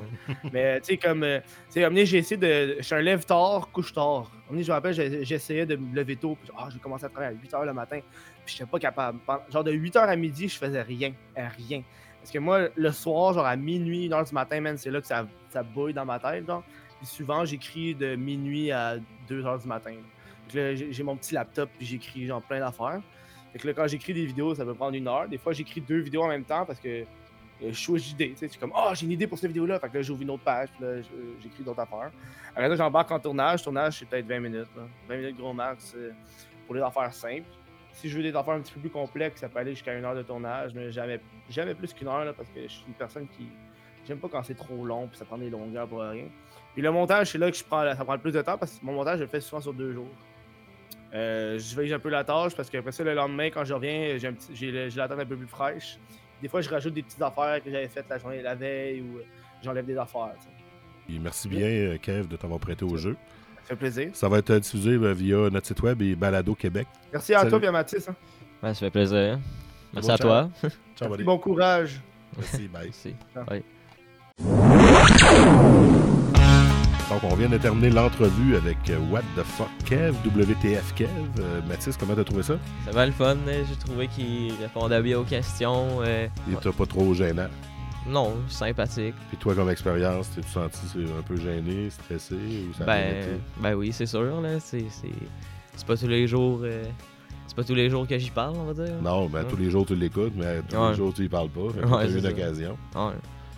Mais 0.52 0.80
tu 0.80 0.86
sais, 0.86 0.96
comme. 0.96 1.22
euh, 1.22 1.40
Tu 1.72 1.80
sais, 1.82 2.06
j'ai 2.06 2.18
essayé 2.18 2.36
de. 2.38 2.76
Je 2.78 2.82
suis 2.82 2.94
un 2.94 3.00
lève 3.00 3.24
tard, 3.24 3.68
couche 3.72 3.92
tard. 3.92 4.30
Amené, 4.48 4.62
je 4.62 4.68
me 4.70 4.74
rappelle, 4.74 5.24
j'essayais 5.24 5.66
de 5.66 5.76
me 5.76 5.94
lever 5.94 6.16
tôt. 6.16 6.36
Puis, 6.40 6.50
ah, 6.58 6.68
j'ai 6.72 6.78
commencé 6.78 7.04
à 7.04 7.08
travailler 7.08 7.36
à 7.36 7.40
8 7.40 7.52
h 7.52 7.64
le 7.66 7.72
matin. 7.72 8.00
Puis, 8.44 8.54
j'étais 8.56 8.68
pas 8.70 8.78
capable. 8.78 9.18
Genre, 9.50 9.64
de 9.64 9.72
8 9.72 9.94
h 9.96 9.98
à 10.00 10.16
midi, 10.16 10.48
je 10.48 10.58
faisais 10.58 10.82
rien. 10.82 11.12
euh, 11.38 11.46
Rien. 11.68 11.82
Parce 12.20 12.30
que 12.30 12.38
moi, 12.38 12.68
le 12.76 12.92
soir, 12.92 13.32
genre 13.34 13.46
à 13.46 13.56
minuit, 13.56 14.08
1h 14.08 14.28
du 14.28 14.34
matin, 14.34 14.60
man, 14.60 14.76
c'est 14.78 14.90
là 14.90 15.00
que 15.00 15.06
ça, 15.06 15.26
ça 15.48 15.62
bouille 15.62 15.92
dans 15.94 16.04
ma 16.04 16.18
tête. 16.18 16.46
Genre. 16.46 16.62
Puis 16.98 17.06
souvent, 17.06 17.44
j'écris 17.44 17.94
de 17.96 18.14
minuit 18.14 18.70
à 18.70 18.96
2h 19.28 19.62
du 19.62 19.66
matin. 19.68 19.94
Là, 20.54 20.74
j'ai 20.74 21.02
mon 21.02 21.16
petit 21.16 21.34
laptop, 21.34 21.70
puis 21.78 21.86
j'écris 21.86 22.26
genre 22.26 22.42
plein 22.42 22.60
d'affaires. 22.60 23.00
Fait 23.52 23.58
que 23.58 23.66
là, 23.66 23.72
quand 23.74 23.86
j'écris 23.86 24.12
des 24.14 24.24
vidéos, 24.26 24.54
ça 24.54 24.64
peut 24.64 24.74
prendre 24.74 24.94
une 24.96 25.08
heure. 25.08 25.26
Des 25.28 25.38
fois, 25.38 25.52
j'écris 25.52 25.80
deux 25.80 25.98
vidéos 26.00 26.22
en 26.22 26.28
même 26.28 26.44
temps 26.44 26.64
parce 26.66 26.78
que 26.78 27.04
je 27.70 27.72
switch 27.72 28.08
d'idées. 28.08 28.34
Tu 28.38 28.48
sais, 28.48 28.58
comme, 28.58 28.72
ah, 28.74 28.92
j'ai 28.94 29.06
une 29.06 29.12
idée 29.12 29.26
pour 29.26 29.38
cette 29.38 29.48
vidéo-là. 29.48 29.78
Fait 29.78 29.88
que 29.88 29.96
là, 29.96 30.02
j'ouvre 30.02 30.22
une 30.22 30.30
autre 30.30 30.42
page, 30.42 30.68
là, 30.80 31.00
j'écris 31.40 31.62
d'autres 31.62 31.80
affaires. 31.80 32.10
Après 32.50 32.68
ça, 32.68 32.76
j'embarque 32.76 33.10
en 33.10 33.18
tournage. 33.18 33.62
Tournage, 33.62 33.98
c'est 33.98 34.06
peut-être 34.06 34.26
20 34.26 34.40
minutes. 34.40 34.68
là. 34.76 34.82
20 35.08 35.16
minutes 35.16 35.36
gros 35.36 35.52
max 35.52 35.94
euh, 35.96 36.10
pour 36.66 36.74
les 36.74 36.82
affaires 36.82 37.12
simples. 37.12 37.48
Si 37.92 38.08
je 38.08 38.16
veux 38.16 38.22
des 38.22 38.34
affaires 38.34 38.54
un 38.54 38.60
petit 38.60 38.72
peu 38.72 38.80
plus 38.80 38.90
complexes, 38.90 39.40
ça 39.40 39.48
peut 39.48 39.58
aller 39.58 39.72
jusqu'à 39.72 39.94
une 39.94 40.04
heure 40.04 40.14
de 40.14 40.22
tournage, 40.22 40.72
mais 40.74 40.90
jamais, 40.90 41.20
jamais 41.50 41.74
plus 41.74 41.92
qu'une 41.92 42.08
heure 42.08 42.24
là, 42.24 42.32
parce 42.32 42.48
que 42.48 42.62
je 42.62 42.68
suis 42.68 42.84
une 42.88 42.94
personne 42.94 43.28
qui. 43.28 43.46
J'aime 44.06 44.18
pas 44.18 44.28
quand 44.28 44.42
c'est 44.42 44.54
trop 44.54 44.84
long 44.84 45.06
puis 45.06 45.16
ça 45.16 45.24
prend 45.24 45.38
des 45.38 45.50
longueurs 45.50 45.86
pour 45.86 46.00
rien. 46.00 46.24
Puis 46.72 46.82
le 46.82 46.90
montage, 46.90 47.30
c'est 47.30 47.38
là 47.38 47.50
que 47.50 47.56
je 47.56 47.62
prends, 47.62 47.84
ça 47.94 48.04
prend 48.04 48.14
le 48.14 48.20
plus 48.20 48.32
de 48.32 48.42
temps 48.42 48.58
parce 48.58 48.78
que 48.78 48.84
mon 48.84 48.94
montage, 48.94 49.18
je 49.18 49.24
le 49.24 49.28
fais 49.28 49.40
souvent 49.40 49.60
sur 49.60 49.74
deux 49.74 49.92
jours. 49.92 50.08
Euh, 51.14 51.58
je 51.58 51.76
veille 51.76 51.92
un 51.92 51.98
peu 51.98 52.08
la 52.08 52.24
tâche 52.24 52.56
parce 52.56 52.70
qu'après 52.70 52.92
ça, 52.92 53.04
le 53.04 53.14
lendemain, 53.14 53.50
quand 53.50 53.64
je 53.64 53.74
reviens, 53.74 54.16
j'ai 54.18 54.70
la 54.70 55.08
tête 55.08 55.18
un 55.18 55.26
peu 55.26 55.36
plus 55.36 55.46
fraîche. 55.46 55.98
Des 56.42 56.48
fois, 56.48 56.60
je 56.60 56.68
rajoute 56.68 56.92
des 56.94 57.02
petites 57.02 57.22
affaires 57.22 57.62
que 57.62 57.70
j'avais 57.70 57.88
faites 57.88 58.06
la 58.10 58.18
journée 58.18 58.42
la 58.42 58.54
veille 58.56 59.00
ou 59.00 59.18
euh, 59.18 59.22
j'enlève 59.62 59.86
des 59.86 59.96
affaires. 59.96 60.34
Et 61.08 61.18
merci 61.18 61.48
bien, 61.48 61.66
euh, 61.66 61.98
Kev, 61.98 62.26
de 62.26 62.36
t'avoir 62.36 62.58
prêté 62.60 62.84
au 62.84 62.96
jeu. 62.96 63.16
Ça 63.62 63.68
fait 63.68 63.76
plaisir. 63.76 64.10
Ça 64.12 64.28
va 64.28 64.38
être 64.38 64.52
diffusé 64.56 64.90
euh, 64.90 65.12
via 65.12 65.48
notre 65.50 65.66
site 65.68 65.80
web 65.82 66.02
et 66.02 66.14
Balado 66.16 66.54
Québec. 66.54 66.88
Merci 67.12 67.32
à 67.34 67.38
Salut. 67.38 67.50
toi 67.50 67.60
et 67.62 67.66
à 67.68 67.72
Mathis. 67.72 68.08
hein. 68.08 68.16
Ouais, 68.62 68.74
ça 68.74 68.80
fait 68.80 68.90
plaisir. 68.90 69.38
Merci 69.92 70.08
bon, 70.08 70.14
à 70.14 70.18
toi. 70.18 70.50
Ciao, 70.96 71.16
bon 71.24 71.38
courage. 71.38 72.00
Merci, 72.36 72.68
bye. 72.68 72.90
Merci. 72.90 73.14
Ah. 74.40 75.91
Donc, 77.12 77.30
on 77.30 77.34
vient 77.34 77.48
de 77.50 77.58
terminer 77.58 77.90
l'entrevue 77.90 78.56
avec 78.56 78.78
euh, 78.88 78.98
What 79.10 79.20
the 79.36 79.42
fuck 79.44 79.68
Kev, 79.84 80.14
WTF 80.24 80.94
Kev. 80.94 81.10
Euh, 81.40 81.60
Mathis, 81.68 81.94
comment 81.98 82.14
t'as 82.14 82.24
trouvé 82.24 82.42
ça? 82.42 82.54
Ça 82.86 82.90
va 82.92 83.04
le 83.04 83.12
fun. 83.12 83.36
euh, 83.48 83.62
J'ai 83.68 83.76
trouvé 83.76 84.08
qu'il 84.08 84.54
répondait 84.60 85.02
bien 85.02 85.18
aux 85.18 85.24
questions. 85.24 86.00
euh, 86.00 86.26
Il 86.48 86.54
était 86.54 86.72
pas 86.72 86.86
trop 86.86 87.12
gênant. 87.12 87.48
non, 88.08 88.32
sympathique. 88.48 89.14
Puis 89.28 89.36
toi, 89.36 89.54
comme 89.54 89.68
expérience, 89.68 90.30
t'es-tu 90.30 90.48
senti 90.48 90.78
un 91.18 91.22
peu 91.22 91.36
gêné, 91.36 91.90
stressé 91.90 92.34
ou 92.34 92.72
ça 92.78 92.84
Ben, 92.84 93.38
ben 93.58 93.74
oui, 93.74 93.92
c'est 93.92 94.06
sûr. 94.06 94.40
là. 94.40 94.58
C'est 94.58 94.86
pas 95.86 95.96
tous 95.96 96.08
les 96.08 96.26
jours. 96.26 96.60
euh, 96.62 96.82
C'est 97.46 97.56
pas 97.56 97.64
tous 97.64 97.74
les 97.74 97.90
jours 97.90 98.06
que 98.08 98.16
j'y 98.18 98.30
parle, 98.30 98.54
on 98.56 98.72
va 98.72 98.84
dire. 98.86 98.94
Non, 99.02 99.26
ben 99.26 99.40
Ouais. 99.42 99.50
tous 99.50 99.56
les 99.58 99.70
jours 99.70 99.84
tu 99.84 99.94
l'écoutes, 99.94 100.32
mais 100.34 100.62
tous 100.66 100.76
Ouais. 100.76 100.90
les 100.90 100.96
jours 100.96 101.12
tu 101.12 101.24
y 101.24 101.28
parles 101.28 101.50
pas. 101.50 101.68
Fait 101.74 101.80
que 101.80 101.84
Ouais, 101.86 101.90
t'as 101.90 102.04
eu 102.06 102.08
c'est 102.12 102.18
une 102.18 102.24
ça. 102.24 102.30
occasion. 102.30 102.78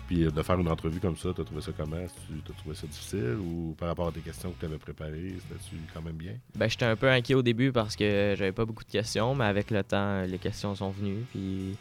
Puis 0.07 0.23
euh, 0.23 0.29
de 0.31 0.41
faire 0.43 0.59
une 0.59 0.67
entrevue 0.67 0.99
comme 0.99 1.17
ça, 1.17 1.29
t'as 1.35 1.43
trouvé 1.43 1.61
ça 1.61 1.71
comment? 1.75 1.97
Tu 2.27 2.35
t'as 2.45 2.53
trouvé 2.53 2.75
ça 2.75 2.85
difficile? 2.87 3.37
Ou 3.39 3.75
par 3.77 3.87
rapport 3.89 4.07
à 4.07 4.11
tes 4.11 4.19
questions 4.19 4.51
que 4.51 4.61
t'avais 4.61 4.77
préparées, 4.77 5.35
c'était-tu 5.39 5.75
quand 5.93 6.01
même 6.01 6.15
bien? 6.15 6.33
Ben, 6.55 6.69
j'étais 6.69 6.85
un 6.85 6.95
peu 6.95 7.09
inquiet 7.09 7.33
au 7.35 7.41
début 7.41 7.71
parce 7.71 7.95
que 7.95 8.35
j'avais 8.37 8.51
pas 8.51 8.65
beaucoup 8.65 8.83
de 8.83 8.91
questions, 8.91 9.33
mais 9.35 9.45
avec 9.45 9.71
le 9.71 9.83
temps, 9.83 10.21
les 10.23 10.37
questions 10.37 10.75
sont 10.75 10.91
venues. 10.91 11.23
Puis 11.31 11.75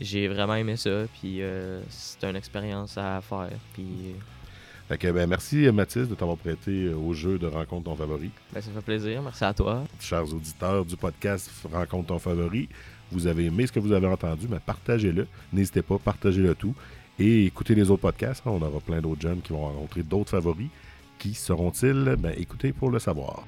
j'ai 0.00 0.26
vraiment 0.28 0.54
aimé 0.56 0.76
ça. 0.76 1.04
Puis 1.20 1.42
euh, 1.42 1.80
c'est 1.88 2.24
une 2.24 2.36
expérience 2.36 2.98
à 2.98 3.20
faire. 3.20 3.50
Puis 3.74 4.14
Fait 4.88 4.98
que 4.98 5.10
ben 5.12 5.28
merci 5.28 5.64
euh, 5.66 5.72
Mathis 5.72 6.08
de 6.08 6.14
t'avoir 6.16 6.36
prêté 6.38 6.86
euh, 6.86 6.96
au 6.96 7.14
jeu 7.14 7.38
de 7.38 7.46
Rencontre 7.46 7.84
ton 7.84 7.94
favori. 7.94 8.30
ben, 8.52 8.60
ça 8.60 8.70
fait 8.72 8.80
plaisir. 8.82 9.22
Merci 9.22 9.44
à 9.44 9.54
toi. 9.54 9.84
Chers 10.00 10.34
auditeurs 10.34 10.84
du 10.84 10.96
podcast 10.96 11.48
Rencontre 11.72 12.08
ton 12.08 12.18
favori, 12.18 12.68
vous 13.12 13.26
avez 13.28 13.44
aimé 13.44 13.66
ce 13.66 13.72
que 13.72 13.78
vous 13.78 13.92
avez 13.92 14.06
entendu, 14.08 14.46
mais 14.50 14.58
partagez-le. 14.64 15.28
N'hésitez 15.52 15.82
pas, 15.82 15.98
partagez-le 15.98 16.54
tout. 16.56 16.74
Et 17.18 17.46
écoutez 17.46 17.74
les 17.74 17.90
autres 17.90 18.02
podcasts. 18.02 18.42
hein. 18.46 18.50
On 18.52 18.62
aura 18.62 18.80
plein 18.80 19.00
d'autres 19.00 19.20
jeunes 19.22 19.40
qui 19.42 19.52
vont 19.52 19.66
rencontrer 19.66 20.02
d'autres 20.02 20.30
favoris. 20.30 20.68
Qui 21.18 21.34
seront-ils? 21.34 22.16
Ben, 22.18 22.34
écoutez 22.36 22.72
pour 22.72 22.90
le 22.90 22.98
savoir. 22.98 23.44